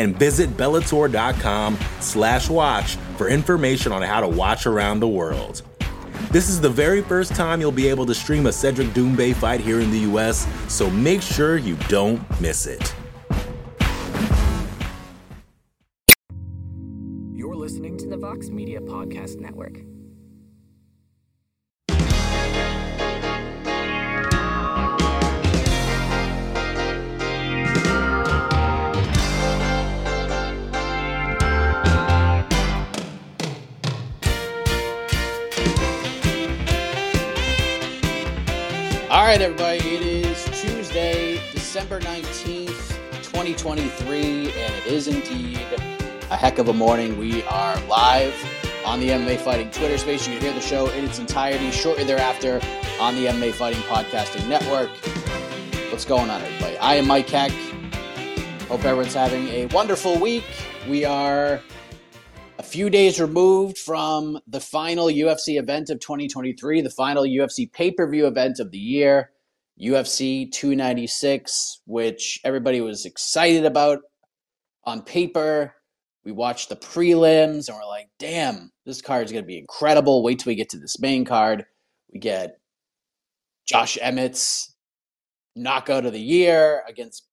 [0.00, 5.60] And visit Bellator.com slash watch for information on how to watch around the world.
[6.30, 9.60] This is the very first time you'll be able to stream a Cedric Doumbé fight
[9.60, 12.94] here in the US, so make sure you don't miss it.
[17.34, 19.82] You're listening to the Vox Media Podcast Network.
[39.30, 39.78] Right, everybody.
[39.78, 45.64] It is Tuesday, December 19th, 2023, and it is indeed
[46.30, 47.16] a heck of a morning.
[47.16, 48.34] We are live
[48.84, 50.26] on the MMA Fighting Twitter space.
[50.26, 52.60] You can hear the show in its entirety shortly thereafter
[52.98, 54.90] on the MMA Fighting Podcasting Network.
[55.92, 56.76] What's going on, everybody?
[56.78, 57.52] I am Mike Heck.
[58.62, 60.42] Hope everyone's having a wonderful week.
[60.88, 61.60] We are
[62.70, 68.08] few days removed from the final UFC event of 2023, the final UFC pay per
[68.08, 69.32] view event of the year,
[69.80, 73.98] UFC 296, which everybody was excited about
[74.84, 75.74] on paper.
[76.24, 80.22] We watched the prelims and we're like, damn, this card is going to be incredible.
[80.22, 81.66] Wait till we get to this main card.
[82.12, 82.60] We get
[83.66, 84.76] Josh Emmett's
[85.56, 87.26] knockout of the year against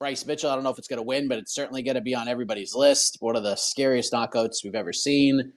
[0.00, 2.00] Bryce Mitchell, I don't know if it's going to win, but it's certainly going to
[2.00, 3.18] be on everybody's list.
[3.20, 5.52] One of the scariest knockouts we've ever seen.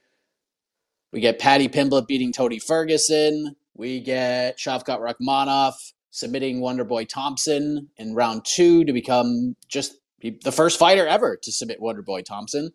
[1.14, 3.56] We get Paddy Pimblett beating Tony Ferguson.
[3.74, 5.72] We get Shavkat Rakhmonov
[6.10, 11.80] submitting Wonderboy Thompson in round two to become just the first fighter ever to submit
[11.80, 12.70] Wonderboy Thompson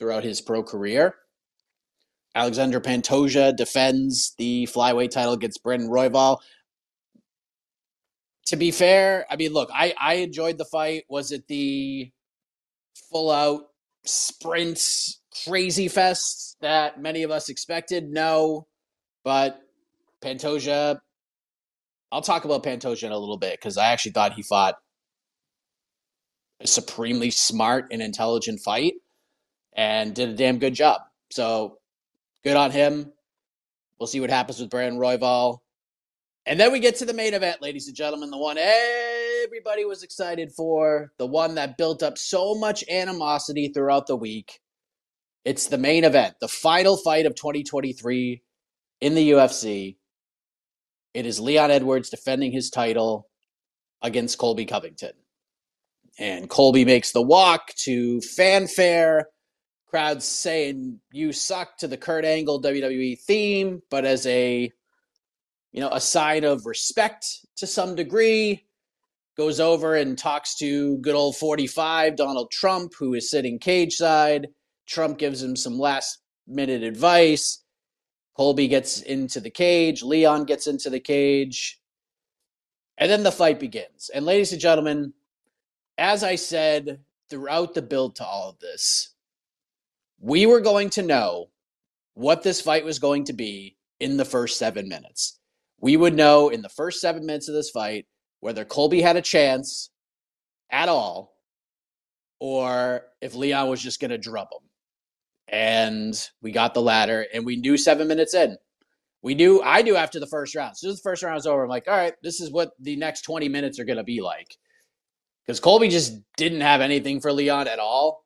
[0.00, 1.14] throughout his pro career.
[2.34, 6.38] Alexander Pantoja defends the flyweight title against Brandon Royval
[8.46, 11.04] to be fair, I mean, look, I I enjoyed the fight.
[11.08, 12.10] Was it the
[13.10, 13.68] full out
[14.04, 18.10] sprints crazy fest that many of us expected?
[18.10, 18.66] No,
[19.24, 19.60] but
[20.22, 21.00] Pantoja.
[22.10, 24.74] I'll talk about Pantoja in a little bit because I actually thought he fought
[26.60, 28.94] a supremely smart and intelligent fight
[29.74, 31.00] and did a damn good job.
[31.30, 31.78] So
[32.44, 33.12] good on him.
[33.98, 35.60] We'll see what happens with Brandon Royval.
[36.44, 40.02] And then we get to the main event, ladies and gentlemen, the one everybody was
[40.02, 44.60] excited for, the one that built up so much animosity throughout the week.
[45.44, 48.42] It's the main event, the final fight of 2023
[49.00, 49.96] in the UFC.
[51.14, 53.28] It is Leon Edwards defending his title
[54.00, 55.12] against Colby Covington.
[56.18, 59.28] And Colby makes the walk to fanfare,
[59.86, 64.70] crowds saying, You suck to the Kurt Angle WWE theme, but as a
[65.72, 68.64] you know, a sign of respect to some degree,
[69.36, 74.48] goes over and talks to good old 45, Donald Trump, who is sitting cage side.
[74.86, 77.64] Trump gives him some last minute advice.
[78.36, 80.02] Colby gets into the cage.
[80.02, 81.80] Leon gets into the cage.
[82.98, 84.10] And then the fight begins.
[84.14, 85.14] And, ladies and gentlemen,
[85.96, 87.00] as I said
[87.30, 89.14] throughout the build to all of this,
[90.20, 91.48] we were going to know
[92.14, 95.38] what this fight was going to be in the first seven minutes
[95.82, 98.06] we would know in the first seven minutes of this fight
[98.40, 99.90] whether Colby had a chance
[100.70, 101.34] at all
[102.38, 104.68] or if Leon was just going to drub him.
[105.48, 108.56] And we got the latter, and we knew seven minutes in.
[109.22, 110.76] We knew, I knew after the first round.
[110.76, 111.64] So the first round was over.
[111.64, 114.22] I'm like, all right, this is what the next 20 minutes are going to be
[114.22, 114.56] like.
[115.46, 118.24] Because Colby just didn't have anything for Leon at all.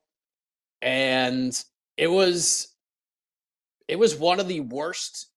[0.81, 1.59] And
[1.97, 2.73] it was,
[3.87, 5.27] it was one of the worst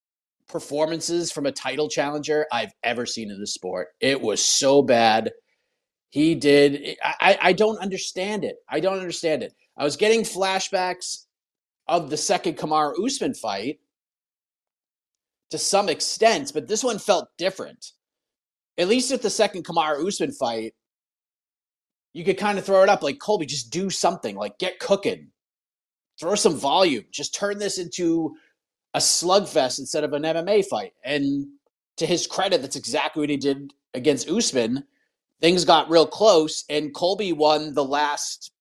[0.51, 3.89] performances from a title challenger I've ever seen in the sport.
[4.01, 5.33] It was so bad.
[6.11, 6.97] He did.
[7.03, 8.57] I, I don't understand it.
[8.69, 9.55] I don't understand it.
[9.77, 11.27] I was getting flashbacks
[11.87, 13.79] of the second Kamaru Usman fight
[15.51, 17.93] to some extent, but this one felt different.
[18.79, 20.75] At least with the second Kamaru Usman fight,
[22.13, 25.29] you could kind of throw it up like Colby, just do something, like get cooking,
[26.19, 28.35] throw some volume, just turn this into
[28.95, 30.93] a slugfest instead of an MMA fight.
[31.05, 31.47] And
[31.97, 34.85] to his credit, that's exactly what he did against Usman.
[35.41, 38.53] Things got real close, and Colby won the last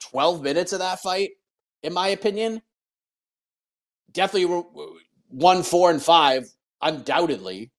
[0.00, 1.30] 12 minutes of that fight,
[1.82, 2.62] in my opinion.
[4.12, 4.64] Definitely
[5.30, 6.48] won four and five,
[6.80, 7.72] undoubtedly.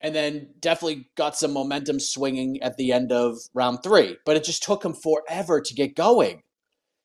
[0.00, 4.18] And then definitely got some momentum swinging at the end of round three.
[4.26, 6.42] But it just took him forever to get going.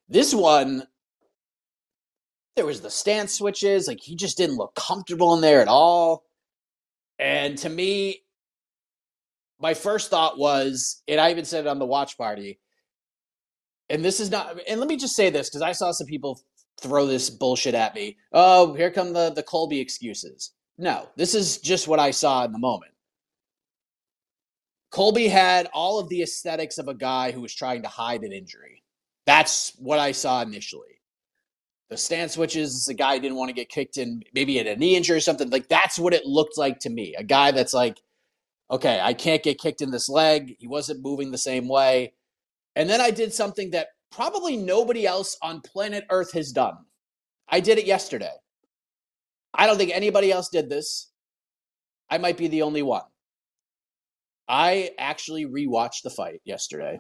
[0.09, 0.83] This one,
[2.59, 3.88] there was the stance switches.
[3.88, 6.25] Like he just didn't look comfortable in there at all.
[7.17, 8.23] And to me,
[9.61, 12.59] my first thought was, and I even said it on the watch party,
[13.89, 16.41] and this is not, and let me just say this because I saw some people
[16.81, 18.17] throw this bullshit at me.
[18.33, 20.51] Oh, here come the, the Colby excuses.
[20.77, 22.91] No, this is just what I saw in the moment.
[24.91, 28.33] Colby had all of the aesthetics of a guy who was trying to hide an
[28.33, 28.83] injury.
[29.25, 30.98] That's what I saw initially.
[31.89, 34.95] The stance switches, the guy didn't want to get kicked in, maybe at a knee
[34.95, 35.50] injury or something.
[35.50, 37.15] Like that's what it looked like to me.
[37.18, 38.00] A guy that's like,
[38.69, 40.56] okay, I can't get kicked in this leg.
[40.59, 42.13] He wasn't moving the same way.
[42.75, 46.77] And then I did something that probably nobody else on planet Earth has done.
[47.47, 48.33] I did it yesterday.
[49.53, 51.12] I don't think anybody else did this.
[52.09, 53.03] I might be the only one.
[54.47, 57.00] I actually rewatched the fight yesterday.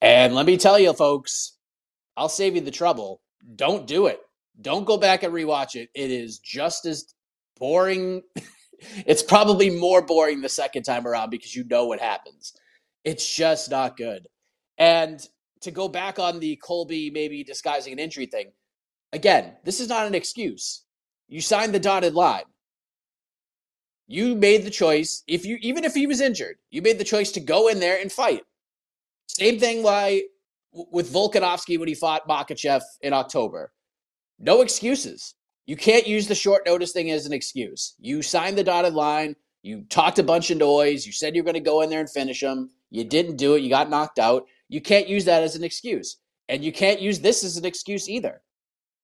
[0.00, 1.53] And let me tell you, folks,
[2.16, 3.20] I'll save you the trouble.
[3.56, 4.20] Don't do it.
[4.60, 5.88] Don't go back and rewatch it.
[5.94, 7.14] It is just as
[7.58, 8.22] boring.
[9.06, 12.54] it's probably more boring the second time around because you know what happens.
[13.04, 14.26] It's just not good.
[14.78, 15.20] And
[15.62, 18.52] to go back on the Colby maybe disguising an injury thing,
[19.12, 20.84] again, this is not an excuse.
[21.28, 22.44] You signed the dotted line.
[24.06, 25.22] You made the choice.
[25.26, 27.98] If you even if he was injured, you made the choice to go in there
[28.00, 28.42] and fight.
[29.26, 30.24] Same thing why
[30.74, 33.72] with Volkanovski when he fought Makhachev in October.
[34.38, 35.34] No excuses.
[35.66, 37.94] You can't use the short notice thing as an excuse.
[37.98, 39.36] You signed the dotted line.
[39.62, 41.06] You talked a bunch of noise.
[41.06, 42.70] You said you're going to go in there and finish him.
[42.90, 43.62] You didn't do it.
[43.62, 44.46] You got knocked out.
[44.68, 46.18] You can't use that as an excuse.
[46.48, 48.42] And you can't use this as an excuse either.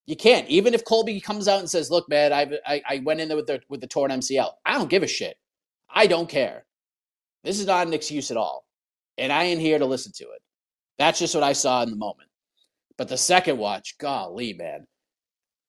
[0.06, 0.48] You can't.
[0.48, 3.36] Even if Colby comes out and says, "Look, man, I I, I went in there
[3.36, 4.50] with the with the torn MCL.
[4.66, 5.36] I don't give a shit.
[5.88, 6.66] I don't care.
[7.44, 8.66] This is not an excuse at all,
[9.16, 10.42] and I ain't here to listen to it.
[11.00, 12.28] That's just what I saw in the moment.
[12.98, 14.86] But the second watch, golly, man,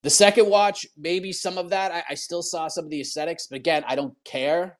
[0.03, 1.93] the second watch, maybe some of that.
[1.93, 4.77] I, I still saw some of the aesthetics, but again, I don't care.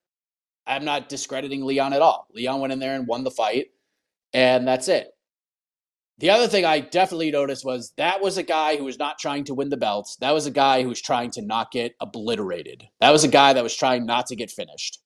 [0.68, 2.28] I'm not discrediting Leon at all.
[2.34, 3.68] Leon went in there and won the fight,
[4.34, 5.12] and that's it.
[6.18, 9.46] The other thing I definitely noticed was that was a guy who was not trying
[9.46, 10.18] to win the belts.
[10.18, 12.84] That was a guy who was trying to not get obliterated.
[13.00, 15.00] That was a guy that was trying not to get finished.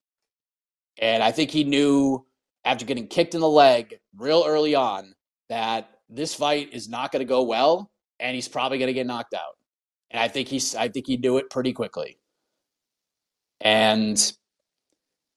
[0.98, 2.26] And I think he knew
[2.66, 5.14] after getting kicked in the leg real early on
[5.50, 9.08] that this fight is not going to go well and he's probably going to get
[9.08, 9.58] knocked out.
[10.12, 12.18] And I think he's I think he knew it pretty quickly.
[13.62, 14.34] And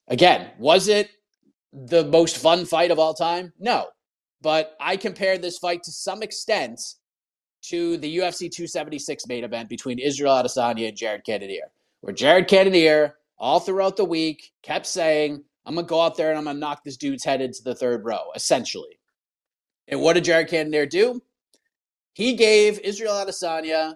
[0.08, 1.10] again, was it
[1.72, 3.52] the most fun fight of all time?
[3.58, 3.86] No.
[4.40, 6.80] But I compared this fight to some extent
[7.62, 11.70] to the UFC 276 main event between Israel Adesanya and Jared Cannonier,
[12.00, 16.30] where Jared Cannonier, all throughout the week, kept saying, I'm going to go out there
[16.30, 18.97] and I'm going to knock this dude's head into the third row, essentially.
[19.88, 21.20] And what did Jared Cannonier do?
[22.12, 23.94] He gave Israel Adesanya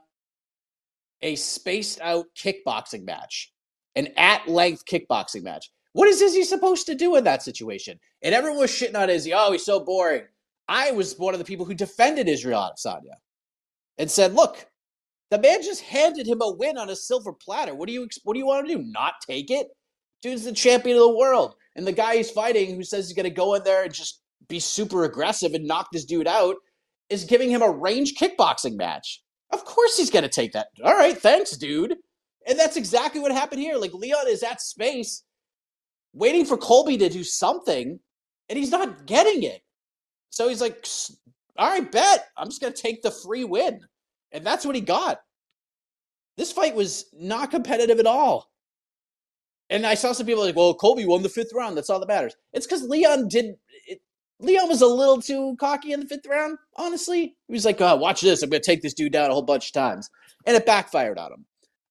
[1.21, 3.53] a spaced out kickboxing match,
[3.94, 5.71] an at length kickboxing match.
[5.93, 8.00] What is Izzy supposed to do in that situation?
[8.23, 9.35] And everyone was shitting on Izzy.
[9.35, 10.25] Oh, he's so boring.
[10.69, 13.17] I was one of the people who defended Israel Adesanya
[13.99, 14.67] and said, "Look,
[15.31, 17.75] the man just handed him a win on a silver platter.
[17.75, 18.82] What do you what do you want to do?
[18.82, 19.69] Not take it?
[20.22, 23.25] Dude's the champion of the world, and the guy he's fighting, who says he's going
[23.25, 24.21] to go in there and just
[24.53, 26.56] be super aggressive and knock this dude out,
[27.09, 29.23] is giving him a range kickboxing match.
[29.51, 30.69] Of course he's going to take that.
[30.85, 31.97] All right, thanks, dude.
[32.47, 33.77] And that's exactly what happened here.
[33.77, 35.25] Like Leon is at space,
[36.13, 37.99] waiting for Colby to do something,
[38.49, 39.61] and he's not getting it.
[40.31, 40.87] So he's like,
[41.56, 42.27] all right, bet.
[42.37, 43.81] I'm just going to take the free win.
[44.32, 45.19] And that's what he got.
[46.37, 48.51] This fight was not competitive at all.
[49.69, 51.77] And I saw some people like, well, Colby won the fifth round.
[51.77, 52.35] That's all that matters.
[52.53, 53.55] It's because Leon did.
[54.43, 57.37] Leon was a little too cocky in the fifth round, honestly.
[57.46, 58.43] He was like, oh, watch this.
[58.43, 60.11] I'm going to take this dude down a whole bunch of times.
[60.46, 61.46] And it backfired on him.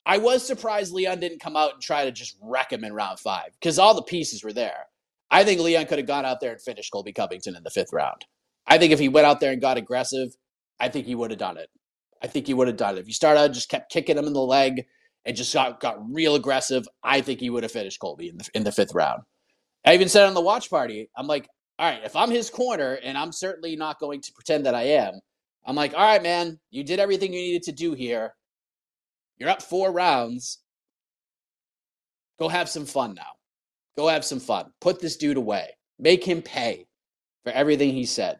[0.05, 3.19] I was surprised Leon didn't come out and try to just wreck him in round
[3.19, 4.87] five because all the pieces were there.
[5.29, 7.93] I think Leon could have gone out there and finished Colby Covington in the fifth
[7.93, 8.25] round.
[8.67, 10.35] I think if he went out there and got aggressive,
[10.79, 11.69] I think he would have done it.
[12.21, 13.01] I think he would have done it.
[13.01, 14.85] If he started out just kept kicking him in the leg
[15.23, 18.49] and just got, got real aggressive, I think he would have finished Colby in the
[18.53, 19.21] in the fifth round.
[19.85, 21.47] I even said on the watch party, I'm like,
[21.81, 24.83] all right, if I'm his corner, and I'm certainly not going to pretend that I
[24.83, 25.19] am,
[25.65, 28.35] I'm like, all right, man, you did everything you needed to do here.
[29.39, 30.59] You're up four rounds.
[32.37, 33.31] Go have some fun now.
[33.97, 34.71] Go have some fun.
[34.79, 35.69] Put this dude away.
[35.97, 36.85] Make him pay
[37.43, 38.39] for everything he said.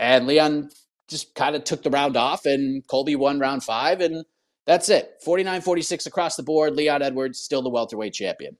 [0.00, 0.70] And Leon
[1.06, 4.24] just kind of took the round off, and Colby won round five, and
[4.66, 5.12] that's it.
[5.24, 6.74] 49 46 across the board.
[6.74, 8.56] Leon Edwards still the welterweight champion.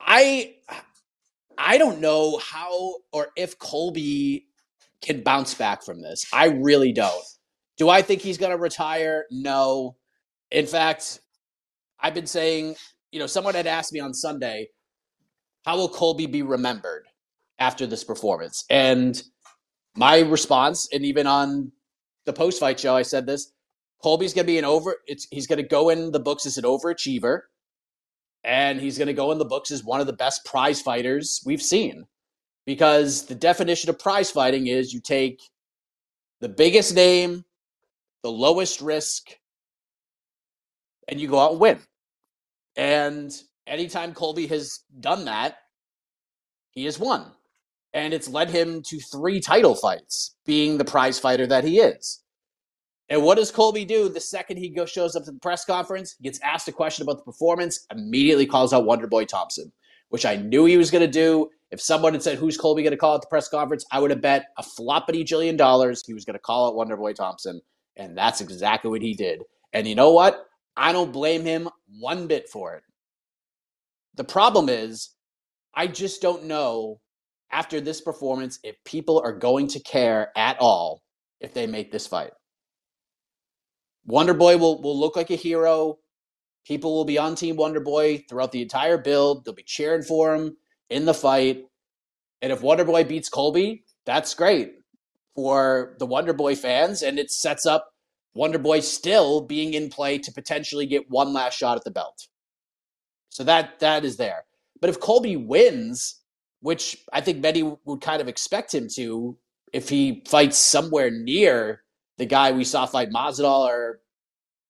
[0.00, 0.54] I
[1.58, 4.46] I don't know how or if Colby
[5.00, 6.24] can bounce back from this.
[6.32, 7.24] I really don't.
[7.76, 9.24] Do I think he's going to retire?
[9.30, 9.96] No.
[10.50, 11.20] In fact,
[12.00, 12.76] I've been saying,
[13.12, 14.68] you know, someone had asked me on Sunday,
[15.64, 17.06] how will Colby be remembered
[17.58, 18.64] after this performance?
[18.70, 19.20] And
[19.96, 21.72] my response, and even on
[22.24, 23.52] the post fight show, I said this
[24.02, 26.58] Colby's going to be an over, it's, he's going to go in the books as
[26.58, 27.40] an overachiever
[28.46, 31.42] and he's going to go in the books as one of the best prize fighters
[31.44, 32.06] we've seen.
[32.64, 35.42] Because the definition of prize fighting is you take
[36.40, 37.44] the biggest name,
[38.22, 39.36] the lowest risk,
[41.08, 41.78] and you go out and win.
[42.76, 43.32] And
[43.66, 45.58] anytime Colby has done that,
[46.70, 47.32] he has won.
[47.92, 52.22] And it's led him to three title fights, being the prize fighter that he is.
[53.08, 56.16] And what does Colby do the second he shows up to the press conference?
[56.22, 59.72] Gets asked a question about the performance, immediately calls out Wonder Boy Thompson,
[60.08, 61.50] which I knew he was going to do.
[61.70, 63.84] If someone had said, Who's Colby going to call at the press conference?
[63.92, 66.96] I would have bet a floppity jillion dollars he was going to call out Wonder
[66.96, 67.60] Boy Thompson.
[67.96, 69.42] And that's exactly what he did.
[69.72, 70.46] And you know what?
[70.76, 72.82] I don't blame him one bit for it.
[74.16, 75.10] The problem is,
[75.74, 77.00] I just don't know
[77.52, 81.02] after this performance if people are going to care at all
[81.40, 82.32] if they make this fight.
[84.06, 85.98] Wonder Boy will, will look like a hero.
[86.64, 89.44] People will be on Team Wonder Boy throughout the entire build.
[89.44, 90.56] They'll be cheering for him
[90.88, 91.64] in the fight.
[92.40, 94.74] And if Wonder Boy beats Colby, that's great
[95.34, 97.02] for the Wonder Boy fans.
[97.02, 97.92] And it sets up
[98.34, 102.28] Wonder Boy still being in play to potentially get one last shot at the belt.
[103.30, 104.44] So that that is there.
[104.80, 106.20] But if Colby wins,
[106.60, 109.36] which I think many would kind of expect him to,
[109.72, 111.82] if he fights somewhere near
[112.18, 114.00] the guy we saw fight Masvidal or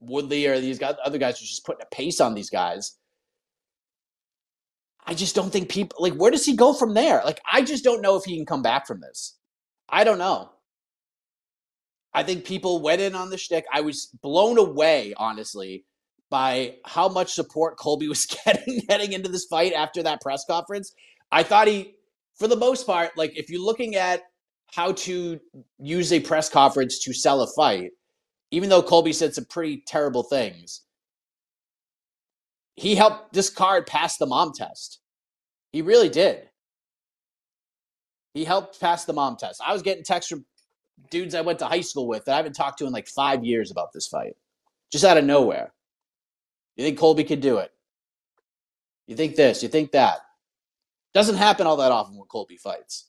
[0.01, 2.97] Woodley or these guys, other guys who's just putting a pace on these guys.
[5.07, 7.23] I just don't think people like where does he go from there?
[7.25, 9.39] Like I just don't know if he can come back from this.
[9.89, 10.51] I don't know.
[12.13, 13.67] I think people went in on the shtick.
[13.73, 15.85] I was blown away, honestly,
[16.31, 20.93] by how much support Colby was getting heading into this fight after that press conference.
[21.31, 21.95] I thought he,
[22.35, 24.23] for the most part, like if you're looking at
[24.73, 25.41] how to
[25.79, 27.93] use a press conference to sell a fight,
[28.51, 30.83] even though Colby said some pretty terrible things,
[32.75, 35.01] he helped this card pass the mom test.
[35.73, 36.49] He really did.
[38.35, 39.63] He helped pass the mom test.
[39.67, 40.45] I was getting texts from
[41.11, 43.45] dudes I went to high school with that I haven't talked to in like five
[43.45, 44.37] years about this fight,
[44.93, 45.73] just out of nowhere.
[46.77, 47.73] You think Colby could do it?
[49.07, 49.63] You think this?
[49.63, 50.21] You think that?
[51.15, 53.09] Doesn't happen all that often when Colby fights.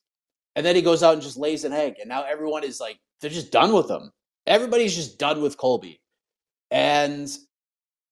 [0.58, 1.98] And then he goes out and just lays an egg.
[2.00, 4.12] And now everyone is like, they're just done with him.
[4.48, 6.02] Everybody's just done with Colby.
[6.72, 7.30] And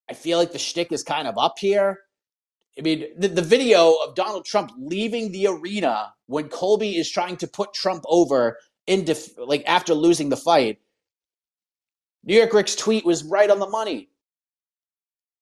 [0.08, 2.02] I feel like the shtick is kind of up here.
[2.78, 7.38] I mean, the, the video of Donald Trump leaving the arena when Colby is trying
[7.38, 10.78] to put Trump over in def- like after losing the fight.
[12.24, 14.10] New York Rick's tweet was right on the money.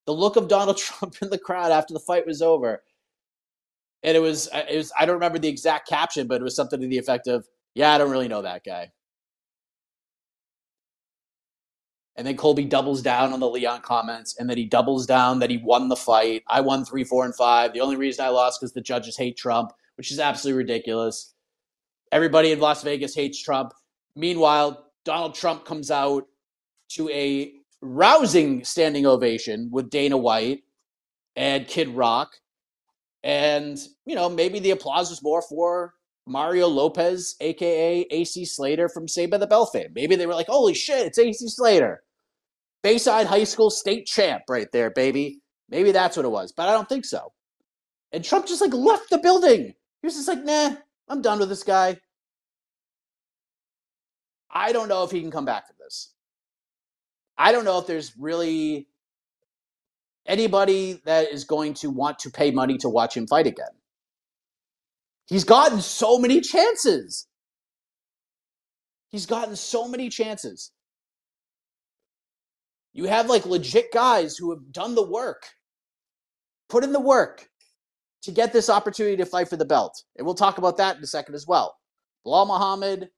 [0.05, 2.81] The look of Donald Trump in the crowd after the fight was over
[4.03, 6.55] and it was uh, it was I don't remember the exact caption, but it was
[6.55, 8.91] something to the effect of, "Yeah, I don't really know that guy."
[12.15, 15.49] And then Colby doubles down on the Leon comments, and then he doubles down that
[15.49, 16.43] he won the fight.
[16.47, 17.73] I won three, four, and five.
[17.73, 21.33] The only reason I lost because the judges hate Trump, which is absolutely ridiculous.
[22.11, 23.73] Everybody in Las Vegas hates Trump.
[24.15, 26.27] Meanwhile, Donald Trump comes out
[26.89, 30.61] to a rousing standing ovation with Dana White
[31.35, 32.33] and Kid Rock
[33.23, 35.93] and, you know, maybe the applause was more for
[36.25, 39.91] Mario Lopez, aka AC Slater from Saved by the Bell fame.
[39.93, 42.03] Maybe they were like, holy shit, it's AC Slater.
[42.81, 45.41] Bayside High School state champ right there, baby.
[45.69, 47.31] Maybe that's what it was, but I don't think so.
[48.11, 49.73] And Trump just like left the building.
[50.01, 50.75] He was just like, nah,
[51.07, 51.97] I'm done with this guy.
[54.51, 56.13] I don't know if he can come back from this.
[57.37, 58.87] I don't know if there's really
[60.25, 63.67] anybody that is going to want to pay money to watch him fight again.
[65.27, 67.27] He's gotten so many chances.
[69.09, 70.71] He's gotten so many chances.
[72.93, 75.43] You have like legit guys who have done the work,
[76.69, 77.47] put in the work
[78.23, 80.03] to get this opportunity to fight for the belt.
[80.17, 81.75] And we'll talk about that in a second as well.
[82.25, 83.09] Belal Muhammad,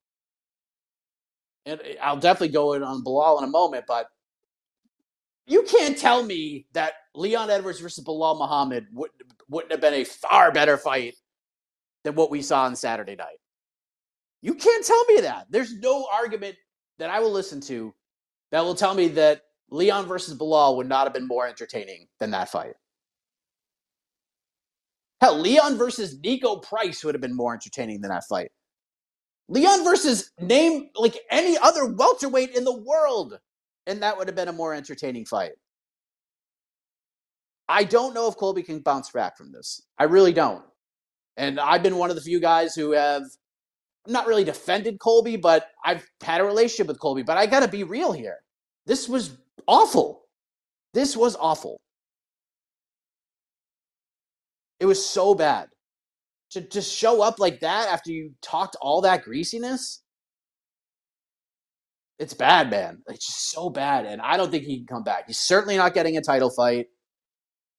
[1.66, 4.08] and I'll definitely go in on Belal in a moment, but
[5.46, 9.12] you can't tell me that Leon Edwards versus Belal Muhammad would,
[9.50, 11.16] wouldn't have been a far better fight
[12.04, 13.40] than what we saw on Saturday night.
[14.42, 15.48] You can't tell me that.
[15.50, 16.56] There's no argument
[17.00, 17.94] that I will listen to
[18.52, 22.32] that will tell me that Leon versus Belal would not have been more entertaining than
[22.32, 22.74] that fight.
[25.22, 28.52] Hell, Leon versus Niko Price would have been more entertaining than that fight.
[29.48, 33.40] Leon versus name like any other welterweight in the world,
[33.88, 35.54] and that would have been a more entertaining fight.
[37.68, 39.82] I don't know if Colby can bounce back from this.
[39.98, 40.64] I really don't.
[41.38, 43.24] And I've been one of the few guys who have
[44.08, 47.24] not really defended Colby, but I've had a relationship with Colby.
[47.24, 48.38] But I got to be real here.
[48.86, 49.38] This was
[49.68, 50.26] awful.
[50.94, 51.82] This was awful.
[54.80, 55.70] It was so bad.
[56.52, 60.04] To just show up like that after you talked all that greasiness,
[62.18, 63.02] it's bad, man.
[63.08, 64.06] It's just so bad.
[64.06, 65.26] And I don't think he can come back.
[65.28, 66.88] He's certainly not getting a title fight.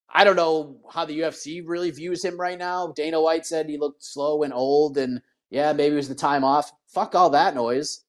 [0.09, 2.93] I don't know how the UFC really views him right now.
[2.95, 6.43] Dana White said he looked slow and old, and yeah, maybe it was the time
[6.43, 6.71] off.
[6.87, 8.03] Fuck all that noise.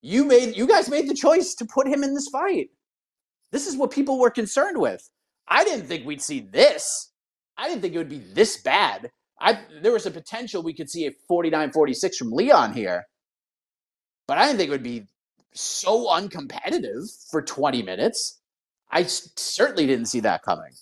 [0.00, 2.70] You made you guys made the choice to put him in this fight.
[3.50, 5.08] This is what people were concerned with.
[5.48, 7.12] I didn't think we'd see this.
[7.56, 9.10] I didn't think it would be this bad.
[9.40, 13.06] I there was a potential we could see a 49-46 from Leon here.
[14.26, 15.06] But I didn't think it would be
[15.54, 18.40] so uncompetitive for 20 minutes.
[18.90, 20.72] I certainly didn't see that coming.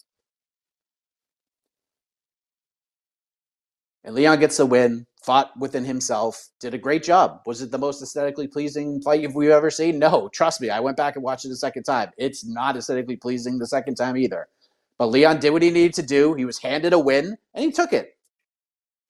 [4.03, 7.43] And Leon gets the win, fought within himself, did a great job.
[7.47, 9.99] Was it the most aesthetically pleasing fight we've ever seen?
[9.99, 10.71] No, trust me.
[10.71, 12.11] I went back and watched it a second time.
[12.17, 14.49] It's not aesthetically pleasing the second time either.
[14.97, 16.35] But Leon did what he needed to do.
[16.35, 18.17] He was handed a win, and he took it.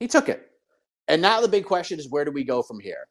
[0.00, 0.50] He took it.
[1.08, 3.08] And now the big question is where do we go from here?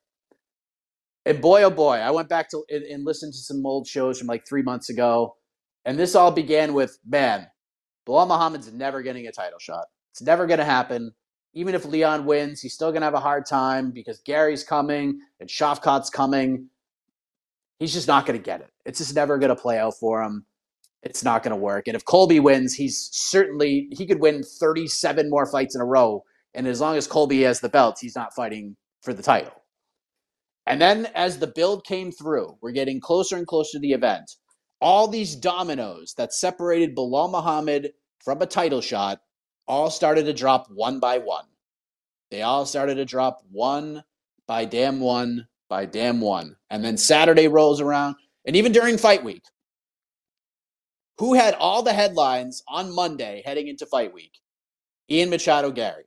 [1.25, 4.17] And boy, oh boy, I went back to and, and listened to some old shows
[4.17, 5.35] from like three months ago.
[5.85, 7.47] And this all began with man,
[8.07, 9.85] Belal Muhammad's never getting a title shot.
[10.11, 11.13] It's never going to happen
[11.53, 15.19] even if Leon wins, he's still going to have a hard time because Garry's coming
[15.39, 16.69] and Shavkat's coming.
[17.79, 18.69] He's just not going to get it.
[18.85, 20.45] It's just never going to play out for him.
[21.01, 21.87] It's not going to work.
[21.87, 26.23] And if Colby wins, he's certainly he could win 37 more fights in a row.
[26.53, 29.53] And as long as Colby has the belt, he's not fighting for the title.
[30.69, 34.35] And then as the build came through, we're getting closer and closer to the event.
[34.79, 37.91] All these dominoes that separated Belal Muhammad
[38.23, 39.19] from a title shot
[39.67, 41.45] all started to drop one by one.
[42.29, 44.03] They all started to drop one
[44.47, 46.55] by damn one by damn one.
[46.69, 49.43] And then Saturday rolls around, and even during fight week,
[51.17, 54.39] who had all the headlines on Monday heading into fight week?
[55.09, 56.05] Ian Machado Garry.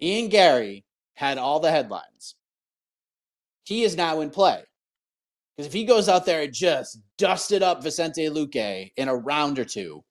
[0.00, 0.84] Ian Garry
[1.14, 2.36] had all the headlines.
[3.68, 4.62] He is now in play.
[5.54, 9.58] Because if he goes out there and just dusted up Vicente Luque in a round
[9.58, 10.02] or two,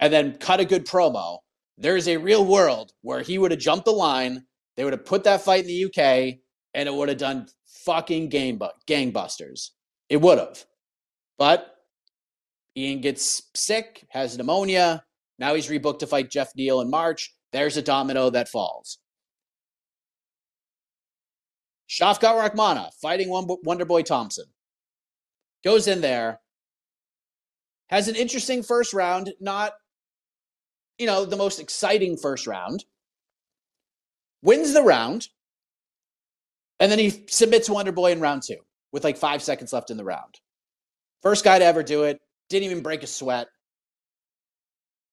[0.00, 1.38] and then cut a good promo,
[1.78, 4.42] there is a real world where he would have jumped the line,
[4.76, 6.40] they would have put that fight in the UK,
[6.74, 7.46] and it would have done
[7.84, 9.68] fucking game bu- gangbusters.
[10.08, 10.64] It would have.
[11.38, 11.76] But
[12.76, 15.04] Ian gets sick, has pneumonia.
[15.38, 17.32] Now he's rebooked to fight Geoff Neal in March.
[17.52, 18.98] There's a domino that falls.
[21.88, 24.46] Shavkat Rakhmonov fighting Wonder Boy Thompson.
[25.64, 26.40] Goes in there,
[27.88, 29.72] has an interesting first round, not
[30.98, 32.84] you know, the most exciting first round,
[34.42, 35.28] wins the round,
[36.78, 38.58] and then he submits Wonder Boy in round two
[38.92, 40.40] with like five seconds left in the round.
[41.22, 43.48] First guy to ever do it, didn't even break a sweat.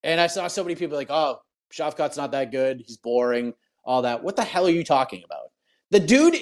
[0.02, 1.38] And I saw so many people like, oh,
[1.72, 2.82] Shavkat's not that good.
[2.84, 3.54] He's boring,
[3.84, 4.22] all that.
[4.22, 5.49] What the hell are you talking about?
[5.90, 6.34] The dude,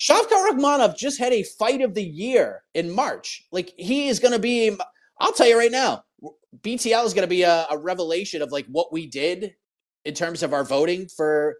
[0.00, 3.46] Shavkat Rakhmonov just had a fight of the year in March.
[3.52, 4.76] Like, he is going to be,
[5.20, 6.04] I'll tell you right now,
[6.62, 9.54] BTL is going to be a, a revelation of like what we did
[10.04, 11.56] in terms of our voting for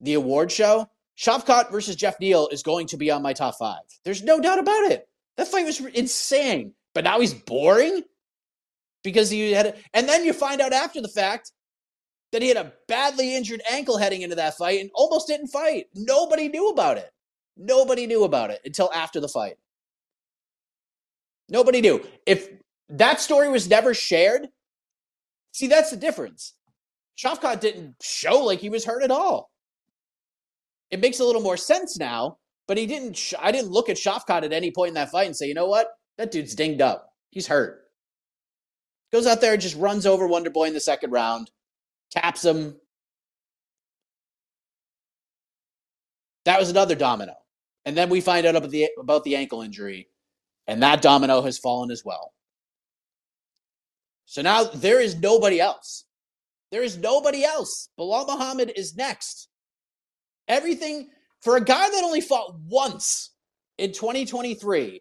[0.00, 0.88] the award show.
[1.18, 3.80] Shavkat versus Geoff Neal is going to be on my top five.
[4.04, 5.08] There's no doubt about it.
[5.36, 6.72] That fight was insane.
[6.94, 8.02] But now he's boring
[9.02, 11.52] because he had, and then you find out after the fact
[12.36, 15.86] that he had a badly injured ankle heading into that fight and almost didn't fight.
[15.94, 17.10] Nobody knew about it.
[17.56, 19.54] Nobody knew about it until after the fight.
[21.48, 22.04] Nobody knew.
[22.26, 22.50] If
[22.90, 24.48] that story was never shared.
[25.52, 26.52] See, that's the difference.
[27.16, 29.50] Shavkat didn't show like he was hurt at all.
[30.90, 32.36] It makes a little more sense now,
[32.68, 33.16] but he didn't.
[33.16, 35.54] Sh- I didn't look at Shavkat at any point in that fight and say, you
[35.54, 37.14] know what, that dude's dinged up.
[37.30, 37.84] He's hurt.
[39.10, 41.50] Goes out there and just runs over Wonder Boy in the second round,
[42.10, 42.76] taps him.
[46.44, 47.34] That was another domino.
[47.84, 50.08] And then we find out about the about the ankle injury,
[50.66, 52.32] and that domino has fallen as well.
[54.26, 56.04] So now there is nobody else.
[56.72, 57.90] There is nobody else.
[57.98, 59.48] Belal Muhammad is next.
[60.48, 63.30] Everything For a guy that only fought once
[63.78, 65.00] in 2023,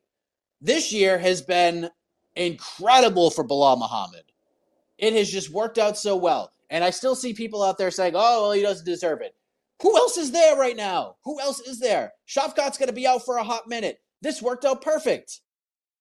[0.61, 1.89] this year has been
[2.35, 4.23] incredible for Belal Muhammad.
[4.97, 6.51] It has just worked out so well.
[6.69, 9.35] And I still see people out there saying, oh, well, he doesn't deserve it.
[9.81, 11.17] Who else is there right now?
[11.25, 12.13] Who else is there?
[12.27, 13.99] Shavkat's going to be out for a hot minute.
[14.21, 15.41] This worked out perfect.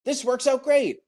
[0.05, 0.99] This works out great.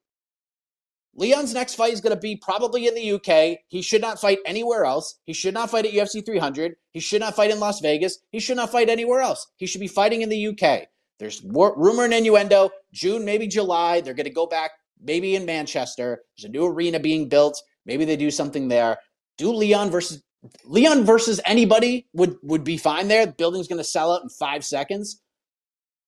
[1.15, 3.61] Leon's next fight is going to be probably in the UK.
[3.69, 5.19] He should not fight anywhere else.
[5.25, 6.77] He should not fight at UFC 300.
[6.93, 8.19] He should not fight in Las Vegas.
[8.31, 9.47] He should not fight anywhere else.
[9.57, 10.89] He should be fighting in the UK.
[11.19, 12.71] There's rumor and innuendo.
[12.93, 14.03] June, maybe July.
[14.03, 16.21] They're going to go back, maybe in Manchester.
[16.37, 17.63] There's a new arena being built.
[17.87, 18.99] Maybe they do something there.
[19.39, 20.23] Do Leon versus
[20.65, 23.27] Leon versus anybody would would be fine there.
[23.27, 25.21] The building's going to sell out in five seconds.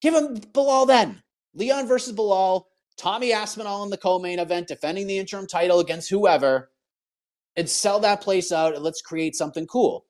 [0.01, 1.23] Give him Belal then.
[1.55, 2.64] Leon versus Belal.
[2.97, 6.71] Tommy Aspinall in the co-main event, defending the interim title against whoever,
[7.55, 10.05] and sell that place out and let's create something cool.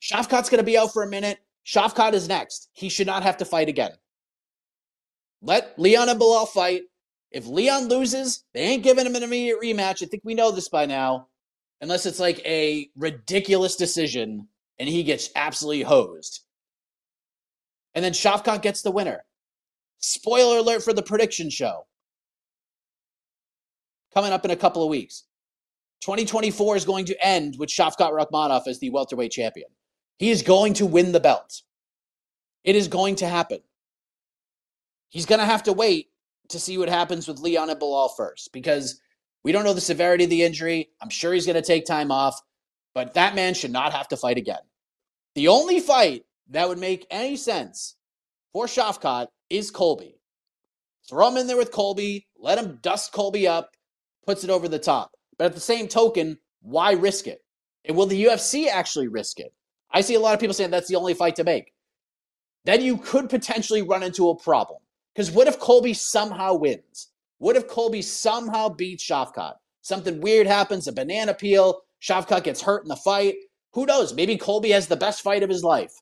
[0.00, 1.38] Shavkat's going to be out for a minute.
[1.66, 2.70] Shavkat is next.
[2.72, 3.90] He should not have to fight again.
[5.42, 6.82] Let Leon and Belal fight.
[7.32, 10.02] If Leon loses, they ain't giving him an immediate rematch.
[10.02, 11.28] I think we know this by now.
[11.80, 16.40] Unless it's like a ridiculous decision and he gets absolutely hosed.
[17.94, 19.24] And then Shavkat gets the winner.
[19.98, 21.86] Spoiler alert for the prediction show.
[24.12, 25.24] Coming up in a couple of weeks.
[26.02, 29.68] 2024 is going to end with Shavkat Rakhmonov as the welterweight champion.
[30.18, 31.62] He is going to win the belt.
[32.64, 33.60] It is going to happen.
[35.08, 36.10] He's going to have to wait
[36.48, 39.00] to see what happens with Leon and Belal first because
[39.46, 40.90] we don't know the severity of the injury.
[41.00, 42.42] I'm sure he's going to take time off,
[42.96, 44.58] but that man should not have to fight again.
[45.36, 47.94] The only fight that would make any sense
[48.52, 50.18] for Shavkat is Colby.
[51.08, 53.70] Throw him in there with Colby, let him dust Colby up,
[54.26, 55.12] puts it over the top.
[55.38, 57.44] But at the same token, why risk it?
[57.84, 59.54] And will the UFC actually risk it?
[59.92, 61.72] I see a lot of people saying that's the only fight to make.
[62.64, 64.80] Then you could potentially run into a problem.
[65.14, 67.12] Because what if Colby somehow wins?
[67.38, 69.54] What if Colby somehow beats Shavkat?
[69.82, 73.36] Something weird happens, a banana peel, Shavkat gets hurt in the fight.
[73.74, 74.14] Who knows?
[74.14, 75.92] Maybe Colby has the best fight of his life.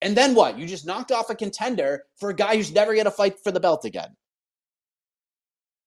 [0.00, 0.58] And then what?
[0.58, 3.50] You just knocked off a contender for a guy who's never going to fight for
[3.50, 4.16] the belt again.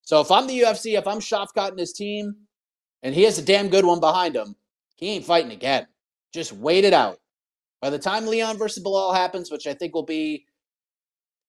[0.01, 2.35] So if I'm the UFC, if I'm Shavkat and his team,
[3.03, 4.55] and he has a damn good one behind him,
[4.95, 5.87] he ain't fighting again.
[6.33, 7.17] Just wait it out.
[7.81, 10.45] By the time Leon versus Belal happens, which I think will be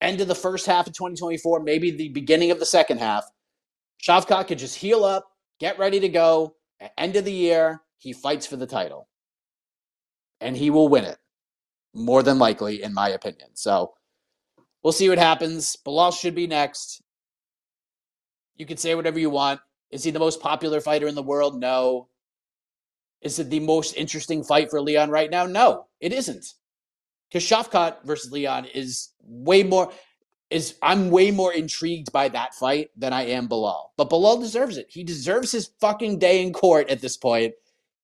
[0.03, 3.25] end of the first half of 2024, maybe the beginning of the second half,
[4.03, 5.27] Shavkat could just heal up,
[5.61, 6.57] get ready to go.
[6.81, 9.09] At end of the year, he fights for the title.
[10.41, 11.19] And he will win it
[11.95, 13.51] more than likely, in my opinion.
[13.55, 13.93] So
[14.83, 15.77] we'll see what happens.
[15.87, 17.01] Belal should be next.
[18.57, 19.61] You can say whatever you want.
[19.91, 21.61] Is he the most popular fighter in the world?
[21.61, 22.09] No.
[23.21, 25.47] Is it the most interesting fight for Leon right now?
[25.47, 26.55] No, it isn't.
[27.33, 29.91] Because Shavkat versus Leon is way more
[30.51, 33.87] is I'm way more intrigued by that fight than I am Belal.
[33.97, 34.89] But Belal deserves it.
[34.91, 37.55] He deserves his fucking day in court at this point.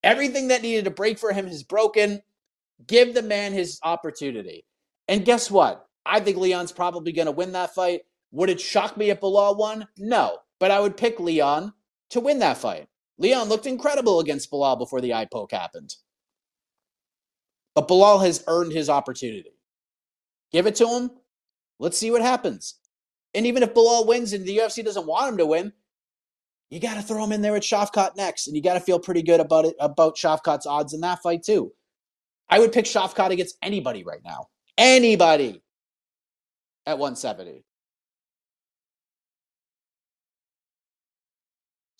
[0.02, 2.22] Everything that needed to break for him has broken.
[2.86, 4.64] Give the man his opportunity.
[5.08, 5.86] And guess what?
[6.06, 8.02] I think Leon's probably going to win that fight.
[8.30, 9.88] Would it shock me if Belal won?
[9.98, 10.38] No.
[10.58, 11.74] But I would pick Leon
[12.10, 12.88] to win that fight.
[13.18, 15.96] Leon looked incredible against Belal before the eye poke happened.
[17.78, 19.52] But Belal has earned his opportunity.
[20.50, 21.12] Give it to him.
[21.78, 22.74] Let's see what happens.
[23.34, 25.72] And even if Belal wins and the UFC doesn't want him to win,
[26.70, 28.98] you got to throw him in there at Shavkat next, and you got to feel
[28.98, 31.70] pretty good about it about Shavkat's odds in that fight too.
[32.50, 34.48] I would pick Shavkat against anybody right now.
[34.76, 35.62] Anybody
[36.84, 37.62] at 170.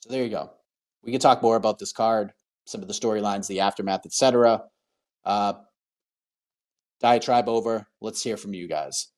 [0.00, 0.50] So there you go.
[1.04, 2.32] We can talk more about this card,
[2.64, 4.64] some of the storylines, the aftermath, etc.
[5.24, 5.52] Uh,
[7.00, 7.88] diatribe over.
[8.00, 9.08] Let's hear from you guys.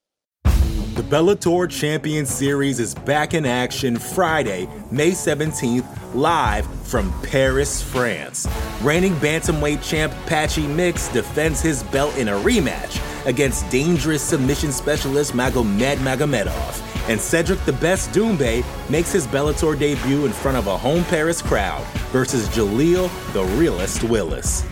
[1.00, 8.46] The Bellator Champion Series is back in action Friday, May 17th, live from Paris, France.
[8.82, 15.32] Reigning bantamweight champ Patchy Mix defends his belt in a rematch against dangerous submission specialist
[15.32, 17.08] Magomed Magomedov.
[17.08, 21.40] And Cedric the Best Doumbé makes his Bellator debut in front of a home Paris
[21.40, 24.64] crowd versus Jaleel the Realist Willis.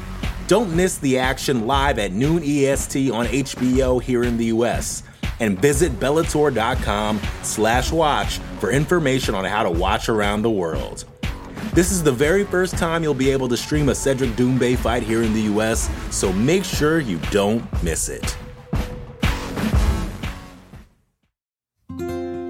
[0.48, 5.02] Don't miss the action live at noon EST on HBO here in the US
[5.40, 11.04] and visit bellator.com slash watch for information on how to watch around the world.
[11.74, 15.02] This is the very first time you'll be able to stream a Cedric Doumbé fight
[15.02, 18.34] here in the US, so make sure you don't miss it.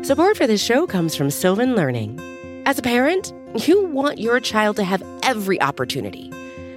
[0.06, 2.18] Support for this show comes from Sylvan Learning.
[2.64, 3.34] As a parent,
[3.66, 6.30] you want your child to have every opportunity,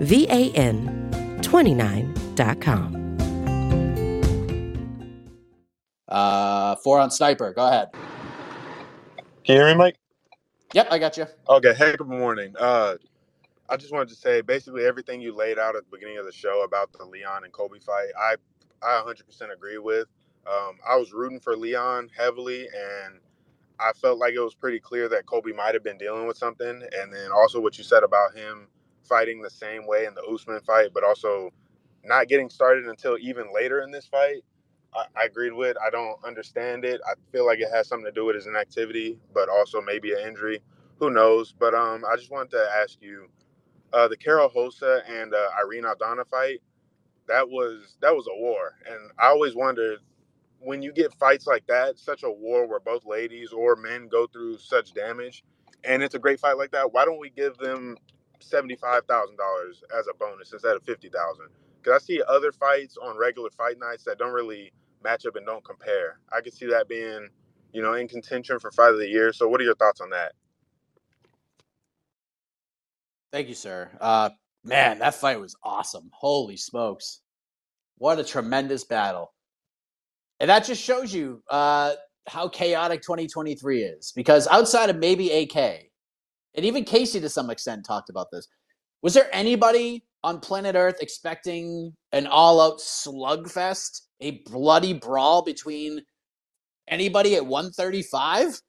[0.00, 2.96] V A N 29.com.
[6.08, 7.52] Uh, four on sniper.
[7.52, 7.88] Go ahead.
[9.44, 9.96] Can you hear me, Mike?
[10.72, 11.26] Yep, I got you.
[11.48, 11.74] Okay.
[11.74, 12.54] Hey, good morning.
[12.58, 12.96] Uh,
[13.68, 16.32] I just wanted to say basically everything you laid out at the beginning of the
[16.32, 18.36] show about the Leon and Kobe fight, I
[18.82, 20.08] I 100% agree with.
[20.46, 23.20] Um, I was rooting for Leon heavily, and
[23.78, 26.68] I felt like it was pretty clear that Kobe might have been dealing with something.
[26.70, 28.68] And then also what you said about him
[29.04, 31.50] fighting the same way in the Usman fight, but also
[32.04, 34.42] not getting started until even later in this fight.
[34.94, 35.76] I, I agreed with.
[35.84, 37.00] I don't understand it.
[37.06, 40.20] I feel like it has something to do with his inactivity, but also maybe an
[40.20, 40.60] injury.
[40.98, 41.54] Who knows?
[41.58, 43.28] But um, I just wanted to ask you,
[43.92, 46.60] uh, the Karol Rosa and uh, Irene Aldana fight.
[47.28, 49.98] That was that was a war, and I always wondered
[50.60, 54.26] when you get fights like that, such a war where both ladies or men go
[54.26, 55.44] through such damage,
[55.84, 56.92] and it's a great fight like that.
[56.92, 57.96] Why don't we give them
[58.40, 61.46] seventy five thousand dollars as a bonus instead of fifty thousand?
[61.82, 64.72] Because I see other fights on regular fight nights that don't really
[65.02, 66.18] match up and don't compare.
[66.32, 67.28] I could see that being,
[67.72, 69.32] you know, in contention for fight of the year.
[69.32, 70.32] So, what are your thoughts on that?
[73.32, 73.90] Thank you, sir.
[74.00, 74.30] Uh,
[74.64, 76.10] man, that fight was awesome.
[76.12, 77.20] Holy smokes.
[77.98, 79.32] What a tremendous battle.
[80.40, 81.92] And that just shows you uh,
[82.26, 84.12] how chaotic 2023 is.
[84.16, 85.89] Because outside of maybe AK,
[86.54, 88.48] and even Casey to some extent talked about this,
[89.02, 96.02] was there anybody on planet Earth expecting an all out slugfest, a bloody brawl between
[96.88, 98.60] anybody at 135?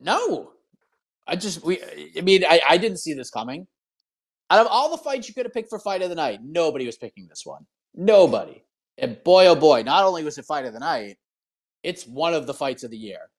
[0.00, 0.52] No.
[1.26, 1.80] I just we
[2.16, 3.66] I mean I, I didn't see this coming.
[4.50, 6.86] Out of all the fights you could have picked for fight of the night, nobody
[6.86, 7.64] was picking this one.
[7.94, 8.64] Nobody.
[8.98, 11.18] And boy oh boy, not only was it fight of the night,
[11.82, 13.30] it's one of the fights of the year.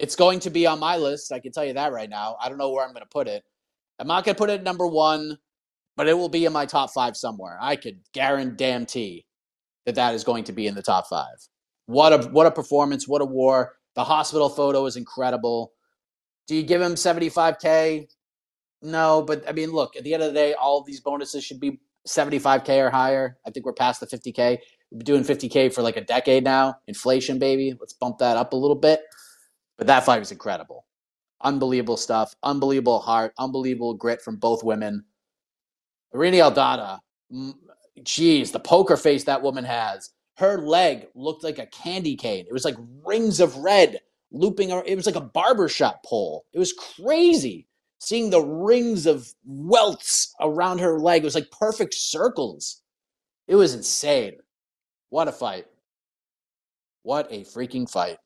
[0.00, 1.30] It's going to be on my list.
[1.30, 2.36] I can tell you that right now.
[2.40, 3.44] I don't know where I'm going to put it.
[3.98, 5.36] I'm not going to put it at number one,
[5.94, 7.58] but it will be in my top five somewhere.
[7.60, 9.26] I could guarantee
[9.84, 11.36] that that is going to be in the top five.
[11.84, 13.06] What a what a performance!
[13.06, 13.74] What a war!
[13.94, 15.72] The hospital photo is incredible.
[16.46, 18.06] Do you give him 75K?
[18.82, 21.44] No, but I mean, look, at the end of the day, all of these bonuses
[21.44, 23.36] should be 75K or higher.
[23.46, 24.58] I think we're past the 50K.
[24.90, 26.76] We've been doing 50K for like a decade now.
[26.86, 27.74] Inflation, baby.
[27.78, 29.02] Let's bump that up a little bit.
[29.80, 30.84] But that fight was incredible.
[31.40, 32.36] Unbelievable stuff.
[32.42, 33.32] Unbelievable heart.
[33.38, 35.06] Unbelievable grit from both women.
[36.14, 36.98] Irene Aldana,
[38.02, 40.10] geez, the poker face that woman has.
[40.36, 42.44] Her leg looked like a candy cane.
[42.46, 44.00] It was like rings of red
[44.32, 44.68] looping.
[44.68, 46.44] It was like a barbershop pole.
[46.52, 47.66] It was crazy
[48.00, 51.22] seeing the rings of welts around her leg.
[51.22, 52.82] It was like perfect circles.
[53.48, 54.36] It was insane.
[55.08, 55.64] What a fight.
[57.02, 58.18] What a freaking fight.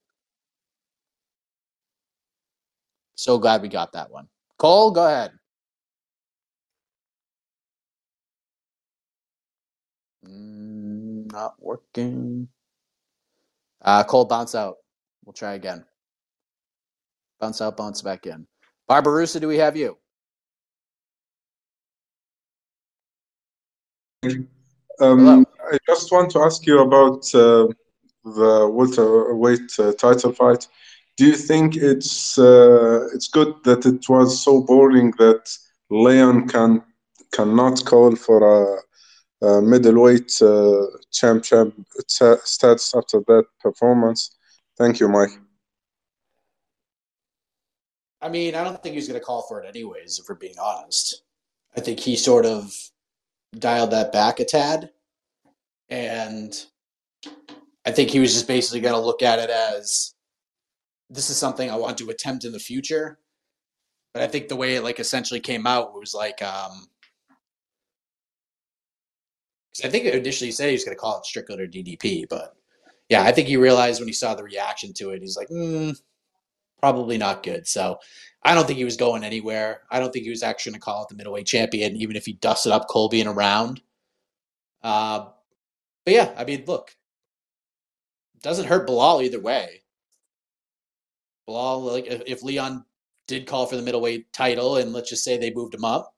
[3.15, 4.29] So glad we got that one.
[4.59, 5.33] Cole, go ahead.
[10.27, 12.49] Mm, not working.
[13.83, 14.77] Uh, Cole, bounce out.
[15.25, 15.85] We'll try again.
[17.41, 18.47] Bounce out, bounce back in.
[18.89, 19.99] Barbarossa, do we have you?
[25.01, 27.69] Um, I just want to ask you about uh,
[28.25, 30.67] the welterweight uh, title fight.
[31.17, 35.57] Do you think it's uh, it's good that it was so boring that
[35.91, 36.83] Leon can
[37.33, 41.75] cannot call for a, a middleweight uh, champ champ
[42.09, 44.37] status after that performance?
[44.77, 45.39] Thank you, Mike.
[48.21, 50.59] I mean, I don't think he's going to call for it anyways, if we're being
[50.59, 51.23] honest.
[51.77, 52.75] I think he sort of
[53.59, 54.91] dialed that back a tad.
[55.91, 56.55] And
[57.85, 60.14] I think he was just basically going to look at it as
[61.11, 63.19] this is something I want to attempt in the future.
[64.15, 66.89] But I think the way it like essentially came out was like um
[69.77, 72.27] 'Cause I think initially he said he was going to call it Strickland or DDP,
[72.29, 72.57] but
[73.09, 75.97] yeah, I think he realized when he saw the reaction to it, he's like, mm,
[76.81, 77.67] probably not good.
[77.69, 77.99] So
[78.45, 79.83] I don't think he was going anywhere.
[79.91, 82.27] I don't think he was actually going to call it the middleweight champion, even if
[82.27, 83.83] he dusted up Colby in a round.
[84.83, 85.31] Uh,
[86.05, 86.97] but yeah, I mean, look,
[88.43, 89.84] doesn't hurt Belal either way.
[91.49, 92.85] Belal, like if, Leon
[93.27, 96.15] did call for the middleweight title, and let's just say they moved him up,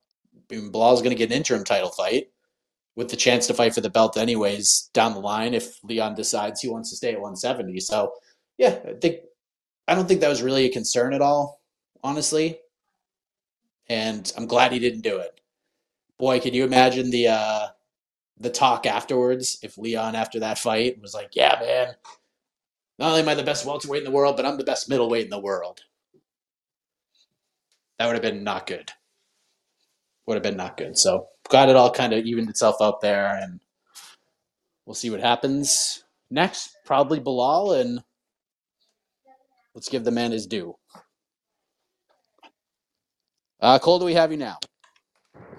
[0.49, 2.29] Belal's going to get an interim title fight
[2.95, 6.61] with the chance to fight for the belt anyways down the line if Leon decides
[6.61, 7.79] he wants to stay at 170.
[7.79, 8.13] So
[8.57, 9.17] yeah, I think
[9.87, 11.61] I don't think that was really a concern at all,
[12.03, 12.59] honestly.
[13.87, 15.39] And I'm glad he didn't do it.
[16.17, 17.67] Boy, can you imagine the uh
[18.39, 21.95] the talk afterwards if Leon after that fight was like, "Yeah, man,
[22.99, 25.25] not only am I the best welterweight in the world, but I'm the best middleweight
[25.25, 25.81] in the world."
[27.99, 28.91] That would have been not good.
[30.25, 30.97] Would have been not good.
[30.97, 33.59] So glad it all kind of evened itself out there, and
[34.85, 36.71] we'll see what happens next.
[36.85, 38.03] Probably Belal, and
[39.75, 40.77] let's give the man his due.
[43.59, 44.59] Uh, Cole, do we have you now?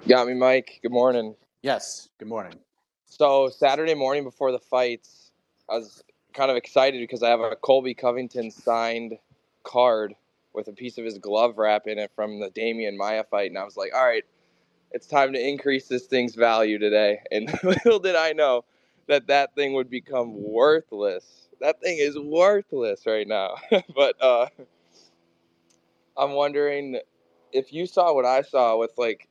[0.06, 0.80] Got me, Mike.
[0.82, 1.34] Good morning.
[1.62, 2.08] Yes.
[2.18, 2.58] Good morning.
[3.06, 5.32] So Saturday morning before the fights,
[5.68, 6.02] I was
[6.38, 9.18] kind of excited because I have a Colby Covington signed
[9.64, 10.14] card
[10.54, 13.58] with a piece of his glove wrap in it from the Demian Maia fight, and
[13.58, 14.24] I was like, all right,
[14.92, 17.18] it's time to increase this thing's value today.
[17.32, 18.64] And little did I know
[19.08, 21.48] that that thing would become worthless.
[21.60, 23.56] That thing is worthless right now.
[23.96, 24.46] but uh,
[26.16, 27.00] I'm wondering
[27.52, 29.28] if you saw what I saw with like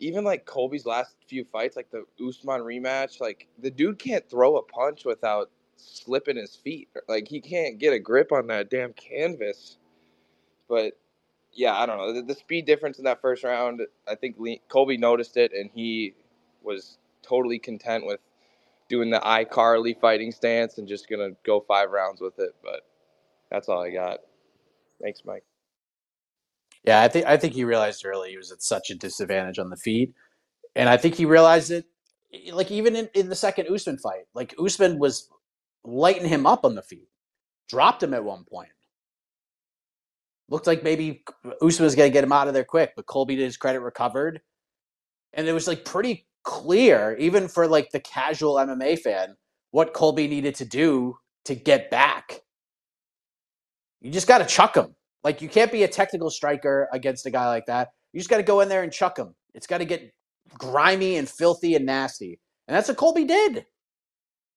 [0.00, 4.56] even like Colby's last few fights, like the Usman rematch, like the dude can't throw
[4.56, 6.88] a punch without slipping his feet.
[7.08, 9.78] Like he can't get a grip on that damn canvas.
[10.68, 10.98] But
[11.52, 12.12] yeah, I don't know.
[12.12, 15.70] The, the speed difference in that first round, I think Lee, Colby noticed it and
[15.74, 16.14] he
[16.62, 18.20] was totally content with
[18.88, 22.54] doing the iCarly fighting stance and just gonna go five rounds with it.
[22.62, 22.82] But
[23.50, 24.20] that's all I got.
[25.02, 25.44] Thanks, Mike.
[26.84, 29.70] Yeah, I think I think he realized early he was at such a disadvantage on
[29.70, 30.12] the feet,
[30.74, 31.86] and I think he realized it.
[32.52, 35.30] Like even in, in the second Usman fight, like Usman was
[35.84, 37.08] lighting him up on the feet,
[37.68, 38.68] dropped him at one point.
[40.48, 41.24] Looked like maybe
[41.60, 43.80] Usman was going to get him out of there quick, but Colby to his credit
[43.80, 44.40] recovered,
[45.34, 49.36] and it was like pretty clear, even for like the casual MMA fan,
[49.70, 52.40] what Colby needed to do to get back.
[54.00, 54.94] You just got to chuck him.
[55.24, 57.88] Like you can't be a technical striker against a guy like that.
[58.12, 59.34] You just got to go in there and chuck him.
[59.54, 60.10] It's got to get
[60.56, 62.40] grimy and filthy and nasty.
[62.66, 63.66] And that's what Colby did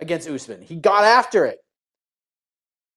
[0.01, 0.61] against Usman.
[0.61, 1.59] He got after it.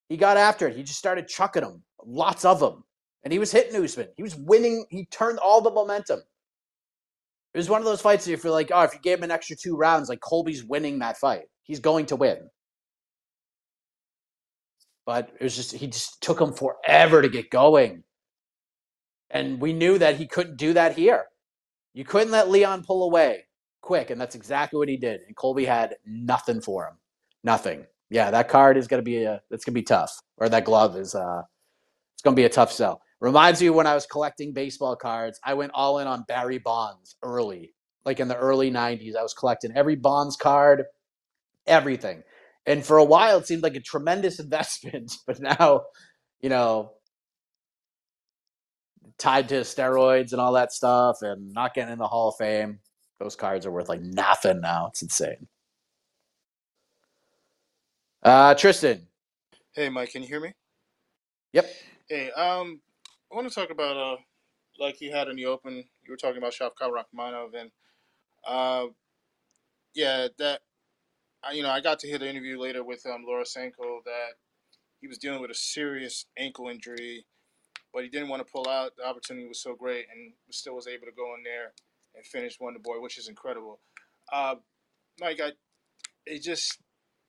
[0.09, 0.77] He got after it.
[0.77, 2.85] He just started chucking them, lots of them.
[3.23, 4.09] And he was hitting Usman.
[4.17, 4.85] He was winning.
[4.91, 6.21] He turned all the momentum.
[7.55, 9.25] It was one of those fights that you feel like, oh, if you gave him
[9.25, 11.45] an extra two rounds, like Colby's winning that fight.
[11.63, 12.51] He's going to win.
[15.07, 18.03] But it was just he just took him forever to get going.
[19.31, 21.25] And we knew that he couldn't do that here.
[21.95, 23.45] You couldn't let Leon pull away
[23.85, 25.21] quick, and that's exactly what he did.
[25.27, 26.95] And Colby had nothing for him.
[27.45, 27.87] Nothing.
[28.11, 30.17] Yeah, that card is gonna be a that's gonna be tough.
[30.39, 31.43] Or that glove is uh
[32.15, 33.03] it's gonna be a tough sell.
[33.21, 37.17] Reminds me when I was collecting baseball cards, I went all in on Barry Bonds
[37.23, 37.75] early.
[38.05, 39.17] Like in the early 90s.
[39.17, 40.85] I was collecting every Bonds card,
[41.67, 42.23] everything.
[42.67, 45.85] And for a while, it seemed like a tremendous investment, but now,
[46.41, 46.93] you know,
[49.19, 52.81] tied to steroids and all that stuff and not getting in the Hall of Fame,
[53.25, 54.89] those cards are worth like nothing now.
[54.89, 55.49] It's insane.
[58.23, 59.07] Uh, Tristan.
[59.73, 60.53] Hey, Mike, can you hear me?
[61.55, 61.67] Yep.
[62.07, 62.83] Hey, um,
[63.33, 64.17] I want to talk about uh,
[64.79, 65.73] like you had in the open.
[65.73, 67.71] You were talking about Shavkat Rakhmonov, and
[68.47, 68.89] uh,
[69.95, 70.61] yeah, that
[71.43, 74.35] I, you know, I got to hear the interview later with um, Laura Sanko that
[75.01, 77.25] he was dealing with a serious ankle injury,
[77.95, 78.93] but he didn't want to pull out.
[78.99, 81.73] The opportunity was so great, and still was able to go in there
[82.15, 83.81] and finish Wonder Boy, which is incredible.
[84.33, 84.57] Uh,
[85.21, 85.53] Mike, I,
[86.27, 86.79] it just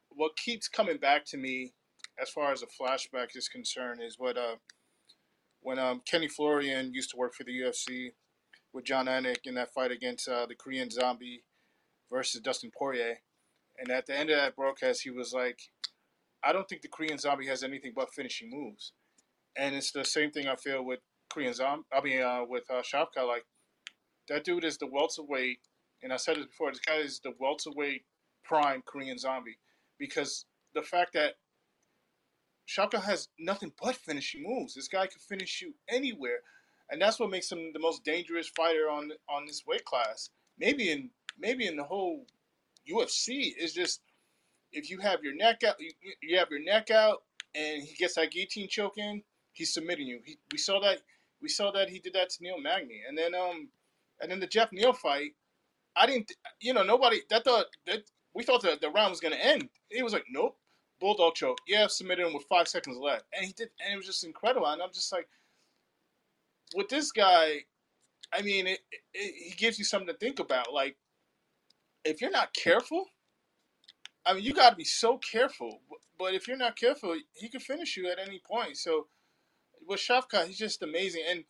[0.09, 1.73] what keeps coming back to me
[2.21, 4.55] as far as a flashback is concerned is what uh,
[5.61, 8.11] when um, Kenny Florian used to work for the UFC
[8.73, 11.43] with Jon Anik in that fight against uh, the Korean Zombie
[12.09, 13.17] versus Dustin Poirier
[13.77, 15.59] and at the end of that broadcast, he was like,
[16.43, 18.93] I don't think the Korean Zombie has anything but finishing moves.
[19.57, 21.86] And it's the same thing I feel with Korean Zombie.
[21.93, 23.27] I mean, uh, with uh, Shavkat.
[23.27, 23.45] Like,
[24.30, 25.59] that dude is the welterweight.
[26.03, 28.03] And I said this before, this guy is the welterweight
[28.43, 29.57] prime Korean Zombie.
[29.97, 31.36] Because the fact that
[32.67, 34.73] Shavkat has nothing but finishing moves.
[34.73, 36.39] This guy can finish you anywhere.
[36.89, 40.30] And that's what makes him the most dangerous fighter on on this weight class.
[40.59, 42.26] Maybe in maybe in the whole
[42.89, 44.01] UFC is just
[44.71, 47.23] if you have your neck out, you, you have your neck out,
[47.55, 49.23] and he gets that guillotine choke in,
[49.53, 50.19] he's submitting you.
[50.23, 50.99] He, we saw that.
[51.41, 53.69] We saw that he did that to Neil Magny, and then um,
[54.22, 55.32] and then the Geoff Neal fight.
[55.95, 58.03] I didn't, you know, nobody that thought that
[58.34, 59.70] we thought the, the round was gonna end.
[59.89, 60.57] He was like, nope,
[60.99, 61.59] bulldog choke.
[61.68, 64.68] Yeah, submitted him with five seconds left, and he did, and it was just incredible.
[64.68, 65.28] And I'm just like,
[66.76, 67.59] with this guy,
[68.34, 68.80] I mean, it,
[69.13, 70.74] it, he gives you something to think about.
[70.74, 70.97] Like,
[72.03, 73.05] if you're not careful,
[74.26, 75.80] I mean, you got to be so careful.
[76.18, 78.78] But if you're not careful, he can finish you at any point.
[78.78, 79.07] So
[79.88, 81.24] with Shavkat, he's just amazing.
[81.30, 81.43] And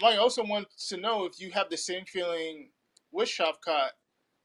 [0.00, 2.70] Mike also wants to know if you have the same feeling
[3.12, 3.90] with Shavkat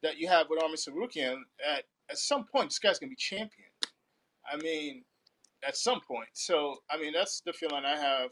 [0.03, 1.37] that you have with Arman Tsarukyan.
[1.65, 3.69] At at some point, this guy's gonna be champion.
[4.51, 5.03] I mean,
[5.67, 6.29] at some point.
[6.33, 8.29] So I mean, that's the feeling I have.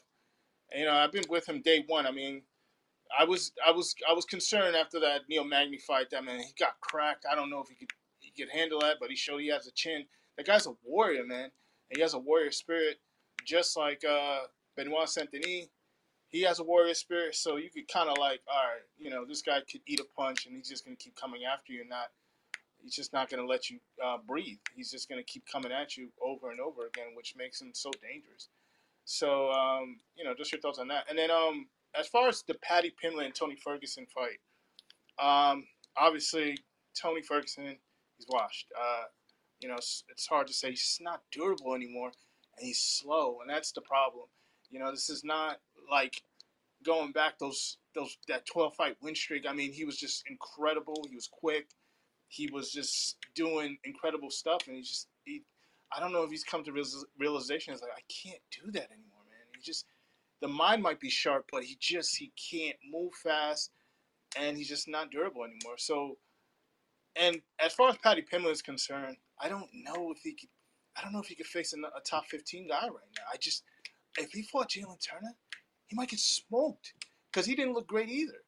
[0.74, 2.06] You know, I've been with him day one.
[2.06, 2.42] I mean,
[3.18, 6.10] I was I was I was concerned after that Neil Magny fight.
[6.12, 7.26] That man, he got cracked.
[7.32, 9.68] I don't know if he could he could handle that, but he showed he has
[9.68, 10.06] a chin.
[10.38, 11.52] That guy's a warrior, man.
[11.90, 12.98] And he has a warrior spirit,
[13.46, 14.40] just like uh,
[14.76, 15.68] Benoit Saint-Denis.
[16.34, 19.24] He has a warrior spirit, so you could kind of like, all right, you know,
[19.24, 21.90] this guy could eat a punch, and he's just gonna keep coming after you, and
[21.90, 22.08] not.
[22.82, 24.58] He's just not gonna let you uh, breathe.
[24.76, 27.92] He's just gonna keep coming at you over and over again, which makes him so
[28.02, 28.50] dangerous.
[29.06, 31.06] So, um, you know, just your thoughts on that.
[31.08, 31.68] And then, um,
[31.98, 34.40] as far as the Paddy Pimblett and Tony Ferguson fight,
[35.20, 36.58] um, obviously
[37.00, 37.78] Tony Ferguson,
[38.18, 38.68] he's washed.
[38.76, 39.04] Uh,
[39.60, 42.12] you know, it's, it's hard to say he's not durable anymore,
[42.58, 44.26] and he's slow, and that's the problem.
[44.74, 45.58] You know, this is not
[45.90, 46.24] like
[46.84, 49.46] going back those those that 12 fight win streak.
[49.48, 51.06] I mean, he was just incredible.
[51.08, 51.68] He was quick.
[52.28, 55.44] He was just doing incredible stuff, and he just he.
[55.96, 56.72] I don't know if he's come to
[57.20, 57.72] realization.
[57.72, 59.46] He's like, I can't do that anymore, man.
[59.56, 59.86] He just
[60.42, 63.70] the mind might be sharp, but he just he can't move fast,
[64.40, 65.78] and he's just not durable anymore.
[65.78, 66.18] So,
[67.16, 70.50] and as far as Paddy Pimblett is concerned, I don't know if he could.
[70.98, 73.24] I don't know if he could face a, a top fifteen guy right now.
[73.32, 73.64] I just
[74.18, 75.34] if he fought Jalen Turner,
[75.88, 76.94] he might get smoked
[77.32, 78.44] because he didn't look great either.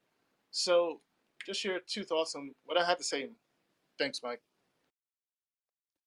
[0.51, 1.01] So,
[1.45, 3.30] just your two thoughts on what I have to say.
[3.99, 4.41] Thanks, Mike.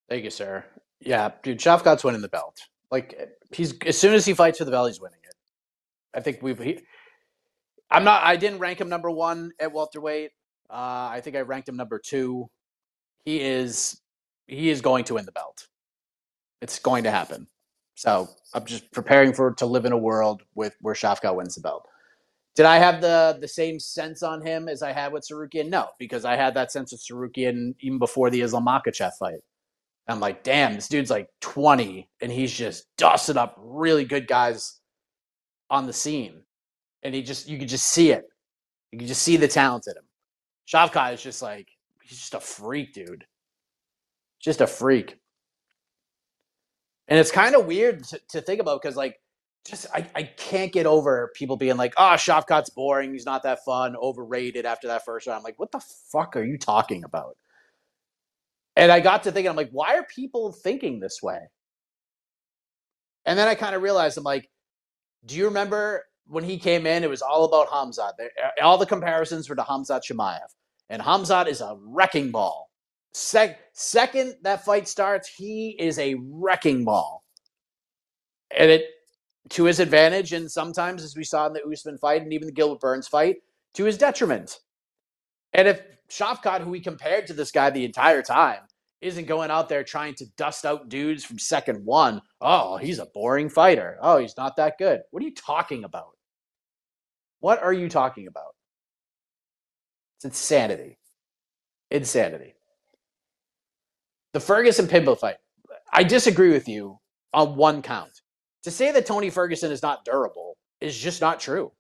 [0.09, 0.65] Thank you, sir.
[1.01, 2.59] Yeah, dude, Shavkat's winning the belt.
[2.91, 5.35] Like he's as soon as he fights for the belt, he's winning it.
[6.15, 6.59] I think we've.
[6.59, 6.81] He,
[7.91, 8.23] I'm not.
[8.25, 10.31] I didn't rank him number one at welterweight.
[10.71, 12.49] Uh, I think I ranked him number two.
[13.25, 14.01] He is.
[14.47, 15.69] He is going to win the belt.
[16.63, 17.47] It's going to happen.
[17.99, 21.61] So I'm just preparing for to live in a world with where Shavkat wins the
[21.61, 21.85] belt.
[22.55, 25.69] Did I have the the same sense on him as I had with Tsarukyan?
[25.69, 29.41] No, because I had that sense of Tsarukyan even before the Islam Makhachev fight.
[30.07, 34.79] I'm like, damn, this dude's like 20 and he's just dusted up really good guys
[35.69, 36.43] on the scene.
[37.03, 38.27] And he just, you could just see it.
[38.93, 40.05] You could just see the talent in him.
[40.69, 41.67] Shavkat is just like,
[42.05, 43.27] he's just a freak, dude.
[44.39, 45.19] Just a freak.
[47.09, 49.19] And it's kind of weird to, to think about because, like,
[49.67, 53.13] just I, I can't get over people being like, ah, oh, Shavkat's boring.
[53.13, 55.39] He's not that fun, overrated after that first round.
[55.39, 55.81] I'm like, what the
[56.13, 57.37] fuck are you talking about?
[58.77, 61.41] And I got to thinking, I'm like, why are people thinking this way?
[63.27, 64.49] And then I kind of realized, I'm like,
[65.27, 67.05] do you remember when he came in?
[67.05, 68.13] It was all about Hamzat.
[68.63, 70.47] All the comparisons were to Hamzat Chimaev.
[70.89, 72.68] And Hamzat is a wrecking ball.
[73.13, 77.25] Sec- second that fight starts, he is a wrecking ball.
[78.57, 78.87] And it
[79.51, 82.53] to his advantage, and sometimes, as we saw in the Usman fight and even the
[82.53, 83.37] Gilbert Burns fight,
[83.75, 84.61] to his detriment.
[85.53, 88.61] And if Shavkat, who we compared to this guy the entire time,
[89.01, 92.21] isn't going out there trying to dust out dudes from second one.
[92.41, 93.97] Oh, he's a boring fighter.
[94.03, 95.03] Oh, he's not that good.
[95.11, 96.11] What are you talking about?
[97.41, 98.55] What are you talking about?
[100.17, 100.99] It's insanity.
[101.91, 102.55] Insanity.
[104.33, 105.37] The Ferguson Pimblett fight.
[105.93, 106.99] I disagree with you
[107.33, 108.11] on one count.
[108.65, 111.73] To say that Tony Ferguson is not durable is just not true.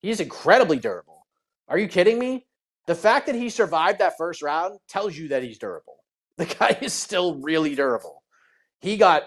[0.00, 1.26] He's incredibly durable.
[1.68, 2.46] Are you kidding me?
[2.86, 5.94] The fact that he survived that first round tells you that he's durable.
[6.36, 8.24] The guy is still really durable.
[8.80, 9.22] He got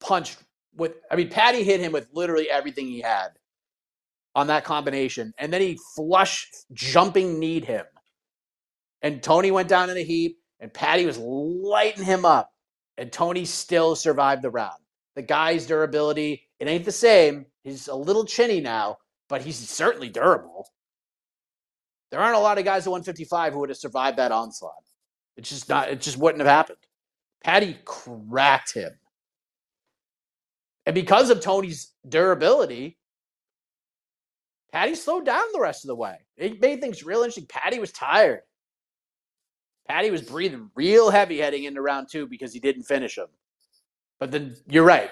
[0.00, 0.38] punched
[0.74, 3.28] with, I mean, Paddy hit him with literally everything he had
[4.34, 5.32] on that combination.
[5.38, 7.84] And then he flush jumping kneed him.
[9.02, 12.50] And Tony went down in a heap, and Paddy was lighting him up.
[12.96, 14.80] And Tony still survived the round.
[15.14, 17.46] The guy's durability, it ain't the same.
[17.62, 18.98] He's a little chinny now,
[19.28, 20.68] but he's certainly durable.
[22.10, 24.72] There aren't a lot of guys at 155 who would have survived that onslaught.
[25.36, 26.78] It's just not, it just wouldn't have happened.
[27.44, 28.90] Paddy cracked him.
[30.86, 32.98] And because of Tony's durability,
[34.72, 36.16] Paddy slowed down the rest of the way.
[36.36, 37.46] It made things real interesting.
[37.48, 38.40] Paddy was tired.
[39.88, 43.28] Paddy was breathing real heavy heading into round two because he didn't finish him.
[44.20, 45.10] But then you're right.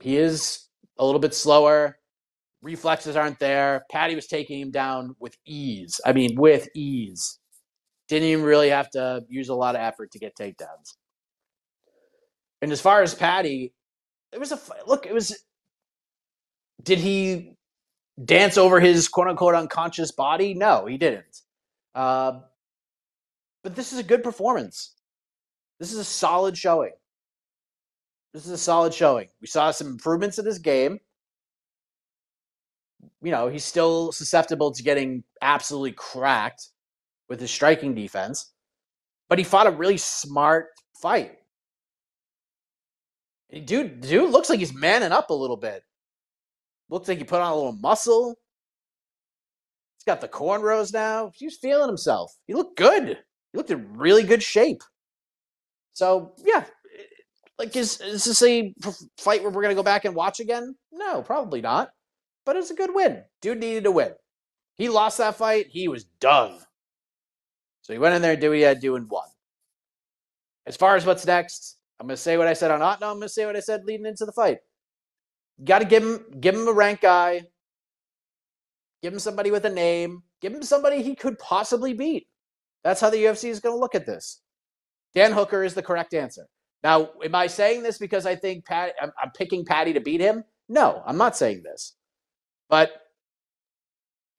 [0.00, 0.66] He is
[0.98, 1.98] a little bit slower.
[2.60, 3.84] Reflexes aren't there.
[3.90, 6.00] Paddy was taking him down with ease.
[6.04, 7.38] I mean, with ease.
[8.08, 10.96] Didn't even really have to use a lot of effort to get takedowns.
[12.60, 13.72] And as far as Paddy,
[14.32, 15.06] it was a look.
[15.06, 15.44] It was.
[16.82, 17.54] Did he
[18.22, 20.54] dance over his quote unquote unconscious body?
[20.54, 21.42] No, he didn't.
[21.94, 22.40] Uh,
[23.62, 24.94] but this is a good performance.
[25.78, 26.92] This is a solid showing.
[28.32, 29.28] This is a solid showing.
[29.40, 31.00] We saw some improvements in this game.
[33.22, 36.68] You know, he's still susceptible to getting absolutely cracked
[37.28, 38.52] with his striking defense,
[39.28, 40.68] but he fought a really smart
[41.00, 41.32] fight.
[43.64, 45.82] Dude, dude looks like he's manning up a little bit.
[46.90, 48.36] Looks like he put on a little muscle.
[49.96, 51.32] He's got the cornrows now.
[51.34, 52.34] He's feeling himself.
[52.46, 53.18] He looked good.
[53.52, 54.82] He looked in really good shape.
[55.92, 56.64] So yeah,
[57.58, 58.74] like is is this a
[59.18, 60.76] fight where we're gonna go back and watch again?
[60.92, 61.90] No, probably not.
[62.44, 63.22] But it's a good win.
[63.42, 64.12] Dude needed to win.
[64.76, 65.66] He lost that fight.
[65.68, 66.58] He was done.
[67.82, 69.26] So he went in there and did what he had to do and won.
[70.66, 73.10] As far as what's next, I'm gonna say what I said on Otno.
[73.10, 74.58] I'm gonna say what I said leading into the fight.
[75.58, 77.42] You got to give him give him a rank guy.
[79.02, 80.22] Give him somebody with a name.
[80.40, 82.28] Give him somebody he could possibly beat.
[82.84, 84.40] That's how the UFC is going to look at this.
[85.14, 86.46] Dan Hooker is the correct answer.
[86.82, 88.94] Now, am I saying this because I think Pat?
[89.00, 90.44] I'm, I'm picking Paddy to beat him?
[90.68, 91.94] No, I'm not saying this.
[92.68, 92.92] But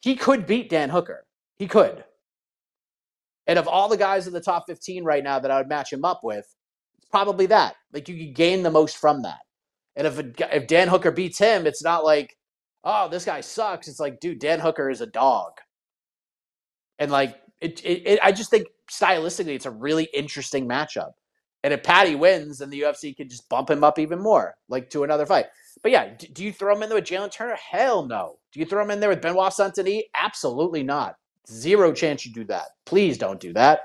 [0.02, 1.26] he could beat Dan Hooker.
[1.58, 2.04] He could.
[3.48, 5.92] And of all the guys in the top 15 right now that I would match
[5.92, 6.46] him up with,
[6.98, 7.76] it's probably that.
[7.92, 9.40] Like you could gain the most from that.
[9.96, 10.20] And if
[10.54, 12.38] if Dan Hooker beats him, it's not like,
[12.84, 13.88] oh, this guy sucks.
[13.88, 15.54] It's like, dude, Dan Hooker is a dog.
[17.00, 21.12] And like it, it, it, I just think stylistically, it's a really interesting matchup.
[21.64, 24.89] And if Paddy wins, then the UFC could just bump him up even more, like
[24.91, 25.47] to another fight.
[25.84, 27.55] But yeah, do, do you throw him in there with Jalen Turner?
[27.55, 28.38] Hell no.
[28.53, 30.03] Do you throw him in there with Benoit Saint-Denis?
[30.16, 31.16] Absolutely not.
[31.49, 32.68] Zero chance you do that.
[32.86, 33.82] Please don't do that.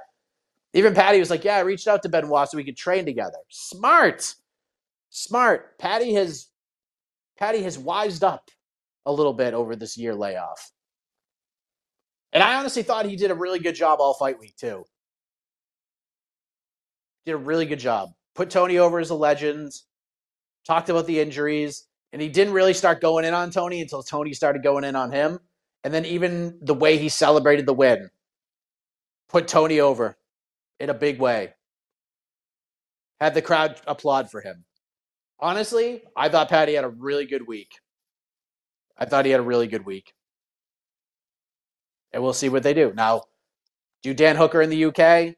[0.73, 3.39] Even Paddy was like, "Yeah, I reached out to Benoit so we could train together."
[3.49, 4.35] Smart,
[5.11, 5.79] smart.
[5.79, 6.49] Paddy has
[7.39, 8.51] Paddy has wised up
[9.07, 10.73] a little bit over this year layoff.
[12.35, 14.85] And I honestly thought he did a really good job all fight week, too.
[17.25, 18.11] Did a really good job.
[18.35, 19.73] Put Tony over as a legend,
[20.67, 24.35] talked about the injuries, and he didn't really start going in on Tony until Tony
[24.35, 25.39] started going in on him.
[25.85, 28.11] And then even the way he celebrated the win
[29.29, 30.17] put Tony over
[30.81, 31.55] in a big way.
[33.21, 34.65] Had the crowd applaud for him.
[35.39, 37.79] Honestly, I thought Paddy had a really good week.
[38.99, 40.15] I thought he had a really good week
[42.15, 42.93] and we'll see what they do.
[42.95, 43.25] Now,
[44.03, 45.35] do Dan Hooker in the UK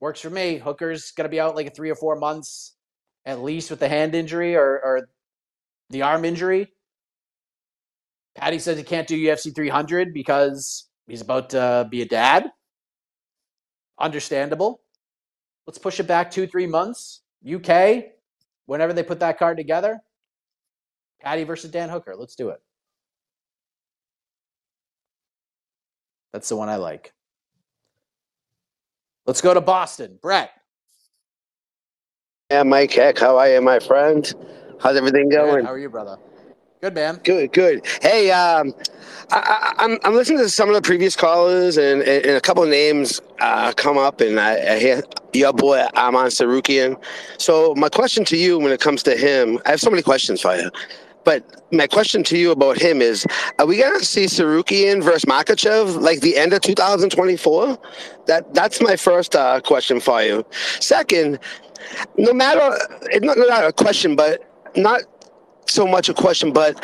[0.00, 0.56] works for me.
[0.56, 2.76] Hooker's going to be out like three or four months
[3.26, 5.08] at least with the hand injury or, or
[5.90, 6.68] the arm injury.
[8.36, 12.52] Paddy says he can't do UFC 300 because he's about to be a dad.
[13.98, 14.82] Understandable.
[15.66, 17.22] Let's push it back two, three months.
[17.44, 18.04] UK,
[18.66, 19.98] whenever they put that card together.
[21.20, 22.14] Paddy versus Dan Hooker.
[22.16, 22.60] Let's do it.
[26.36, 27.14] That's the one I like.
[29.24, 30.18] Let's go to Boston.
[30.20, 30.50] Brett.
[32.50, 34.30] Yeah, Mike Heck, how are you, my friend?
[34.78, 35.60] How's everything going?
[35.60, 35.64] Good.
[35.64, 36.18] How are you, brother?
[36.82, 37.20] Good, man.
[37.24, 37.86] Good, good.
[38.02, 38.74] Hey, um,
[39.30, 42.40] I, am I'm, I'm listening to some of the previous callers, and, and, and a
[42.42, 47.02] couple of names uh, come up, and I, I hear your boy Arman Tsarukyan.
[47.38, 50.42] So my question to you, when it comes to him, I have so many questions
[50.42, 50.70] for you.
[51.26, 53.26] But my question to you about him is:
[53.58, 57.76] Are we gonna see Tsarukyan versus Makhachev like the end of 2024?
[58.28, 60.46] That that's my first uh, question for you.
[60.78, 61.40] Second,
[62.16, 62.78] no matter
[63.20, 65.02] not, not a question, but not
[65.66, 66.80] so much a question, but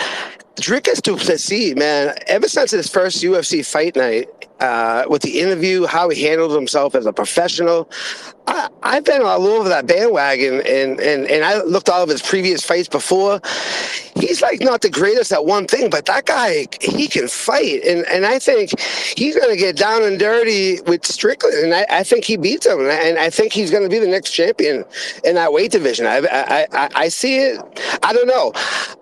[0.56, 4.26] Dricus Du Plessis, man, ever since his first UFC fight night,
[4.62, 7.90] uh, with the interview, how he handled himself as a professional.
[8.46, 12.22] I, have been all over that bandwagon, and, and, and I looked all of his
[12.22, 13.40] previous fights before.
[14.14, 17.82] He's like not the greatest at one thing, but that guy, he can fight.
[17.84, 18.78] And, and I think
[19.16, 21.56] he's going to get down and dirty with Strickland.
[21.56, 22.80] And I, I think he beats him.
[22.80, 24.84] And I think he's going to be the next champion
[25.24, 26.06] in that weight division.
[26.06, 27.60] I, I, I, I see it.
[28.02, 28.52] I don't know.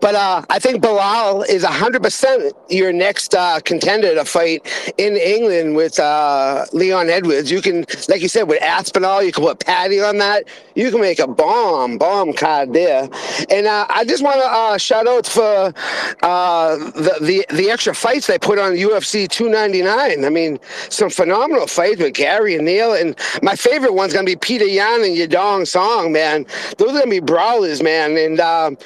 [0.00, 5.76] But uh, I think Belal is 100% your next uh, contender to fight in England
[5.76, 7.50] with uh, Leon Edwards.
[7.50, 10.48] You can, like you said, with Aspinall, you can put Paddy on that.
[10.74, 13.08] You can make a bomb, bomb card there.
[13.50, 15.74] And uh, I just want to uh, shout out for
[16.22, 20.24] uh, the, the the extra fights they put on UFC 299.
[20.24, 22.94] I mean, some phenomenal fights with Garry and Neal.
[22.94, 26.46] And my favorite one's going to be Petr Yan and Yadong Song, man.
[26.78, 28.16] Those are going to be brawlers, man.
[28.16, 28.78] And um,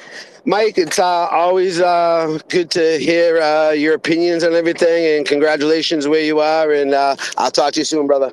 [0.47, 6.07] Mike, it's uh, always uh, good to hear uh, your opinions on everything, and congratulations
[6.07, 6.71] where you are.
[6.71, 8.31] And uh, I'll talk to you soon, brother.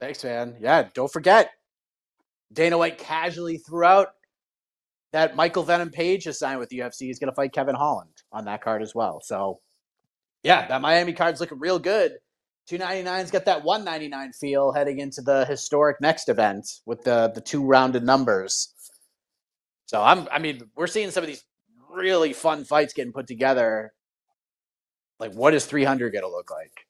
[0.00, 0.56] Thanks, man.
[0.58, 1.50] Yeah, don't forget,
[2.52, 4.08] Dana White casually threw out
[5.12, 7.00] that Michael Venom Page has signed with the UFC.
[7.00, 9.20] He's going to fight Kevin Holland on that card as well.
[9.22, 9.60] So,
[10.42, 12.12] yeah, that Miami card's looking real good.
[12.70, 17.62] 299's got that 199 feel heading into the historic next event with the the two
[17.62, 18.72] rounded numbers.
[19.86, 21.44] So I'm I mean, we're seeing some of these
[21.90, 23.92] really fun fights getting put together.
[25.18, 26.86] Like what is 300 going to look like?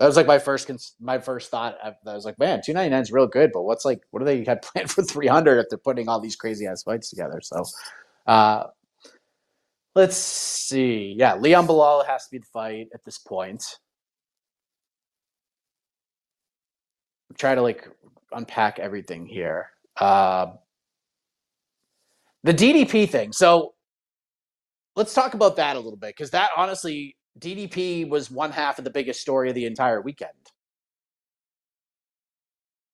[0.00, 0.70] That was like my first
[1.00, 1.76] my first thought.
[1.84, 4.62] I was like, man, 299 is real good, but what's like what do they have
[4.62, 7.40] planned for 300 if they're putting all these crazy ass fights together?
[7.42, 7.64] So
[8.26, 8.64] uh
[9.94, 11.14] let's see.
[11.16, 13.64] Yeah, Leon Belal has to be the fight at this point.
[17.38, 17.88] try to like
[18.32, 19.70] unpack everything here.
[19.96, 20.46] Uh,
[22.48, 23.30] the DDP thing.
[23.30, 23.74] So
[24.96, 28.84] let's talk about that a little bit because that honestly, DDP was one half of
[28.84, 30.32] the biggest story of the entire weekend.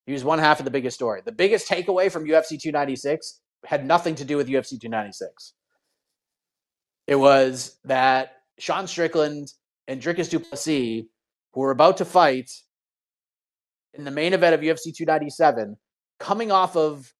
[0.06, 1.22] He was one half of the biggest story.
[1.24, 5.54] The biggest takeaway from UFC 296 had nothing to do with UFC 296.
[7.06, 9.52] It was that Sean Strickland
[9.86, 11.04] and Dricus Du Plessis,
[11.52, 12.50] who were about to fight,
[13.92, 15.76] in the main event of UFC 297,
[16.18, 17.14] coming off of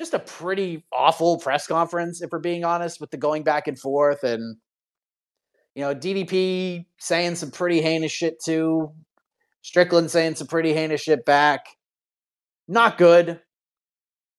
[0.00, 3.78] just a pretty awful press conference, if we're being honest, with the going back and
[3.78, 4.56] forth and
[5.74, 8.92] you know, DDP saying some pretty heinous shit too.
[9.62, 11.66] Strickland saying some pretty heinous shit back.
[12.66, 13.40] Not good.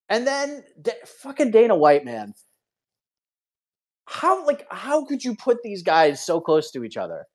[0.09, 0.63] And then
[1.05, 2.33] fucking Dana White, man.
[4.07, 7.27] How like how could you put these guys so close to each other?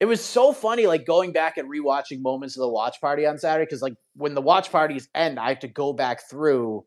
[0.00, 3.38] it was so funny, like going back and rewatching moments of the watch party on
[3.38, 3.68] Saturday.
[3.68, 6.84] Cause like when the watch parties end, I have to go back through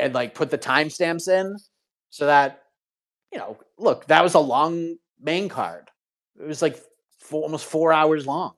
[0.00, 1.56] and like put the timestamps in
[2.08, 2.62] so that,
[3.32, 5.90] you know, look, that was a long main card.
[6.40, 6.80] It was like
[7.18, 8.54] four, almost four hours long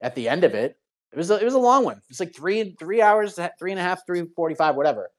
[0.00, 0.76] at the end of it.
[1.12, 2.00] It was a, it was a long one.
[2.10, 5.10] It's like three three hours, three and a half, three forty five, whatever.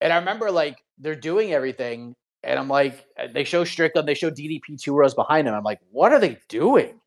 [0.00, 4.14] And I remember like they're doing everything, and I'm like, uh, they show Strickland, they
[4.14, 5.54] show DDP two rows behind him.
[5.54, 7.00] I'm like, what are they doing?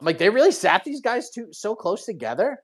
[0.00, 2.62] I'm like, they really sat these guys too so close together.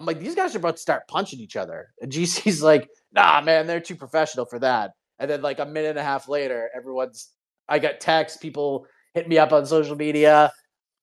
[0.00, 1.88] I'm like, these guys are about to start punching each other.
[2.00, 4.92] And GC's like, nah, man, they're too professional for that.
[5.18, 7.28] And then like a minute and a half later, everyone's
[7.68, 10.50] I got texts, people hit me up on social media.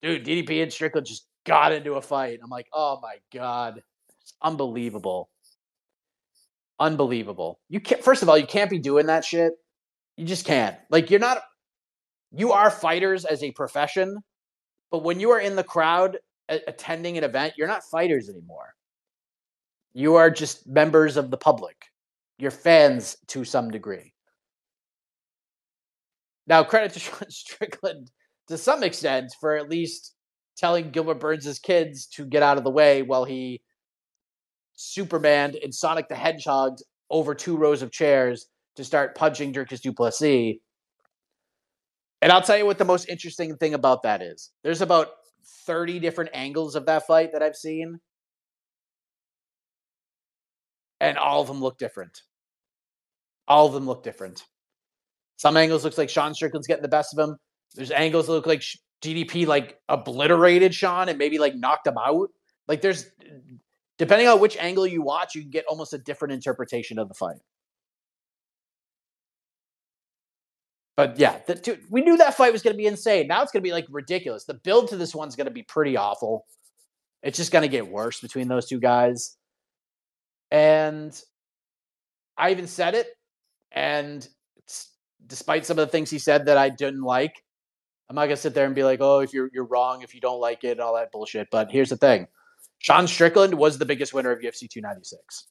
[0.02, 2.40] Dude, DDP and Strickland just got into a fight.
[2.44, 3.82] I'm like, oh my God.
[4.22, 5.30] It's unbelievable.
[6.80, 7.60] Unbelievable.
[7.70, 9.54] You can't first of all, you can't be doing that shit.
[10.18, 10.76] You just can't.
[10.90, 11.42] Like you're not
[12.32, 14.18] you are fighters as a profession,
[14.92, 16.18] but when you are in the crowd
[16.50, 18.74] attending an event, you're not fighters anymore.
[19.98, 21.88] You are just members of the public.
[22.38, 24.14] You're fans to some degree.
[26.46, 28.12] Now, credit to Sean Strickland
[28.48, 30.14] to some extent for at least
[30.56, 33.64] telling Gilbert Burns' kids to get out of the way while he
[34.76, 36.78] Superman and Sonic the Hedgehog
[37.10, 38.46] over two rows of chairs
[38.76, 40.58] to start punching Dricus Du Plessis.
[42.22, 44.52] And I'll tell you what the most interesting thing about that is.
[44.64, 45.08] There's about
[45.66, 48.00] 30 different angles of that fight that I've seen.
[51.00, 52.22] And all of them look different.
[53.48, 54.44] All of them look different.
[55.38, 57.38] Some angles looks like Sean Strickland's getting the best of him.
[57.76, 58.64] There's angles that look like
[59.02, 62.30] DDP like obliterated Sean and maybe like knocked him out.
[62.68, 63.06] Like there's
[63.98, 67.14] depending on which angle you watch, you can get almost a different interpretation of the
[67.14, 67.38] fight.
[70.96, 73.28] But yeah, the, dude, we knew that fight was going to be insane.
[73.28, 74.46] Now it's going to be like ridiculous.
[74.46, 76.48] The build to this one's going to be pretty awful.
[77.22, 79.37] It's just going to get worse between those two guys.
[80.52, 81.20] And
[82.38, 83.08] I even said it.
[83.72, 84.28] And
[85.26, 87.44] despite some of the things he said that I didn't like,
[88.10, 90.22] I'm not to sit there and be like, oh, if you're, you're wrong, if you
[90.22, 91.48] don't like it, all that bullshit.
[91.52, 92.28] But here's the thing
[92.80, 95.48] Sean Strickland was the biggest winner of UFC 296.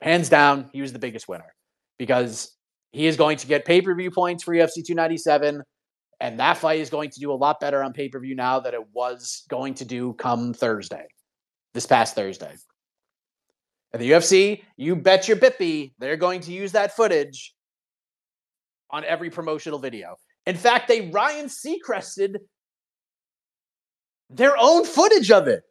[0.00, 1.54] Hands down, he was the biggest winner
[1.98, 2.56] because
[2.92, 5.62] he is going to get pay per view points for UFC 297.
[6.20, 8.60] And that fight is going to do a lot better on pay per view now
[8.60, 11.06] than it was going to do come Thursday,
[11.74, 12.54] this past Thursday.
[13.94, 17.54] And the UFC, you bet your bippy, they're going to use that footage
[18.90, 20.16] on every promotional video.
[20.46, 22.40] In fact, they Ryan Seacrested
[24.30, 25.62] their own footage of it.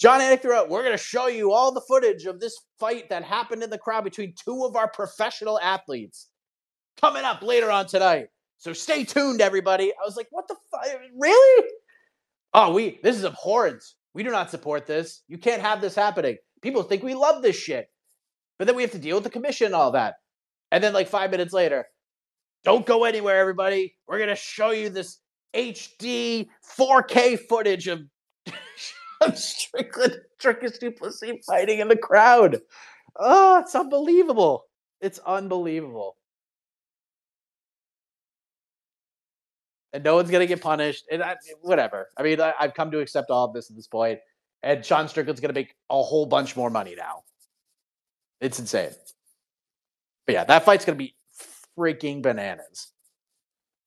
[0.00, 3.08] Jon Anik threw out, we're going to show you all the footage of this fight
[3.08, 6.28] that happened in the crowd between two of our professional athletes
[7.00, 8.28] coming up later on tonight.
[8.58, 9.90] So stay tuned, everybody.
[9.90, 10.84] I was like, what the fuck?
[11.18, 11.68] Really?
[12.52, 13.82] Oh, we, this is abhorrent.
[14.14, 15.22] We do not support this.
[15.28, 16.36] You can't have this happening.
[16.62, 17.88] People think we love this shit.
[18.58, 20.14] But then we have to deal with the commission and all that.
[20.70, 21.86] And then, like five minutes later,
[22.64, 23.96] don't go anywhere, everybody.
[24.06, 25.18] We're going to show you this
[25.54, 26.48] HD
[26.78, 28.02] 4K footage of,
[29.20, 32.60] of Strickland, Dricus Du Plessis fighting in the crowd.
[33.18, 34.64] Oh, it's unbelievable.
[35.00, 36.16] It's unbelievable.
[39.94, 41.04] And no one's gonna get punished.
[41.10, 42.10] And I, whatever.
[42.18, 44.18] I mean, I, I've come to accept all of this at this point.
[44.64, 47.22] And Sean Strickland's gonna make a whole bunch more money now.
[48.40, 48.90] It's insane.
[50.26, 51.14] But yeah, that fight's gonna be
[51.78, 52.90] freaking bananas.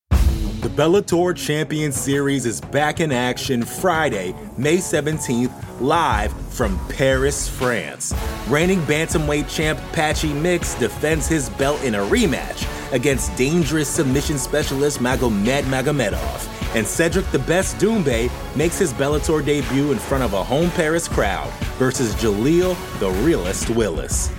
[0.10, 8.14] The Bellator Champion Series is back in action Friday, May 17th, live from Paris, France.
[8.48, 15.00] Reigning bantamweight champ Patchy Mix defends his belt in a rematch against dangerous submission specialist
[15.00, 16.76] Magomed Magomedov.
[16.76, 21.08] And Cedric the Best Doumbé makes his Bellator debut in front of a home Paris
[21.08, 24.32] crowd versus Jaleel the Realist Willis.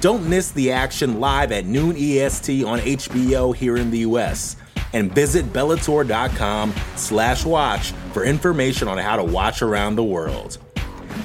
[0.00, 4.56] Don't miss the action live at noon EST on HBO here in the US
[4.92, 10.58] and visit bellator.com slash watch for information on how to watch around the world.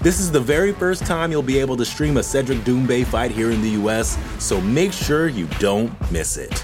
[0.02, 3.32] This is the very first time you'll be able to stream a Cedric Doumbé fight
[3.32, 6.64] here in the US, so make sure you don't miss it.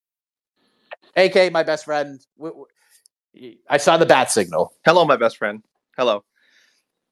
[1.15, 2.19] AK, my best friend.
[3.69, 4.73] I saw the bat signal.
[4.85, 5.63] Hello, my best friend.
[5.97, 6.23] Hello.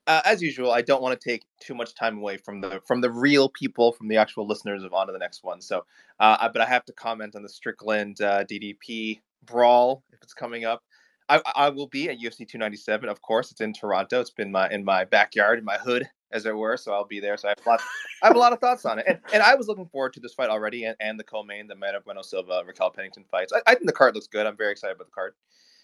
[0.08, 3.00] Uh, as usual, I don't want to take too much time away from the from
[3.00, 5.62] the real people, from the actual listeners of on to the next one.
[5.62, 5.86] So,
[6.20, 10.66] uh, but I have to comment on the Strickland uh, DDP brawl if it's coming
[10.66, 10.84] up.
[11.30, 13.52] I, I will be at UFC 297, of course.
[13.52, 14.20] It's in Toronto.
[14.20, 16.78] It's been my in my backyard, in my hood, as it were.
[16.78, 17.38] So I'll be there.
[17.38, 17.82] So I have a lot,
[18.24, 19.06] I have a lot of thoughts on it.
[19.08, 21.76] And, and I was looking forward to this fight already, and, and the co-main, the
[21.76, 23.54] Matt Bueno Silva, Raquel Pennington fights.
[23.54, 24.46] I, I, think the card looks good.
[24.46, 25.34] I'm very excited about the card.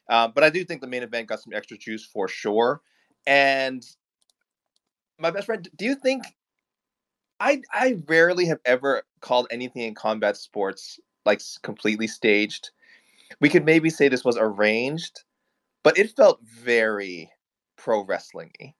[0.10, 2.82] Um, but I do think the main event got some extra juice for sure.
[3.26, 3.84] And
[5.20, 6.24] my best friend, do you think?
[7.39, 12.70] I I rarely have ever called anything in combat sports like completely staged.
[13.41, 15.24] We could maybe say this was arranged
[15.86, 17.32] but it felt very
[17.78, 18.74] pro wrestlingy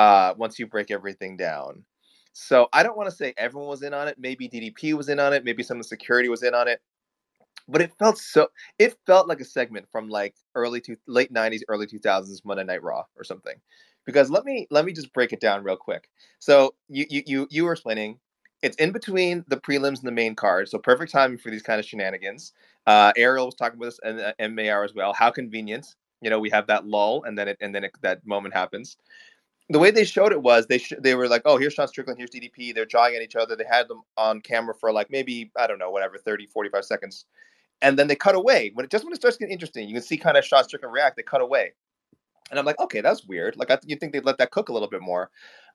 [0.00, 1.84] uh, once you break everything down.
[2.32, 4.16] So I don't want to say everyone was in on it.
[4.18, 5.44] Maybe DDP was in on it.
[5.44, 6.80] Maybe some of the security was in on it.
[7.68, 8.48] But it felt so.
[8.78, 12.82] It felt like a segment from like early to late '90s, early 2000s Monday Night
[12.82, 13.56] Raw or something.
[14.06, 16.08] Because let me let me just break it down real quick.
[16.38, 18.18] So you you you you were explaining
[18.62, 21.78] it's in between the prelims and the main card, so perfect timing for these kind
[21.78, 22.52] of shenanigans.
[22.86, 25.12] Uh, Ariel was talking with us and uh, MAR as well.
[25.12, 28.26] How convenient you know we have that lull and then it and then it, that
[28.26, 28.96] moment happens
[29.70, 32.18] the way they showed it was they sh- they were like oh here's sean strickland
[32.18, 35.50] here's ddp they're jawing at each other they had them on camera for like maybe
[35.56, 37.24] i don't know whatever 30 45 seconds
[37.82, 40.02] and then they cut away when it just when it starts getting interesting you can
[40.02, 41.72] see kind of sean strickland react they cut away
[42.50, 44.72] and i'm like okay that's weird like I, you think they'd let that cook a
[44.72, 45.30] little bit more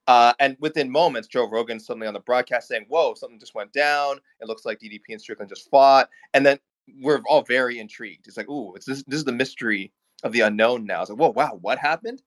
[0.07, 3.73] uh, and within moments, Joe Rogan suddenly on the broadcast saying, "Whoa, something just went
[3.73, 4.19] down.
[4.39, 6.59] It looks like DDP and Strickland just fought." And then
[7.01, 8.27] we're all very intrigued.
[8.27, 9.03] It's like, "Ooh, it's this.
[9.07, 9.91] This is the mystery
[10.23, 11.01] of the unknown now.
[11.01, 12.21] It's like, whoa, wow, what happened?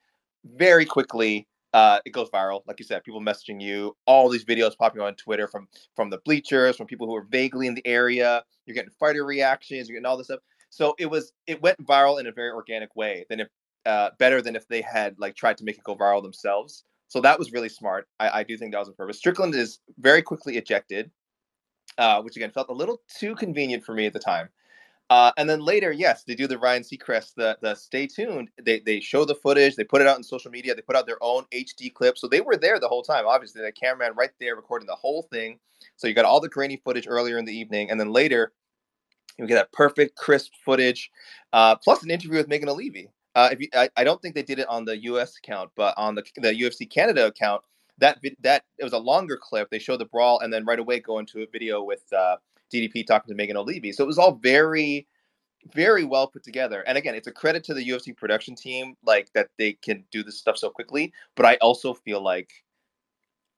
[0.44, 2.62] Very quickly, uh, it goes viral.
[2.66, 6.18] Like you said, people messaging you, all these videos popping on Twitter from from the
[6.24, 8.42] bleachers, from people who are vaguely in the area.
[8.66, 10.40] You're getting fighter reactions, you're getting all this stuff.
[10.70, 13.24] So it was it went viral in a very organic way.
[13.28, 13.48] Than if
[13.86, 16.84] uh, better than if they had like tried to make it go viral themselves.
[17.08, 18.06] So that was really smart.
[18.20, 19.18] I, I do think that was on purpose.
[19.18, 21.10] Strickland is very quickly ejected,
[21.96, 24.48] uh, which again felt a little too convenient for me at the time.
[25.10, 28.50] Uh, and then later, yes, they do the Ryan Seacrest, the the stay tuned.
[28.62, 31.06] They they show the footage, they put it out on social media, they put out
[31.06, 32.18] their own HD clip.
[32.18, 33.26] So they were there the whole time.
[33.26, 35.58] Obviously, the cameraman right there recording the whole thing.
[35.96, 38.52] So you got all the grainy footage earlier in the evening, and then later
[39.38, 41.10] you get that perfect, crisp footage,
[41.52, 43.08] uh, plus an interview with Megan Olivi.
[43.34, 45.36] Uh, if you, I, I don't think they did it on the U.S.
[45.38, 47.62] account, but on the the UFC Canada account,
[47.98, 49.70] that that it was a longer clip.
[49.70, 52.36] They show the brawl and then right away go into a video with uh,
[52.72, 53.92] DDP talking to Megan Olivi.
[53.92, 55.06] So it was all very,
[55.72, 56.82] very well put together.
[56.86, 60.22] And again, it's a credit to the UFC production team, like that they can do
[60.22, 61.12] this stuff so quickly.
[61.36, 62.50] But I also feel like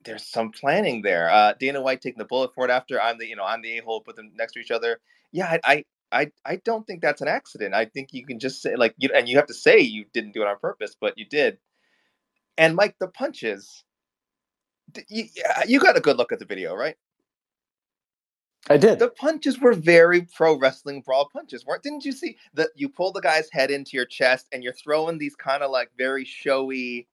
[0.05, 1.31] there's some planning there.
[1.31, 3.79] Uh, Dana White taking the bullet for it after I'm the you know I'm the
[3.79, 5.01] a hole, put them next to each other.
[5.33, 7.75] Yeah, I, I I don't think that's an accident.
[7.75, 10.33] I think you can just say like you and you have to say you didn't
[10.33, 11.59] do it on purpose, but you did.
[12.59, 13.85] And Mike, the punches.
[15.09, 15.27] You,
[15.69, 16.97] you got a good look at the video, right?
[18.69, 18.99] I did.
[18.99, 21.83] The punches were very pro wrestling brawl punches, weren't?
[21.83, 25.19] Didn't you see that you pull the guy's head into your chest and you're throwing
[25.19, 27.09] these kind of like very showy,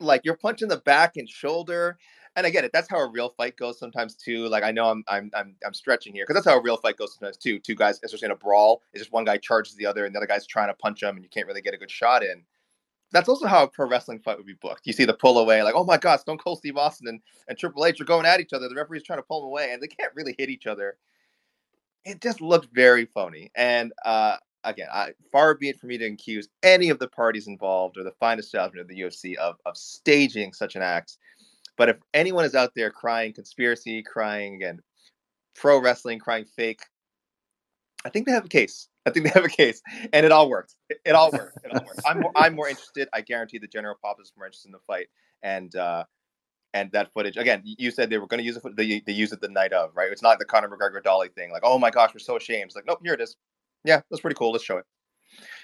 [0.00, 1.98] like you're punching the back and shoulder.
[2.36, 2.72] And I get it.
[2.72, 4.48] That's how a real fight goes sometimes too.
[4.48, 6.96] Like I know I'm I'm I'm, I'm stretching here because that's how a real fight
[6.96, 7.60] goes sometimes too.
[7.60, 10.18] Two guys, especially in a brawl, it's just one guy charges the other, and the
[10.18, 12.42] other guy's trying to punch him, and you can't really get a good shot in
[13.14, 14.86] that's also how a pro wrestling fight would be booked.
[14.88, 17.56] You see the pull away, like, oh my God, Stone Cold Steve Austin and, and
[17.56, 18.68] Triple H are going at each other.
[18.68, 20.96] The referee's trying to pull them away, and they can't really hit each other.
[22.04, 23.52] It just looked very phony.
[23.54, 27.46] And uh, again, I, far be it for me to accuse any of the parties
[27.46, 31.18] involved or the fine establishment of the UFC of, of staging such an act.
[31.76, 34.80] But if anyone is out there crying conspiracy, crying again,
[35.54, 36.82] pro wrestling, crying fake,
[38.04, 38.88] I think they have a case.
[39.06, 39.82] I think they have a case,
[40.12, 40.76] and it all worked.
[41.04, 41.58] It, all worked.
[41.64, 42.00] It all worked.
[42.06, 43.08] I'm more, I'm more interested.
[43.12, 45.08] I guarantee the general populace is more interested in the fight,
[45.42, 46.04] and uh,
[46.72, 47.62] and that footage again.
[47.64, 48.76] You said they were going to use it.
[48.76, 50.10] They, they use it the night of, right?
[50.10, 51.50] It's not the Conor McGregor Dolly thing.
[51.50, 52.66] Like, oh my gosh, we're so ashamed.
[52.66, 53.36] It's like, nope, here it is.
[53.84, 54.52] Yeah, that's pretty cool.
[54.52, 54.84] Let's show it.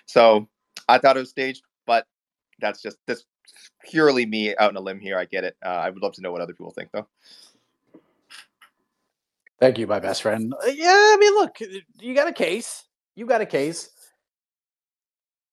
[0.07, 0.49] So
[0.89, 2.07] I thought it was staged, but
[2.61, 3.25] that's just this
[3.85, 5.19] purely me out on a limb here.
[5.19, 5.57] I get it.
[5.65, 7.09] Uh, I would love to know what other people think, though.
[9.61, 10.55] Thank you, my best friend.
[10.55, 11.59] Uh, yeah, I mean, look,
[12.01, 12.85] you got a case.
[13.15, 13.91] You got a case.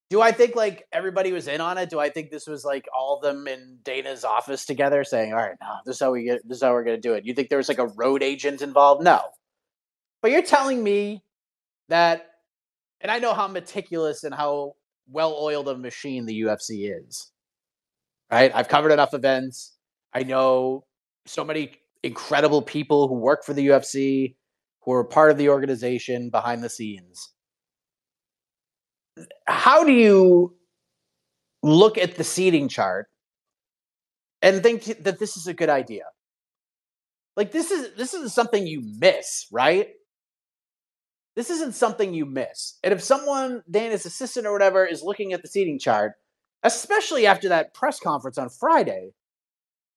[0.10, 1.90] Do I think like everybody was in on it?
[1.90, 5.40] Do I think this was like all of them in Dana's office together saying, "All
[5.40, 6.48] right, no, this is how we get.
[6.48, 8.24] This is how we're going to do it." You think there was like a road
[8.24, 9.04] agent involved?
[9.04, 9.20] No,
[10.22, 11.26] but you're telling me
[11.90, 12.28] that,
[13.02, 14.76] and I know how meticulous and how
[15.10, 17.32] well oiled a machine the UFC is.
[18.32, 18.52] Right?
[18.56, 19.74] I've covered enough events.
[20.14, 20.86] I know
[21.26, 21.74] so many
[22.04, 24.36] incredible people who work for the UFC,
[24.82, 27.34] who are part of the organization behind the scenes.
[29.46, 30.56] How do you
[31.64, 33.08] look at the seating chart
[34.42, 36.04] and think that this is a good idea?
[37.36, 39.90] Like this is this isn't something you miss, right?
[41.36, 42.80] This isn't something you miss.
[42.84, 46.14] And if someone, Dana's assistant or whatever, is looking at the seating chart,
[46.64, 49.12] especially after that press conference on Friday,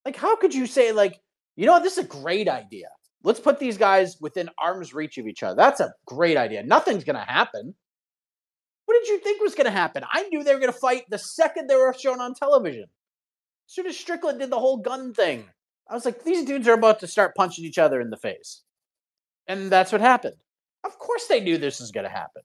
[0.04, 1.18] like how could you say like
[1.60, 1.82] you know what?
[1.82, 2.88] This is a great idea.
[3.22, 5.56] Let's put these guys within arm's reach of each other.
[5.56, 6.62] That's a great idea.
[6.62, 7.74] Nothing's going to happen.
[8.86, 10.02] What did you think was going to happen?
[10.10, 12.84] I knew they were going to fight the second they were shown on television.
[12.84, 15.44] As soon as Strickland did the whole gun thing,
[15.86, 18.62] I was like, these dudes are about to start punching each other in the face.
[19.46, 20.36] And that's what happened.
[20.82, 22.42] Of course they knew this was going to happen.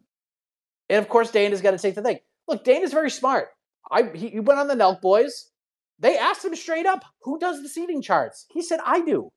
[0.90, 2.20] And of course Dana's got to take the thing.
[2.50, 3.48] Look, Dana's very smart.
[3.90, 5.52] I he, he went on the Nelk boys.
[6.00, 8.46] They asked him straight up, who does the seating charts?
[8.52, 9.32] He said, I do.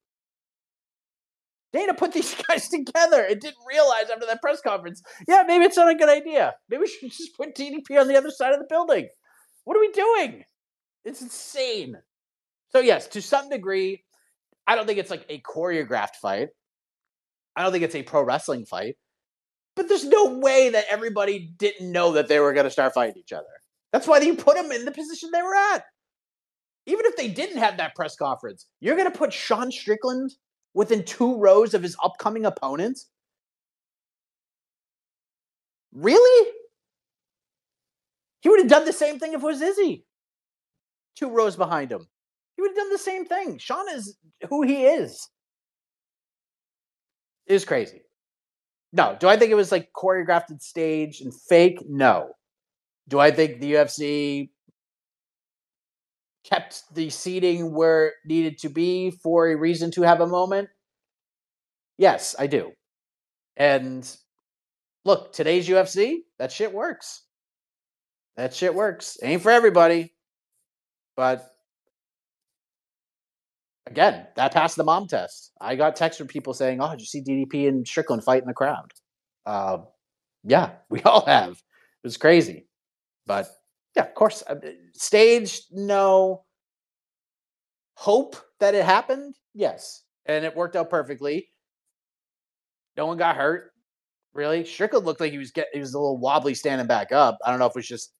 [1.72, 5.76] Dana put these guys together and didn't realize after that press conference, yeah, maybe it's
[5.76, 6.54] not a good idea.
[6.68, 9.08] Maybe we should just put DDP on the other side of the building.
[9.64, 10.44] What are we doing?
[11.04, 11.96] It's insane.
[12.70, 14.04] So, yes, to some degree,
[14.66, 16.48] I don't think it's like a choreographed fight.
[17.56, 18.96] I don't think it's a pro wrestling fight.
[19.74, 23.16] But there's no way that everybody didn't know that they were going to start fighting
[23.16, 23.46] each other.
[23.92, 25.84] That's why you put them in the position they were at
[26.88, 30.32] even if they didn't have that press conference, you're going to put Sean Strickland
[30.72, 32.98] within two rows of his upcoming opponent?
[35.92, 36.50] Really?
[38.40, 40.06] He would have done the same thing if it was Izzy.
[41.14, 42.06] Two rows behind him.
[42.56, 43.58] He would have done the same thing.
[43.58, 44.16] Sean is
[44.48, 45.28] who he is.
[47.46, 48.00] It is crazy.
[48.94, 49.14] No.
[49.20, 51.80] Do I think it was like choreographed and staged and fake?
[51.86, 52.30] No.
[53.08, 54.50] Do I think the UFC
[56.48, 60.68] kept the seating where it needed to be for a reason to have a moment?
[61.98, 62.72] Yes, I do.
[63.56, 64.08] And
[65.04, 67.24] look, today's UFC, that shit works.
[68.36, 69.18] That shit works.
[69.22, 70.14] Ain't for everybody.
[71.16, 71.50] But
[73.86, 75.50] again, that passed the mom test.
[75.60, 78.48] I got texts from people saying, Oh, did you see DDP and Strickland fight in
[78.48, 78.92] the crowd?
[79.44, 79.78] Uh,
[80.44, 81.52] yeah, we all have.
[81.52, 82.66] It was crazy.
[83.26, 83.48] But
[83.96, 84.42] yeah, of course.
[84.46, 84.56] Uh,
[84.94, 86.44] Stage, no.
[87.94, 90.04] Hope that it happened, yes.
[90.26, 91.48] And it worked out perfectly.
[92.96, 93.72] No one got hurt.
[94.34, 97.38] Really, Strickland looked like he was get he was a little wobbly standing back up.
[97.44, 98.12] I don't know if it was just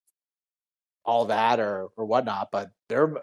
[1.05, 2.49] all that or or whatnot.
[2.51, 3.15] But they're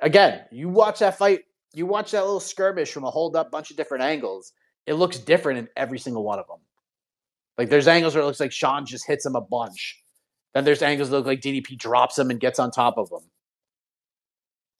[0.00, 1.40] again, you watch that fight,
[1.72, 4.52] you watch that little skirmish from a hold up bunch of different angles.
[4.86, 6.58] It looks different in every single one of them.
[7.56, 10.01] Like there's angles where it looks like Sean just hits him a bunch.
[10.54, 13.28] Then there's angles that look like DDP drops him and gets on top of him.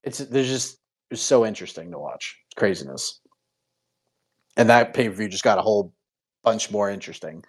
[0.03, 0.79] It's there's just
[1.11, 2.37] it's so interesting to watch.
[2.47, 3.21] It's craziness.
[4.57, 5.93] And that pay per view just got a whole
[6.43, 7.45] bunch more interesting.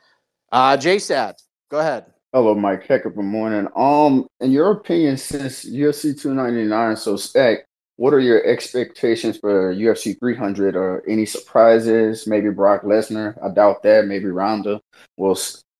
[0.51, 1.36] Uh JSAT,
[1.69, 2.05] go ahead.
[2.34, 2.88] Hello, Mike.
[2.88, 3.67] Heck of a morning.
[3.76, 7.67] Um, in your opinion, since UFC 299 so stacked,
[7.97, 12.26] what are your expectations for UFC 300 or any surprises?
[12.26, 13.38] Maybe Brock Lesnar.
[13.43, 14.07] I doubt that.
[14.07, 14.82] Maybe Ronda.
[15.15, 15.38] Well,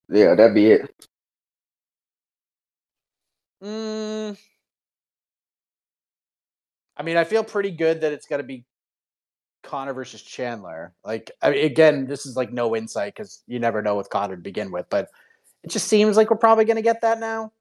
[0.10, 1.08] yeah, that'd be it.
[3.64, 4.38] Mm,
[6.98, 8.66] I mean, I feel pretty good that it's going to be
[9.64, 10.94] Conor versus Chandler.
[11.06, 14.36] Like, I mean, again, this is like no insight because you never know with Conor
[14.36, 15.08] to begin with, but
[15.64, 17.54] it just seems like we're probably going to get that now.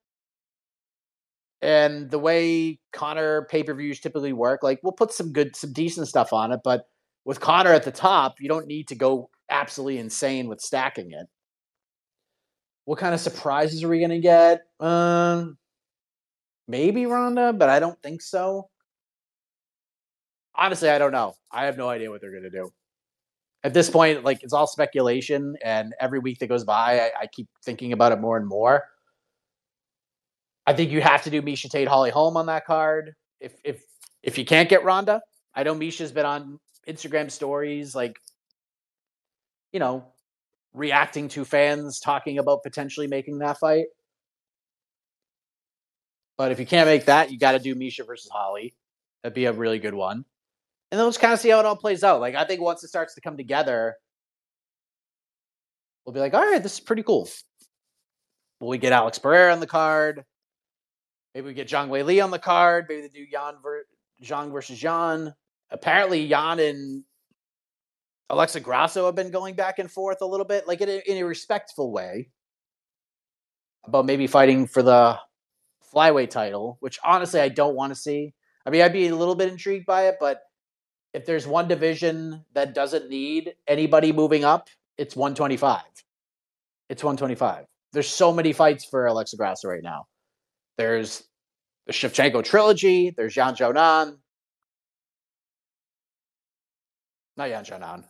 [1.62, 5.72] And the way Conor pay per views typically work, like we'll put some good, some
[5.72, 6.86] decent stuff on it, but
[7.24, 11.28] with Conor at the top, you don't need to go absolutely insane with stacking it.
[12.84, 14.62] What kind of surprises are we going to get?
[14.80, 15.56] Um,
[16.68, 18.68] maybe Ronda, but I don't think so.
[20.54, 21.34] Honestly, I don't know.
[21.50, 22.70] I have no idea what they're going to do
[23.64, 27.26] at this point, like it's all speculation, and every week that goes by, I, I,
[27.26, 28.84] keep thinking about it more and more.
[30.66, 33.14] I think you have to do Miesha Tate Holly Holm on that card.
[33.40, 33.82] If if
[34.22, 35.20] if you can't get Ronda,
[35.54, 36.58] I know Miesha's been on
[36.88, 38.18] Instagram stories, like
[39.72, 40.04] you know,
[40.74, 43.86] reacting to fans talking about potentially making that fight.
[46.38, 48.74] But if you can't make that, you got to do Miesha versus Holly.
[49.22, 50.24] That'd be a really good one
[50.92, 52.20] and then let's kind of see how it all plays out.
[52.20, 53.96] Like I think once it starts to come together,
[56.04, 57.26] we'll be like, all right, this is pretty cool.
[58.60, 60.22] Will we get Alex Pereira on the card?
[61.34, 62.86] Maybe we get Zhang Weili on the card.
[62.90, 63.86] Maybe they do Yan ver-
[64.22, 65.34] Zhang versus Yan.
[65.70, 67.02] Apparently, Jan and
[68.28, 71.16] Alexa Grasso have been going back and forth a little bit, like in a, in
[71.16, 72.28] a respectful way,
[73.84, 75.18] about maybe fighting for the
[75.92, 78.34] flyweight title, which honestly I don't want to see.
[78.64, 80.40] I mean, I'd be a little bit intrigued by it, but
[81.12, 85.82] if there's one division that doesn't need anybody moving up, it's 125.
[86.88, 87.66] It's 125.
[87.92, 90.06] There's so many fights for Alexa Grasso right now.
[90.78, 91.22] There's
[91.86, 93.10] the Shevchenko trilogy.
[93.10, 94.16] There's Yan Xiaonan.
[97.36, 98.04] Not Yan Xiaonan.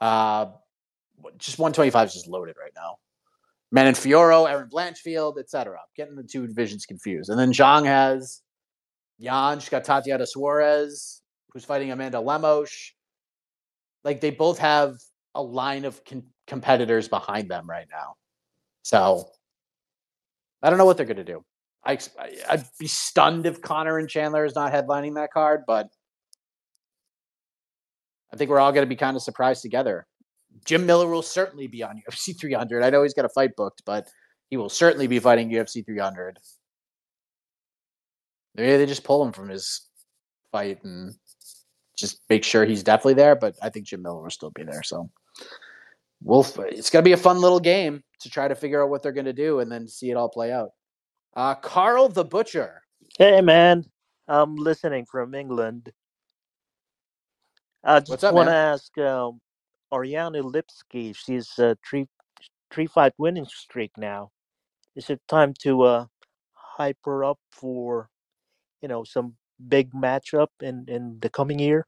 [0.00, 0.46] Uh,
[1.38, 2.96] just 125 is just loaded right now.
[3.72, 5.78] Manon Fiorot, Erin Blanchfield, etc.
[5.96, 7.30] Getting the two divisions confused.
[7.30, 8.42] And then Zhang has
[9.18, 12.92] Yan, she's got Tatiana Suarez, who's fighting Amanda Lemos.
[14.04, 14.96] Like they both have
[15.34, 18.14] a line of con- competitors behind them right now.
[18.82, 19.28] So
[20.62, 21.44] I don't know what they're going to do.
[21.84, 21.98] I,
[22.48, 25.88] I'd be stunned if Conor and Chandler is not headlining that card, but
[28.32, 30.06] I think we're all going to be kind of surprised together.
[30.64, 32.82] Jim Miller will certainly be on UFC 300.
[32.82, 34.08] I know he's got a fight booked, but
[34.48, 36.38] he will certainly be fighting UFC 300.
[38.54, 39.82] Maybe they just pull him from his
[40.50, 41.14] fight and
[41.96, 43.36] just make sure he's definitely there.
[43.36, 44.82] But I think Jim Miller will still be there.
[44.82, 45.10] So
[46.22, 46.46] we'll.
[46.58, 49.32] It's gonna be a fun little game to try to figure out what they're gonna
[49.32, 50.70] do and then see it all play out.
[51.34, 52.82] Uh, Carl the Butcher.
[53.18, 53.84] Hey man,
[54.26, 55.92] I'm listening from England.
[57.84, 59.40] I just want to ask um,
[59.92, 61.14] Ariane Lipski.
[61.16, 62.06] She's a three
[62.70, 64.30] three fight winning streak now.
[64.94, 66.06] Is it time to uh,
[66.54, 68.08] hype her up for,
[68.80, 69.34] you know, some
[69.68, 71.86] big matchup in in the coming year?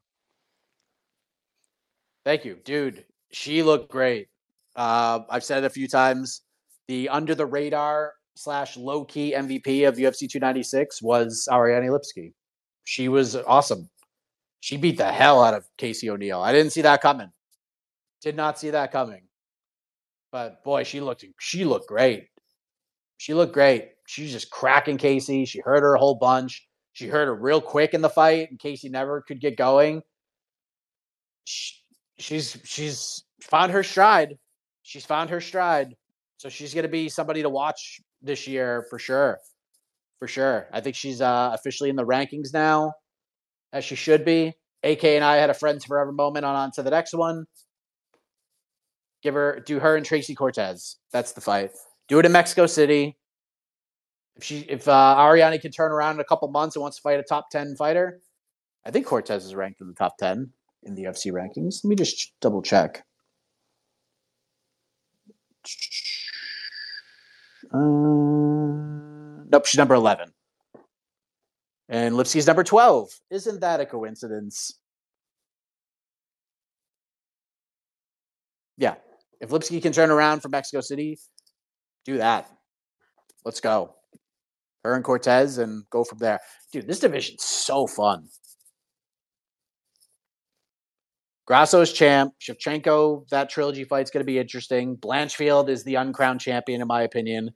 [2.25, 3.05] Thank you, dude.
[3.33, 4.29] She looked great.
[4.77, 6.43] Uh, I've said it a few times.
[6.87, 12.33] The under the radar slash low key MVP of UFC 296 was Ariane Lipski.
[12.85, 13.91] She was awesome.
[14.61, 16.41] She beat the hell out of Casey O'Neill.
[16.41, 17.31] I didn't see that coming.
[18.23, 19.23] Did not see that coming.
[20.33, 22.29] But boy, she looked she looked great.
[23.17, 23.91] She looked great.
[24.07, 25.45] She's just cracking Casey.
[25.45, 26.67] She hurt her a whole bunch.
[26.93, 30.03] She hurt her real quick in the fight, and Casey never could get going.
[31.45, 31.75] She,
[32.19, 34.39] she's she's found her stride.
[34.83, 35.95] She's found her stride.
[36.39, 39.39] So she's going to be somebody to watch this year for sure.
[40.19, 40.69] For sure.
[40.73, 42.93] I think she's uh, officially in the rankings now,
[43.73, 44.55] as she should be.
[44.85, 47.45] AK and I had a friends forever moment on on to the next one.
[49.23, 50.97] Give her, do her and Tracy Cortez.
[51.13, 51.71] That's the fight.
[52.09, 53.17] Do it in Mexico City.
[54.37, 57.03] If she, if uh, Ariane can turn around in a couple months and wants to
[57.03, 58.21] fight a top ten fighter,
[58.87, 60.53] I think Cortez is ranked in the top ten
[60.85, 61.83] in the UFC rankings.
[61.83, 63.05] Let me just double check.
[67.75, 67.79] Uh,
[69.51, 70.33] nope, she's number eleven.
[71.89, 73.09] And Lipski's number 12.
[73.31, 74.79] Isn't that a coincidence?
[78.77, 78.97] Yeah.
[79.41, 81.19] If Lipski can turn around from Mexico City,
[82.05, 82.51] do that.
[83.45, 83.95] Let's go.
[84.85, 86.41] Her and Cortez and go from there.
[86.73, 88.29] Dude, this division's so fun.
[91.47, 92.35] Grasso's champ.
[92.41, 94.97] Shevchenko, that trilogy fight's going to be interesting.
[94.97, 97.51] Blanchfield is the uncrowned champion, in my opinion.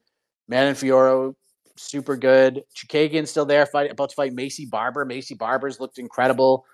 [0.47, 1.35] Manon Fiorot,
[1.77, 2.63] super good.
[2.75, 5.05] Chookagian's still there, fight, about to fight Maycee Barber.
[5.05, 6.65] Maycee Barber's looked incredible.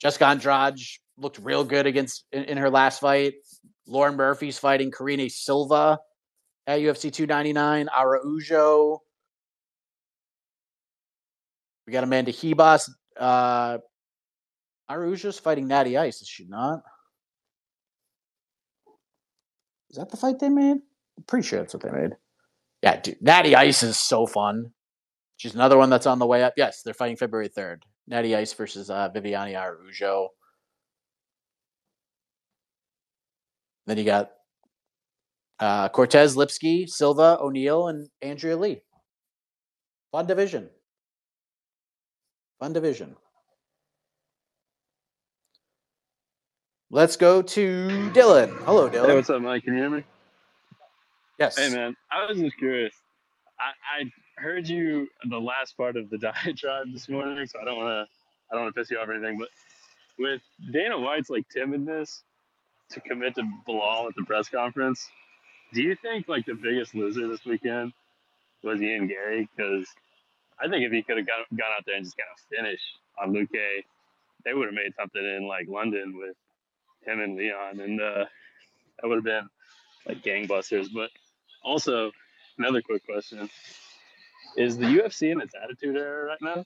[0.00, 0.78] Jessica Andrade
[1.16, 3.34] looked real good against in, in her last fight.
[3.86, 5.98] Lauren Murphy's fighting Karine Silva
[6.66, 7.88] at UFC 299.
[7.88, 9.02] Araujo.
[11.86, 12.88] We got Amanda Ribas.
[13.18, 13.78] Uh,
[14.90, 16.82] Araujo's fighting Natty Ice, is she not?
[19.90, 20.78] Is that the fight they made?
[21.18, 22.12] I'm pretty sure that's what they made.
[22.82, 23.20] Yeah, dude.
[23.20, 24.72] Natty Ice is so fun.
[25.36, 26.54] She's another one that's on the way up.
[26.56, 27.82] Yes, they're fighting February 3rd.
[28.06, 30.28] Natty Ice versus uh, Viviane Araujo.
[33.86, 34.30] Then you got
[35.58, 38.82] uh, Cortez, Lipski, Silva, O'Neill, and Andrea Lee.
[40.12, 40.68] Fun division.
[42.60, 43.16] Fun division.
[46.90, 48.54] Let's go to Dylan.
[48.64, 49.06] Hello, Dylan.
[49.06, 49.64] Hey, what's up, Mike?
[49.64, 50.04] Can you hear me?
[51.38, 51.56] Yes.
[51.56, 51.96] Hey, man.
[52.10, 52.94] I was just curious.
[53.58, 57.78] I, I heard you the last part of the diatribe this morning, so I don't
[57.78, 58.12] want to
[58.50, 59.38] I don't want to piss you off or anything.
[59.38, 59.48] But
[60.18, 62.20] with Dana White's like timidness
[62.92, 65.08] to commit to Belal at the press conference,
[65.72, 67.92] do you think like the biggest loser this weekend
[68.62, 69.48] was Ian Garry?
[69.56, 69.86] Because
[70.60, 72.84] I think if he could have gone, gone out there and just kind of finished
[73.20, 73.84] on Luque,
[74.44, 76.36] they would have made something in like London with
[77.06, 78.24] him and Leon, and uh,
[79.00, 79.48] that would have been
[80.06, 80.88] like gangbusters.
[80.92, 81.10] But
[81.64, 82.12] also,
[82.58, 83.48] another quick question:
[84.56, 86.64] Is the UFC in its attitude era right now?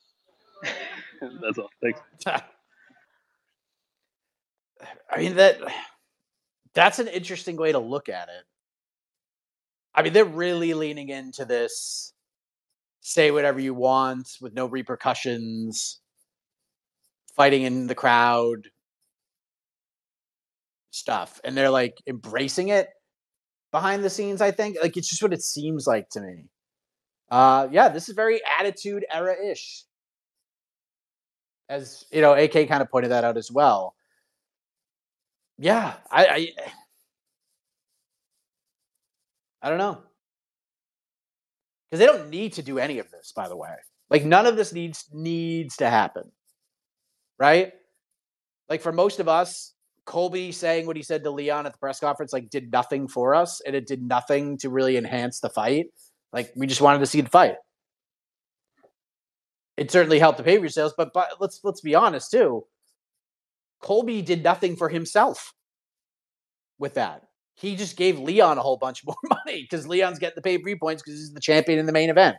[1.43, 1.71] That's all.
[1.83, 2.01] Thanks.
[5.11, 5.61] I mean that
[6.77, 8.45] that's an interesting way to look at it.
[9.95, 12.13] I mean, they're really leaning into this
[13.01, 16.01] say whatever you want with no repercussions,
[17.35, 18.69] fighting in the crowd
[20.91, 21.41] stuff.
[21.45, 22.89] And they're like embracing it
[23.73, 24.77] behind the scenes, I think.
[24.83, 26.45] Like it's just what it seems like to me.
[27.31, 29.85] Uh yeah, this is very attitude era ish.
[31.71, 33.95] As you know, AK kind of pointed that out as well.
[35.59, 36.71] Yeah, I, I eh.
[39.63, 40.03] I don't know.
[41.91, 43.75] Because they don't need to do any of this, by the way.
[44.11, 46.31] Like none of this needs needs to happen.
[47.39, 47.73] Right?
[48.69, 49.73] Like for most of us,
[50.05, 53.35] Colby saying what he said to Leon at the press conference like did nothing for
[53.35, 55.87] us and it did nothing to really enhance the fight.
[56.33, 57.57] Like we just wanted to see the fight.
[59.77, 62.65] It certainly helped the pay-per-view sales, but, but let's let's be honest too.
[63.87, 65.55] Colby did nothing for himself
[66.81, 67.23] with that.
[67.55, 71.05] He just gave Leon a whole bunch more money because Leon's getting the pay-per-view points
[71.05, 72.37] because he's the champion in the main event.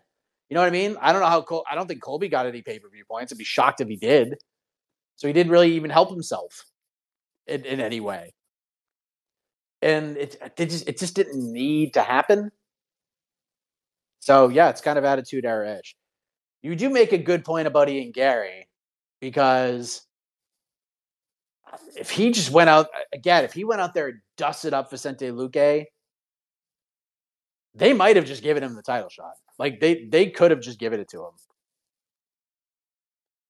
[0.50, 0.98] You know what I mean?
[1.00, 3.32] I don't know how Col- I don't think Colby got any pay-per-view points.
[3.32, 4.36] I'd be shocked if he did.
[5.16, 6.66] So he didn't really even help himself
[7.48, 8.34] in, in any way.
[9.82, 12.52] And it, it just it just didn't need to happen.
[14.20, 15.96] So yeah, it's kind of attitude era ish.
[16.62, 18.68] You do make a good point about Ian Garry
[19.22, 20.07] because
[21.96, 25.28] if he just went out again, if he went out there and dusted up Vicente
[25.28, 25.86] Luque,
[27.76, 29.34] they might have just given him the title shot.
[29.60, 31.32] Like they they could have just given it to him.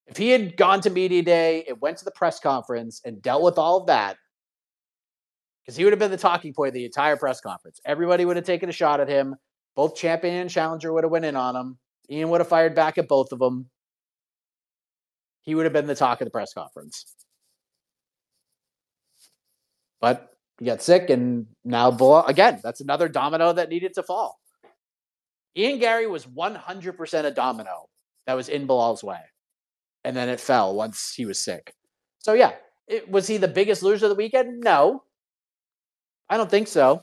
[0.07, 3.43] If he had gone to media day and went to the press conference and dealt
[3.43, 4.18] with all of that,
[5.68, 7.81] because he would have been the talking point of the entire press conference.
[7.85, 9.35] Everybody would have taken a shot at him.
[9.76, 11.77] Both champion and challenger would have went in on him.
[12.10, 13.69] Ian would have fired back at both of them.
[15.41, 17.16] He would have been the talk of the press conference.
[19.99, 20.30] But
[20.60, 22.60] he got sick, and now Bull again.
[22.64, 24.40] That's another domino that needed to fall.
[25.56, 27.90] Ian Garry was 100% a domino
[28.28, 29.19] that was in Belal's way,
[30.03, 31.74] and then it fell once he was sick.
[32.19, 32.53] So yeah,
[32.88, 34.61] it, was he the biggest loser of the weekend?
[34.61, 35.03] No,
[36.30, 37.02] I don't think so.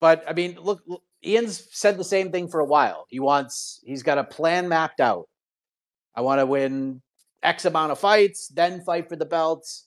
[0.00, 3.06] But I mean, look, look, Ian's said the same thing for a while.
[3.08, 5.28] He wants, he's got a plan mapped out.
[6.14, 7.02] I want to win
[7.46, 9.86] X amount of fights, then fight for the belts.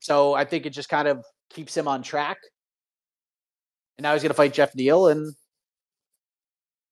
[0.00, 2.36] So I think it just kind of keeps him on track.
[3.96, 5.34] And now he's going to fight Geoff Neal, and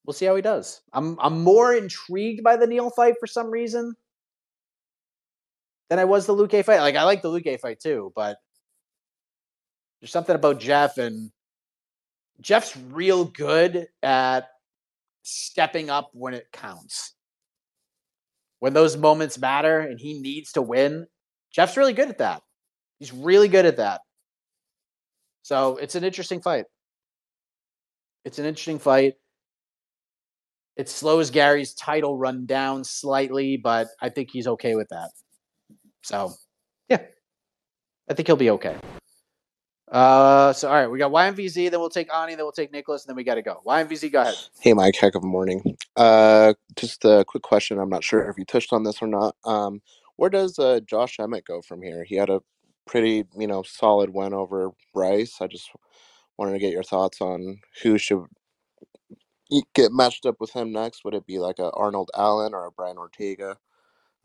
[0.07, 0.81] we'll see how he does.
[0.93, 3.95] I'm I'm more intrigued by the Neal fight for some reason
[5.91, 6.81] than I was the Luque fight.
[6.81, 8.39] Like I like the Luque fight too, but
[10.01, 11.31] there's something about Geoff and
[12.41, 14.49] Geoff's real good at
[15.23, 17.15] stepping up when it counts.
[18.63, 21.09] When those moments matter and he needs to win,
[21.51, 22.43] Geoff's really good at that.
[23.01, 24.03] He's really good at that.
[25.43, 26.67] So it's an interesting fight.
[28.25, 29.15] It's an interesting fight.
[30.77, 35.11] It slows Garry's title run down slightly, but I think he's okay with that.
[36.05, 36.31] So,
[36.89, 37.03] yeah,
[38.09, 38.77] I think he'll be okay.
[39.93, 43.05] Uh, so all right, we got YMVZ, then we'll take Ani, then we'll take Nicholas,
[43.05, 43.63] and then we got to go.
[43.67, 44.37] YMVZ, go ahead.
[44.61, 44.97] Hey, Mike.
[44.97, 45.77] Heck of a morning.
[45.97, 47.79] Uh, just a quick question.
[47.79, 49.37] I'm not sure if you touched on this or not.
[49.45, 49.83] Um,
[50.17, 52.05] where does uh, Josh Emmett go from here?
[52.05, 52.43] He had a
[52.87, 55.39] pretty, you know, solid win over Bryce.
[55.43, 55.71] I just
[56.39, 58.25] wanted to get your thoughts on who should
[59.75, 61.05] get matched up with him next.
[61.05, 63.57] Would it be like a Arnold Allen or a Brian Ortega?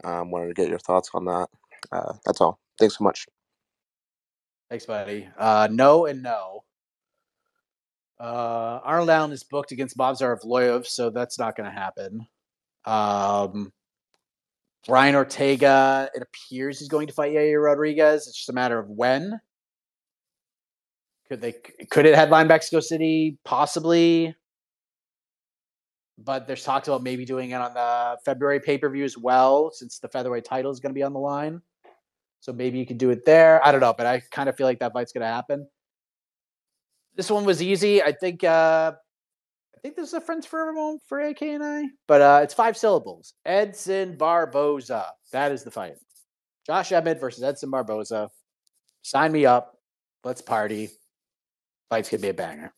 [0.03, 1.49] Um, wanted to get your thoughts on that.
[1.91, 2.59] Uh, that's all.
[2.79, 3.27] Thanks so much.
[4.69, 5.27] Thanks, buddy.
[5.37, 6.63] Uh, no and no.
[8.19, 12.27] Uh, Arnold Allen is booked against Movsar Evloev, so that's not going to happen.
[12.85, 13.71] Um,
[14.87, 18.27] Brian Ortega, it appears he's going to fight Yair Rodriguez.
[18.27, 19.39] It's just a matter of when.
[21.29, 21.55] Could they?
[21.91, 23.37] Could it headline Mexico City?
[23.43, 24.33] Possibly.
[26.17, 29.71] But there's talks about maybe doing it on the February pay per view as well,
[29.71, 31.61] since the featherweight title is going to be on the line.
[32.39, 33.65] So maybe you could do it there.
[33.65, 35.67] I don't know, but I kind of feel like that fight's going to happen.
[37.15, 38.01] This one was easy.
[38.03, 38.43] I think.
[38.43, 38.93] uh
[39.75, 42.53] I think this is a friends for moment for AK and I, but uh it's
[42.53, 43.33] five syllables.
[43.45, 45.05] Edson Barboza.
[45.31, 45.95] That is the fight.
[46.65, 48.29] Josh Emmett versus Edson Barboza.
[49.03, 49.77] Sign me up.
[50.23, 50.89] Let's party.
[51.89, 52.73] Fight's gonna be a banger.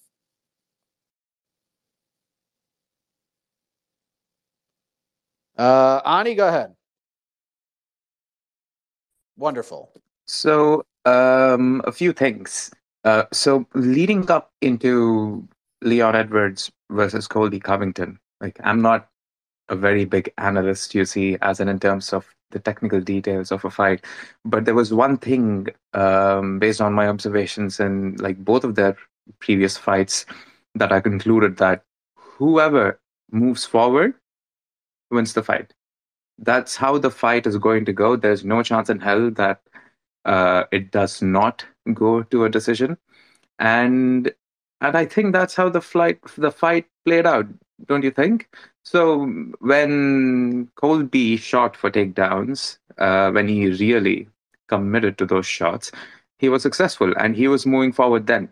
[5.58, 6.74] Uh, Ani, go ahead.
[9.40, 9.90] Wonderful.
[10.28, 12.72] So, um, a few things.
[13.06, 15.48] Uh, so, leading up into
[15.82, 19.08] Leon Edwards versus Colby Covington, like I'm not
[19.70, 23.64] a very big analyst, you see, as in in terms of the technical details of
[23.64, 24.04] a fight,
[24.44, 28.98] but there was one thing um, based on my observations and like both of their
[29.40, 30.26] previous fights
[30.76, 31.84] that I concluded that
[32.16, 33.00] whoever
[33.32, 34.16] moves forward
[35.12, 35.74] wins the fight
[36.40, 38.16] that's how the fight is going to go.
[38.16, 39.62] There's no chance in hell that
[40.26, 42.98] uh, it does not go to a decision,
[43.60, 44.32] and
[44.82, 47.48] and I think that's how the flight the fight played out.
[47.86, 48.50] Don't you think?
[48.84, 49.26] So
[49.60, 54.28] when Colby shot for takedowns, uh, when he really
[54.68, 55.92] committed to those shots,
[56.40, 58.52] he was successful and he was moving forward then.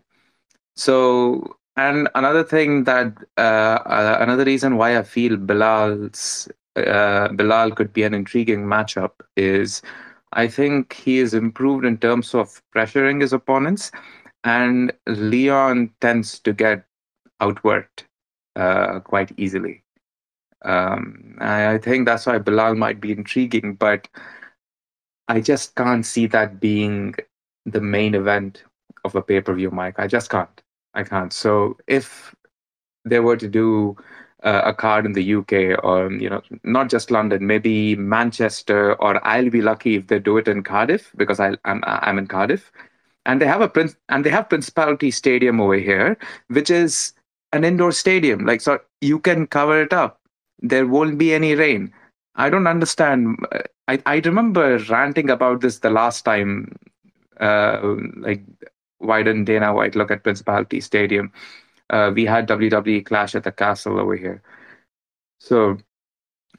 [0.76, 6.48] So and another thing that uh, uh, another reason why I feel Belal's
[6.86, 9.82] uh, Belal could be an intriguing matchup is
[10.32, 13.90] I think he has improved in terms of pressuring his opponents,
[14.44, 16.84] and Leon tends to get
[17.40, 18.04] outworked
[18.56, 19.82] uh, quite easily.
[20.64, 24.08] Um, I, I think that's why Belal might be intriguing, but
[25.28, 27.14] I just can't see that being
[27.64, 28.64] the main event
[29.04, 29.98] of a pay per view, Mike.
[29.98, 30.62] I just can't.
[30.94, 31.32] I can't.
[31.32, 32.34] So if
[33.04, 33.96] they were to do
[34.42, 39.24] uh, a card in the UK or you know not just London, maybe Manchester, or
[39.26, 42.70] I'll be lucky if they do it in Cardiff because I, I'm I'm in Cardiff,
[43.26, 46.16] and they have a prince and they have Principality Stadium over here,
[46.48, 47.12] which is
[47.52, 48.44] an indoor stadium.
[48.46, 50.20] Like so, you can cover it up.
[50.60, 51.92] There won't be any rain.
[52.36, 53.38] I don't understand.
[53.88, 56.76] I I remember ranting about this the last time.
[57.40, 58.42] Uh, like,
[58.98, 61.32] why didn't Dana White look at Principality Stadium?
[61.90, 64.42] Uh, we had WWE Clash at the Castle over here.
[65.40, 65.78] So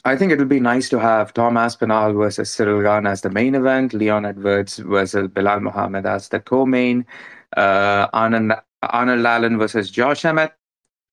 [0.06, 3.30] I think it would be nice to have Tom Aspinall versus Cyril Gane as the
[3.30, 7.06] main event, Leon Edwards versus Bilal Muhammad as the co-main,
[7.58, 10.54] uh, Arnold, Arnold Allen versus Josh Emmett,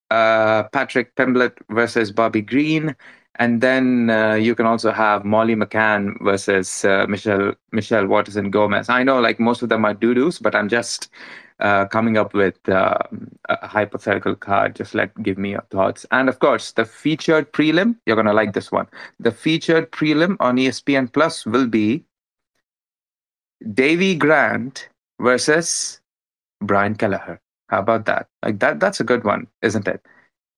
[0.09, 2.95] uh, Patrick Pimblett versus Bobby Green,
[3.35, 8.89] and then uh, you can also have Molly McCann versus uh, Michelle Michelle Waterson Gomez.
[8.89, 11.09] I know like most of them are doo-doos, but I'm just
[11.59, 12.97] uh, coming up with uh,
[13.49, 14.75] a hypothetical card.
[14.75, 16.05] Just let give me your thoughts.
[16.11, 17.95] And of course, the featured prelim.
[18.05, 18.87] You're gonna like this one.
[19.19, 22.05] The featured prelim on ESPN Plus will be
[23.73, 24.89] Davy Grant
[25.19, 25.99] versus
[26.61, 27.39] Brian Kelleher.
[27.69, 28.27] How about that?
[28.43, 28.79] Like that.
[28.79, 30.05] That's a good one, isn't it?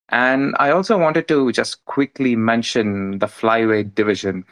[0.10, 4.44] And I also wanted to just quickly mention the flyweight division.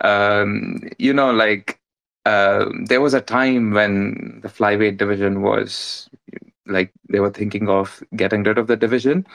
[0.00, 1.78] Um, you know, like
[2.24, 6.08] uh, there was a time when the flyweight division was
[6.66, 9.26] like they were thinking of getting rid of the division,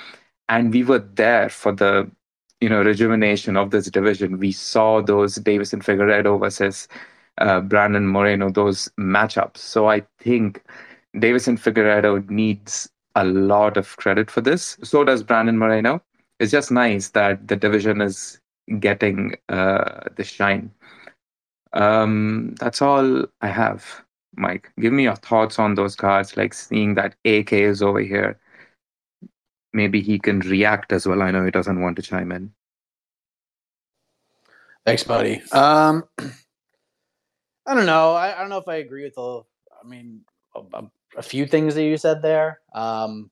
[0.50, 2.10] and we were there for the
[2.62, 4.40] you know rejuvenation of this division.
[4.40, 6.88] We saw those Deiveson Figueiredo versus
[7.38, 9.58] uh, Brandon Moreno, those matchups.
[9.58, 10.64] So I think
[11.16, 14.78] Deiveson Figueiredo needs a lot of credit for this.
[14.84, 16.02] So does Brandon Moreno.
[16.40, 18.40] it's just nice that the division is
[18.80, 20.72] getting uh, the shine.
[21.74, 23.86] Um, that's all I have,
[24.36, 24.72] Mike.
[24.80, 28.40] Give me your thoughts on those cards, like seeing that AK is over here.
[29.74, 31.22] Maybe he can react as well.
[31.22, 32.52] I know he doesn't want to chime in.
[34.86, 35.42] Thanks, buddy.
[35.52, 36.06] Um,
[37.66, 38.14] I don't know.
[38.14, 39.42] I, I don't know if I agree with the.
[39.82, 40.22] I mean,
[40.56, 40.84] a,
[41.18, 42.60] a, few things that you said there.
[42.74, 43.30] Um,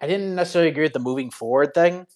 [0.00, 2.06] I didn't necessarily agree with the moving forward thing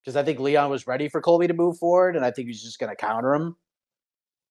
[0.00, 2.62] because I think Leon was ready for Colby to move forward, and I think he's
[2.62, 3.56] just going to counter him.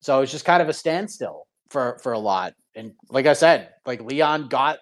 [0.04, 2.56] So it's just kind of a standstill for for a lot.
[2.76, 4.80] And like I said, like Leon got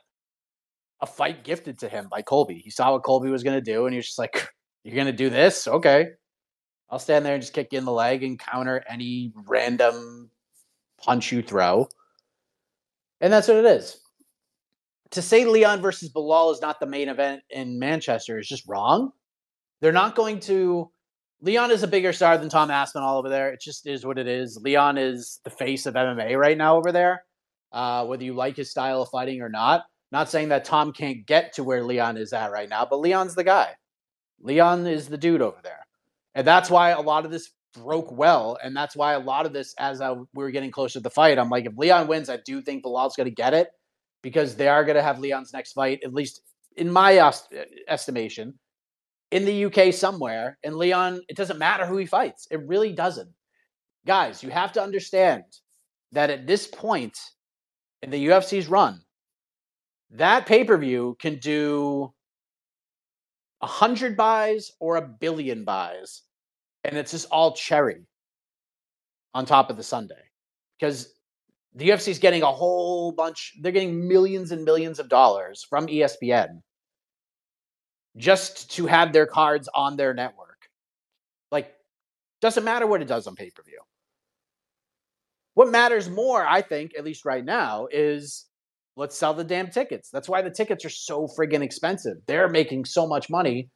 [0.99, 2.55] a fight gifted to him by Colby.
[2.55, 4.49] He saw what Colby was going to do, and he was just like,
[4.83, 5.67] "You're going to do this?
[5.67, 6.07] Okay,
[6.89, 10.31] I'll stand there and just kick you in the leg and counter any random
[10.97, 11.87] punch you throw."
[13.19, 13.99] And that's what it is.
[15.11, 19.11] To say Leon versus Belal is not the main event in Manchester is just wrong.
[19.81, 20.89] They're not going to.
[21.41, 23.49] Leon is a bigger star than Tom Aspinall over there.
[23.51, 24.57] It just is what it is.
[24.61, 27.23] Leon is the face of MMA right now over there.
[27.71, 29.85] Uh, whether you like his style of fighting or not.
[30.11, 33.33] Not saying that Tom can't get to where Leon is at right now, but Leon's
[33.33, 33.69] the guy.
[34.41, 35.87] Leon is the dude over there.
[36.35, 38.57] And that's why a lot of this broke well.
[38.61, 41.09] And that's why a lot of this, as I, we were getting closer to the
[41.09, 43.69] fight, I'm like, if Leon wins, I do think Belal's going to get it
[44.21, 46.41] because they are going to have Leon's next fight, at least
[46.75, 47.33] in my
[47.87, 48.59] estimation,
[49.31, 50.57] in the UK somewhere.
[50.63, 52.47] And Leon, it doesn't matter who he fights.
[52.51, 53.29] It really doesn't.
[54.05, 55.43] Guys, you have to understand
[56.11, 57.17] that at this point
[58.01, 59.01] in the UFC's run,
[60.11, 62.11] that pay per view can do
[63.61, 66.23] a hundred buys or a billion buys,
[66.83, 68.05] and it's just all cherry
[69.33, 70.21] on top of the Sunday
[70.79, 71.13] because
[71.75, 73.53] the UFC is getting a whole bunch.
[73.61, 76.61] They're getting millions and millions of dollars from ESPN
[78.17, 80.69] just to have their cards on their network.
[81.51, 81.73] Like,
[82.41, 83.79] doesn't matter what it does on pay per view.
[85.53, 88.45] What matters more, I think, at least right now, is
[88.95, 90.09] let's sell the damn tickets.
[90.09, 92.17] That's why the tickets are so friggin' expensive.
[92.25, 93.69] They're making so much money,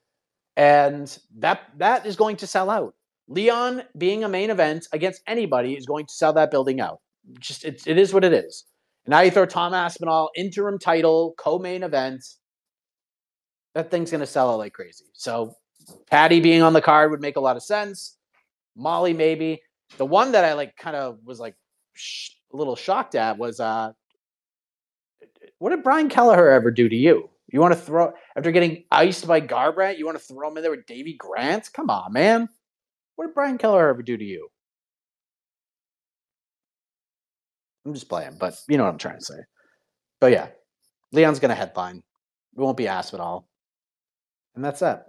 [0.55, 2.93] and that that is going to sell out.
[3.27, 6.99] Leon being a main event against anybody is going to sell that building out.
[7.39, 8.65] Just it, it is what it is.
[9.05, 12.23] And now you throw Tom Aspinall interim title co-main event.
[13.75, 15.05] That thing's going to sell out like crazy.
[15.13, 15.55] So
[16.09, 18.17] Paddy being on the card would make a lot of sense.
[18.75, 19.61] Molly maybe.
[19.97, 21.55] The one that I like kind of was like
[21.93, 23.91] sh- a little shocked at was uh
[25.59, 27.29] what did Brian Kelleher ever do to you?
[27.51, 29.97] You want to throw after getting iced by Garbrandt?
[29.97, 31.71] You want to throw him in there with Davy Grant?
[31.73, 32.49] Come on, man.
[33.15, 34.49] What did Brian Kelleher ever do to you?
[37.85, 39.39] I'm just playing, but you know what I'm trying to say.
[40.19, 40.47] But yeah,
[41.11, 42.01] Leon's gonna headline.
[42.55, 43.47] We won't be asked at all,
[44.55, 45.07] and that's that.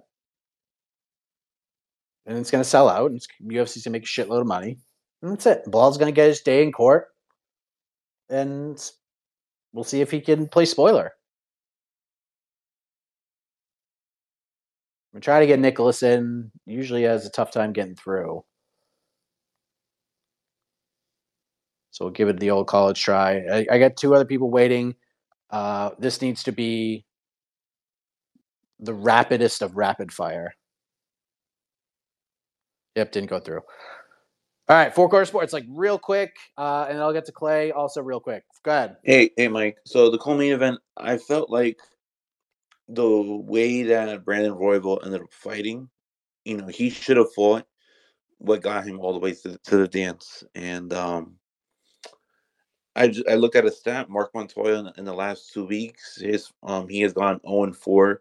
[2.26, 4.78] And it's gonna sell out, and UFC's gonna make a shitload of money,
[5.22, 5.70] and that's it.
[5.70, 7.06] Belal's gonna get his day in court,
[8.28, 8.78] and
[9.72, 11.12] we'll see if he can play spoiler.
[15.16, 16.50] We try to get Nicholas in.
[16.66, 18.44] Usually has a tough time getting through.
[21.90, 23.38] So we'll give it the old college try.
[23.50, 24.94] I, I got two other people waiting.
[25.48, 27.05] Uh, this needs to be
[28.80, 30.54] the rapidest of rapid fire.
[32.94, 33.62] Yep, didn't go through.
[34.68, 38.02] All right, four quarter sports, like real quick, uh, and I'll get to Clay also
[38.02, 38.42] real quick.
[38.64, 38.96] Go ahead.
[39.04, 39.76] Hey, hey, Mike.
[39.84, 41.78] So the co-main event, I felt like
[42.88, 45.88] the way that Brandon Royval ended up fighting,
[46.44, 47.64] you know, he should have fought
[48.38, 50.42] what got him all the way to, to the dance.
[50.54, 51.36] And um,
[52.96, 56.16] I just, I looked at a stat, Marc Montoya in, in, the last two weeks,
[56.20, 58.20] his um he has gone 0 and 4.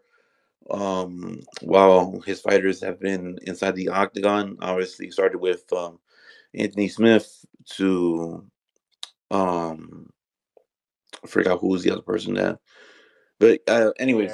[0.70, 5.98] Um, while his fighters have been inside the octagon, obviously started with um
[6.54, 7.44] Anthony Smith
[7.76, 8.44] to
[9.30, 10.10] um
[11.22, 12.58] I forgot who was the other person there.
[13.38, 14.32] But uh anyways,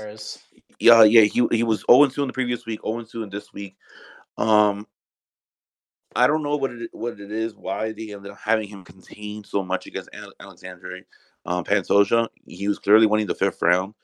[0.80, 3.52] yeah, yeah, he he was 0 2 in the previous week, 0 2 in this
[3.52, 3.76] week.
[4.38, 4.86] Um
[6.14, 9.46] I don't know what it what it is, why they ended up having him contained
[9.46, 10.10] so much against
[10.40, 11.00] Alexandre
[11.46, 12.28] um, Pantoja.
[12.46, 13.94] He was clearly winning the fifth round.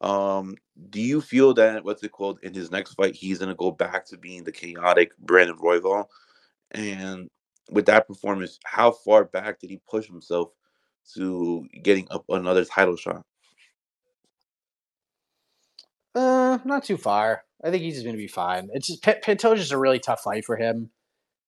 [0.00, 0.56] Um,
[0.90, 4.06] do you feel that what's it called in his next fight, he's gonna go back
[4.06, 6.06] to being the chaotic Brandon Royval?
[6.72, 7.28] And
[7.70, 10.50] with that performance, how far back did he push himself
[11.14, 13.22] to getting up another title shot?
[16.14, 17.44] Uh, not too far.
[17.62, 18.68] I think he's to be fine.
[18.72, 20.90] It's just P- Pantoja's a really tough fight for him.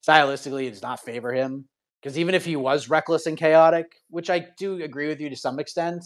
[0.06, 1.68] Stylistically, it does not favor him
[2.00, 5.36] because even if he was reckless and chaotic, which I do agree with you to
[5.36, 6.04] some extent,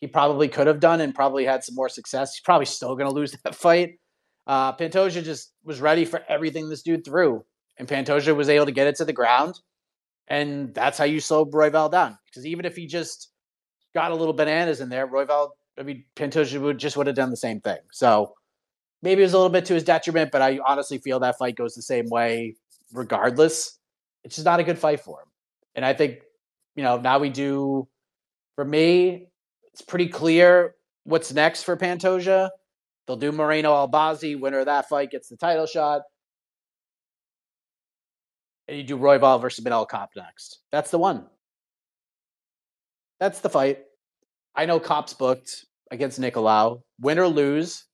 [0.00, 2.34] he probably could have done and probably had some more success.
[2.34, 3.98] He's probably still going to lose that fight.
[4.46, 7.44] Uh, Pantoja just was ready for everything this dude threw,
[7.78, 9.58] and Pantoja was able to get it to the ground,
[10.26, 12.16] and that's how you slow Royval down.
[12.26, 13.30] Because even if he just
[13.94, 17.30] got a little bananas in there, Royval, I mean, Pantoja would just would have done
[17.30, 17.78] the same thing.
[17.92, 18.34] So
[19.02, 21.56] maybe it was a little bit to his detriment, but I honestly feel that fight
[21.56, 22.56] goes the same way
[22.92, 23.78] regardless.
[24.24, 25.28] It's just not a good fight for him.
[25.74, 26.20] And I think,
[26.74, 27.86] you know, now we do,
[28.56, 29.27] for me,
[29.78, 30.74] it's pretty clear
[31.04, 32.50] what's next for Pantoja.
[33.06, 34.38] They'll do Moreno Albazi.
[34.38, 36.02] Winner of that fight gets the title shot.
[38.66, 40.58] And you do Royval versus Manel Kape next.
[40.72, 41.26] That's the one.
[43.20, 43.84] That's the fight.
[44.56, 46.82] I know Kape's booked against Nicolau.
[47.00, 47.84] Win or lose,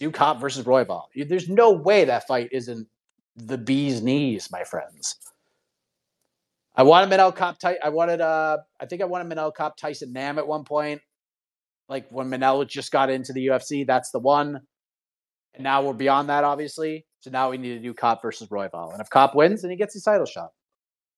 [0.00, 1.04] do Kape versus Royval.
[1.14, 2.88] There's no way that fight isn't
[3.36, 5.14] the bee's knees, my friends.
[6.78, 7.58] I wanted Manel Kape.
[7.58, 8.20] Ty- I wanted.
[8.20, 11.00] Uh, I think I wanted Manel Kape Tyson Nam at one point.
[11.88, 14.60] Like when Manel just got into the UFC, that's the one.
[15.54, 17.04] And now we're beyond that, obviously.
[17.18, 18.92] So now we need to do Kape versus Royval.
[18.92, 20.50] And if Kape wins, then he gets his title shot.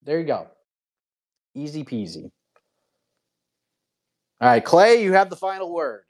[0.03, 0.47] There you go.
[1.55, 2.31] Easy peasy.
[4.41, 6.05] All right, Clay, you have the final word.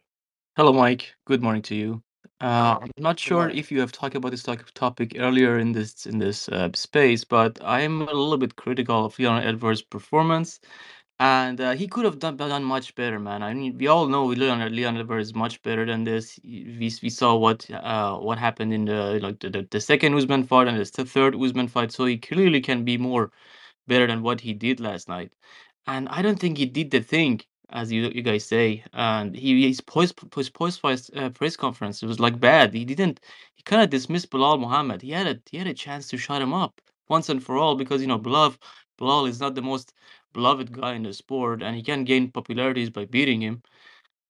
[0.56, 1.12] Hello, Mike.
[1.27, 2.02] Good morning to you.
[2.40, 6.06] Uh, I'm not sure if you have talked about this topic topic earlier in this
[6.06, 10.58] in this uh, space, but I'm a little bit critical of Leon Edwards' performance,
[11.18, 13.42] and uh, he could have done done much better, man.
[13.42, 16.38] I mean, we all know Leon Leon Edwards is much better than this.
[16.44, 20.14] Y- We we saw what uh what happened in the like the, the, the second
[20.14, 23.32] Usman fight and the third Usman fight, so he clearly can be more
[23.88, 25.32] better than what he did last night.
[25.86, 28.84] And I don't think he did the thing, as you you guys say.
[28.92, 32.74] And he his post his post fight uh, press conference it was like bad.
[32.74, 33.20] He didn't.
[33.55, 35.02] He kind of dismissed Belal Muhammad.
[35.02, 37.74] He had a he had a chance to shut him up once and for all
[37.76, 38.56] because you know Belal
[38.98, 39.92] Belal is not the most
[40.32, 43.62] beloved guy in the sport, and he can gain popularities by beating him.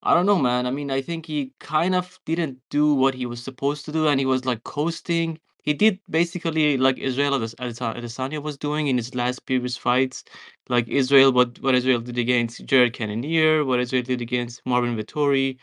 [0.03, 0.67] I don't know, man.
[0.67, 4.09] I mean, I think he kind of didn't do what he was supposed to do,
[4.09, 5.39] and he was like coasting.
[5.65, 10.25] He did basically like Israel Ades- Adesa- Adesanya was doing in his last previous fights,
[10.69, 15.59] like Israel, what what Israel did against Jared Cannonier, what Israel did against Marvin Vettori,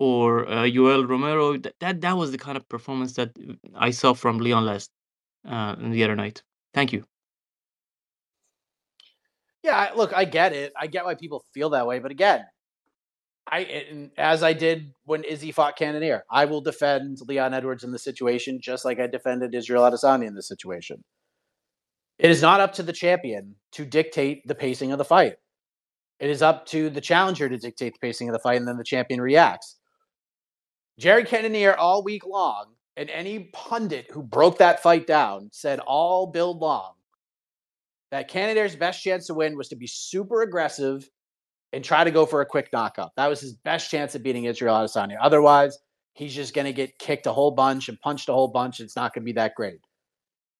[0.00, 1.58] or uh, Yoel Romero.
[1.58, 3.30] That, that that was the kind of performance that
[3.76, 4.90] I saw from Leon last
[5.48, 6.42] uh, the other night.
[6.74, 7.04] Thank you.
[9.64, 10.72] Yeah, look, I get it.
[10.78, 12.46] I get why people feel that way, but again,
[13.50, 17.98] I as I did when Izzy fought Cannonier, I will defend Leon Edwards in the
[17.98, 21.04] situation just like I defended Israel Adesanya in the situation.
[22.18, 25.34] It is not up to the champion to dictate the pacing of the fight.
[26.20, 28.78] It is up to the challenger to dictate the pacing of the fight, and then
[28.78, 29.76] the champion reacts.
[30.98, 36.28] Jerry Cannonier all week long, and any pundit who broke that fight down said all
[36.28, 36.94] build long
[38.14, 41.10] that Cannonier's best chance to win was to be super aggressive
[41.74, 43.10] and try to go for a quick knockout.
[43.16, 45.16] That was his best chance at beating Israel Adesanya.
[45.20, 45.78] Otherwise,
[46.12, 48.80] he's just going to get kicked a whole bunch and punched a whole bunch.
[48.80, 49.80] It's not going to be that great.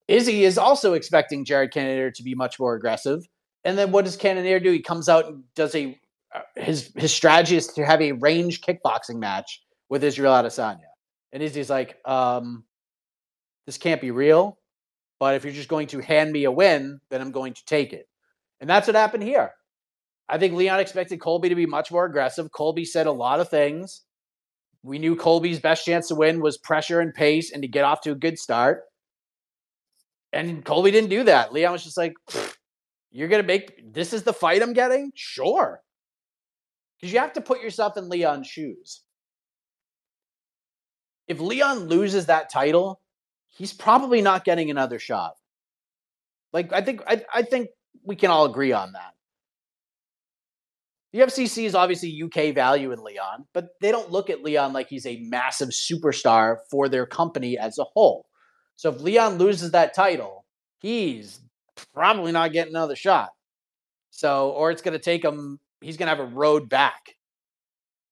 [0.09, 3.23] Izzy is also expecting Jared Cannonier to be much more aggressive.
[3.65, 4.73] And then what does Cannonier do?
[4.73, 5.99] He comes out and does a
[6.35, 10.91] uh, his his strategy is to have a range kickboxing match with Israel Adesanya.
[11.33, 12.65] And Izzy's like, um,
[13.67, 14.59] this can't be real.
[15.21, 17.93] But if you're just going to hand me a win, then I'm going to take
[17.93, 18.09] it.
[18.61, 19.53] And that's what happened here.
[20.29, 22.51] I think Leon expected Colby to be much more aggressive.
[22.53, 24.03] Colby said a lot of things.
[24.83, 28.01] We knew Colby's best chance to win was pressure and pace and to get off
[28.03, 28.83] to a good start.
[30.33, 31.53] And Colby didn't do that.
[31.53, 32.15] Leon was just like,
[33.13, 35.13] you're going to make this is the fight I'm getting?
[35.15, 35.81] Sure.
[36.97, 39.03] Because you have to put yourself in Leon's shoes.
[41.29, 43.01] If Leon loses that title,
[43.49, 45.35] he's probably not getting another shot.
[46.53, 47.69] Like I think I, I think
[48.03, 49.15] we can all agree on that.
[51.15, 54.89] The UFC sees obviously UK value in Leon, but they don't look at Leon like
[54.89, 58.27] he's a massive superstar for their company as a whole.
[58.75, 60.45] So if Leon loses that title,
[60.81, 61.39] he's
[61.95, 63.31] probably not getting another shot.
[64.11, 67.15] So, or it's going to take him, he's going to have a road back.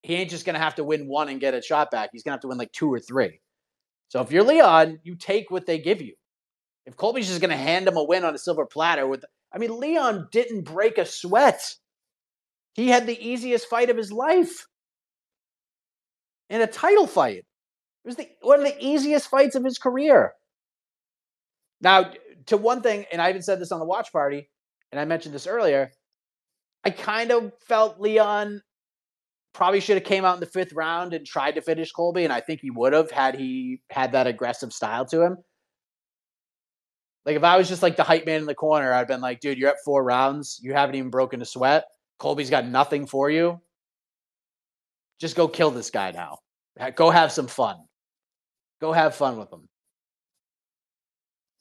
[0.05, 2.11] He ain't just going to have to win one and get a shot back.
[2.13, 3.41] He's going to have to win like two or three.
[4.11, 6.15] So if you're Leon, you take what they give you.
[6.87, 9.59] If Colby's just going to hand him a win on a silver platter with, I
[9.59, 11.75] mean, Leon didn't break a sweat.
[12.75, 14.67] He had the easiest fight of his life
[16.49, 17.45] in a title fight.
[18.05, 20.33] It was the, one of the easiest fights of his career.
[21.81, 22.13] Now,
[22.47, 24.51] to one thing, and I even said this on the watch party,
[24.91, 25.93] and I mentioned this earlier,
[26.85, 28.63] I kind of felt Leon
[29.53, 32.33] probably should have came out in the fifth round and tried to finish Colby, and
[32.33, 35.37] I think he would have had he had that aggressive style to him.
[37.25, 39.41] Like if I was just like the hype man in the corner, I'd been like,
[39.41, 41.85] dude, you're at four rounds, you haven't even broken a sweat.
[42.23, 43.61] Colby's got nothing for you.
[45.21, 46.39] Just go kill this guy now.
[46.95, 47.79] Go have some fun.
[48.81, 49.69] Go have fun with him.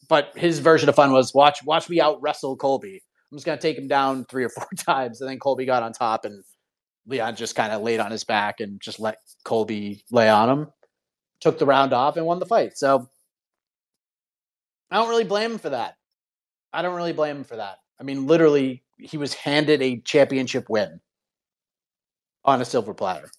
[0.07, 3.01] But his version of fun was watch watch me out wrestle Colby.
[3.31, 5.93] I'm just gonna take him down three or four times, and then Colby got on
[5.93, 6.43] top, and
[7.07, 10.67] Leon just kind of laid on his back and just let Colby lay on him.
[11.39, 12.77] Took the round off and won the fight.
[12.77, 13.09] So
[14.91, 15.95] I don't really blame him for that.
[16.71, 17.77] I don't really blame him for that.
[17.99, 20.99] I mean, literally, he was handed a championship win
[22.45, 23.29] on a silver platter.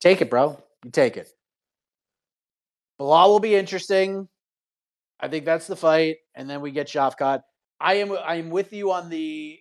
[0.00, 0.62] Take it, bro.
[0.84, 1.28] You take it.
[3.00, 4.28] Belal will be interesting.
[5.20, 7.42] I think that's the fight, and then we get Shavkat.
[7.80, 9.58] I am I am with you on the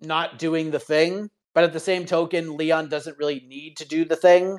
[0.00, 4.04] not doing the thing, but at the same token, Leon doesn't really need to do
[4.04, 4.58] the thing.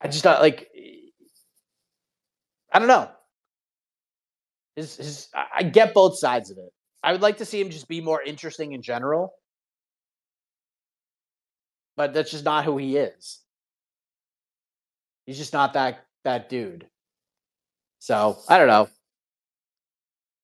[0.00, 0.68] I just not like
[2.72, 3.10] I don't know.
[4.78, 6.72] His his I get both sides of it.
[7.02, 9.32] I would like to see him just be more interesting in general.
[11.96, 13.40] But that's just not who he is.
[15.26, 16.86] He's just not that that dude.
[17.98, 18.88] So I don't know.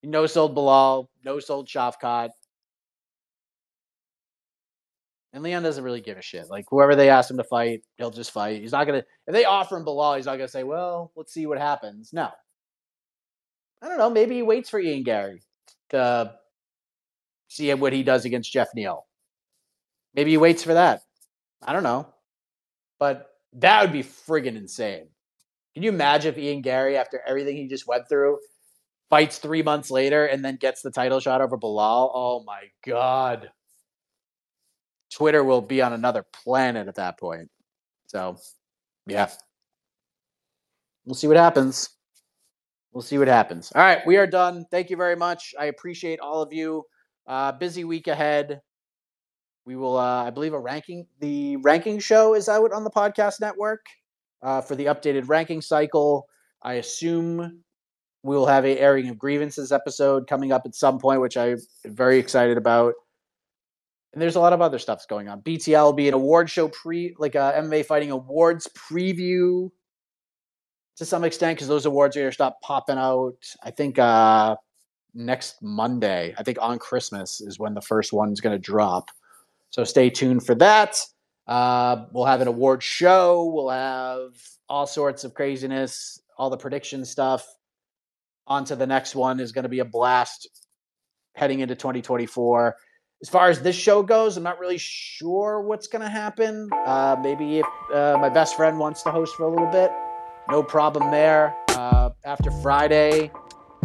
[0.02, 2.30] No sold Belal, no sold Shavkat.
[5.32, 6.50] And Leon doesn't really give a shit.
[6.50, 8.62] Like whoever they ask him to fight, he'll just fight.
[8.62, 11.46] He's not gonna if they offer him Belal, he's not gonna say, Well, let's see
[11.46, 12.12] what happens.
[12.12, 12.30] No.
[13.84, 15.42] I don't know, maybe he waits for Ian Garry
[15.90, 16.32] to
[17.48, 19.04] see what he does against Geoff Neal.
[20.14, 21.02] Maybe he waits for that.
[21.62, 22.06] I don't know.
[22.98, 25.08] But that would be friggin' insane.
[25.74, 28.38] Can you imagine if Ian Garry, after everything he just went through,
[29.10, 32.10] fights three months later and then gets the title shot over Belal?
[32.14, 33.50] Oh my God.
[35.12, 37.50] Twitter will be on another planet at that point.
[38.06, 38.38] So,
[39.06, 39.28] yeah.
[41.04, 41.90] We'll see what happens.
[42.94, 43.72] We'll see what happens.
[43.74, 44.66] All right, we are done.
[44.70, 45.52] Thank you very much.
[45.58, 46.84] I appreciate all of you.
[47.26, 48.60] Uh, busy week ahead.
[49.66, 51.08] We will, uh, I believe, a ranking.
[51.18, 53.84] The ranking show is out on the podcast network
[54.42, 56.28] uh, for the updated ranking cycle.
[56.62, 57.64] I assume
[58.22, 61.58] we will have a airing of grievances episode coming up at some point, which I'm
[61.84, 62.94] very excited about.
[64.12, 65.40] And there's a lot of other stuffs going on.
[65.40, 69.70] BTL will be an award show pre, like a MMA fighting awards preview
[70.96, 73.36] to some extent, because those awards are going to stop popping out.
[73.62, 74.56] I think uh,
[75.14, 76.34] next Monday.
[76.36, 79.10] I think on Christmas is when the first one's going to drop.
[79.70, 81.00] So stay tuned for that.
[81.46, 83.50] Uh, we'll have an award show.
[83.52, 84.32] We'll have
[84.68, 87.46] all sorts of craziness, all the prediction stuff.
[88.46, 90.48] On to the next one is going to be a blast
[91.34, 92.76] heading into 2024.
[93.22, 96.68] As far as this show goes, I'm not really sure what's going to happen.
[96.84, 99.90] Uh, maybe if uh, my best friend wants to host for a little bit,
[100.48, 101.54] no problem there.
[101.70, 103.30] Uh, after Friday,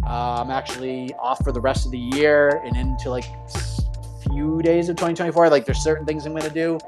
[0.04, 4.62] uh, I'm actually off for the rest of the year and into like a few
[4.62, 5.50] days of 2024.
[5.50, 6.80] Like there's certain things I'm going to do.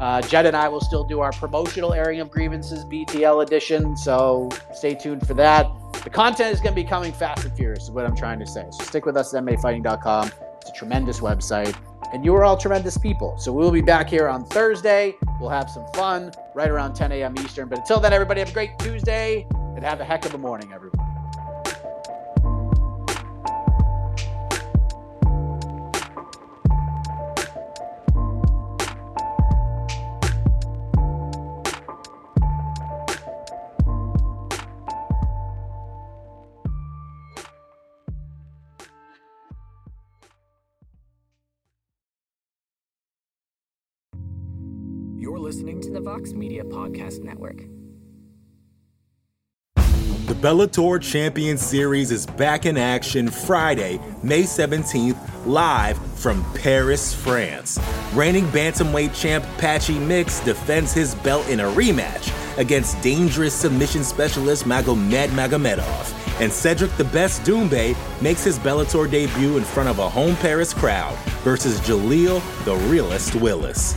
[0.00, 4.48] Uh, Jed and I will still do our promotional airing of grievances BTL edition, so
[4.72, 5.66] stay tuned for that.
[6.04, 8.46] The content is going to be coming fast and furious, is what I'm trying to
[8.46, 8.64] say.
[8.70, 10.30] So stick with us at MMAfighting.com.
[10.60, 11.76] It's a tremendous website,
[12.12, 13.36] and you are all tremendous people.
[13.38, 15.16] So we'll be back here on Thursday.
[15.40, 17.34] We'll have some fun right around 10 a.m.
[17.38, 17.68] Eastern.
[17.68, 19.46] But until then, everybody have a great Tuesday
[19.76, 21.07] and have a heck of a morning, everyone.
[45.58, 47.56] Listening to the Vox Media Podcast Network.
[49.74, 57.76] The Bellator Champion Series is back in action Friday, May 17th, live from Paris, France.
[58.14, 64.62] Reigning bantamweight champ Patchy Mix defends his belt in a rematch against dangerous submission specialist
[64.62, 66.40] Magomed Magomedov.
[66.40, 70.72] And Cedric the Best Doumbé makes his Bellator debut in front of a home Paris
[70.72, 73.96] crowd versus Jaleel the Realist Willis.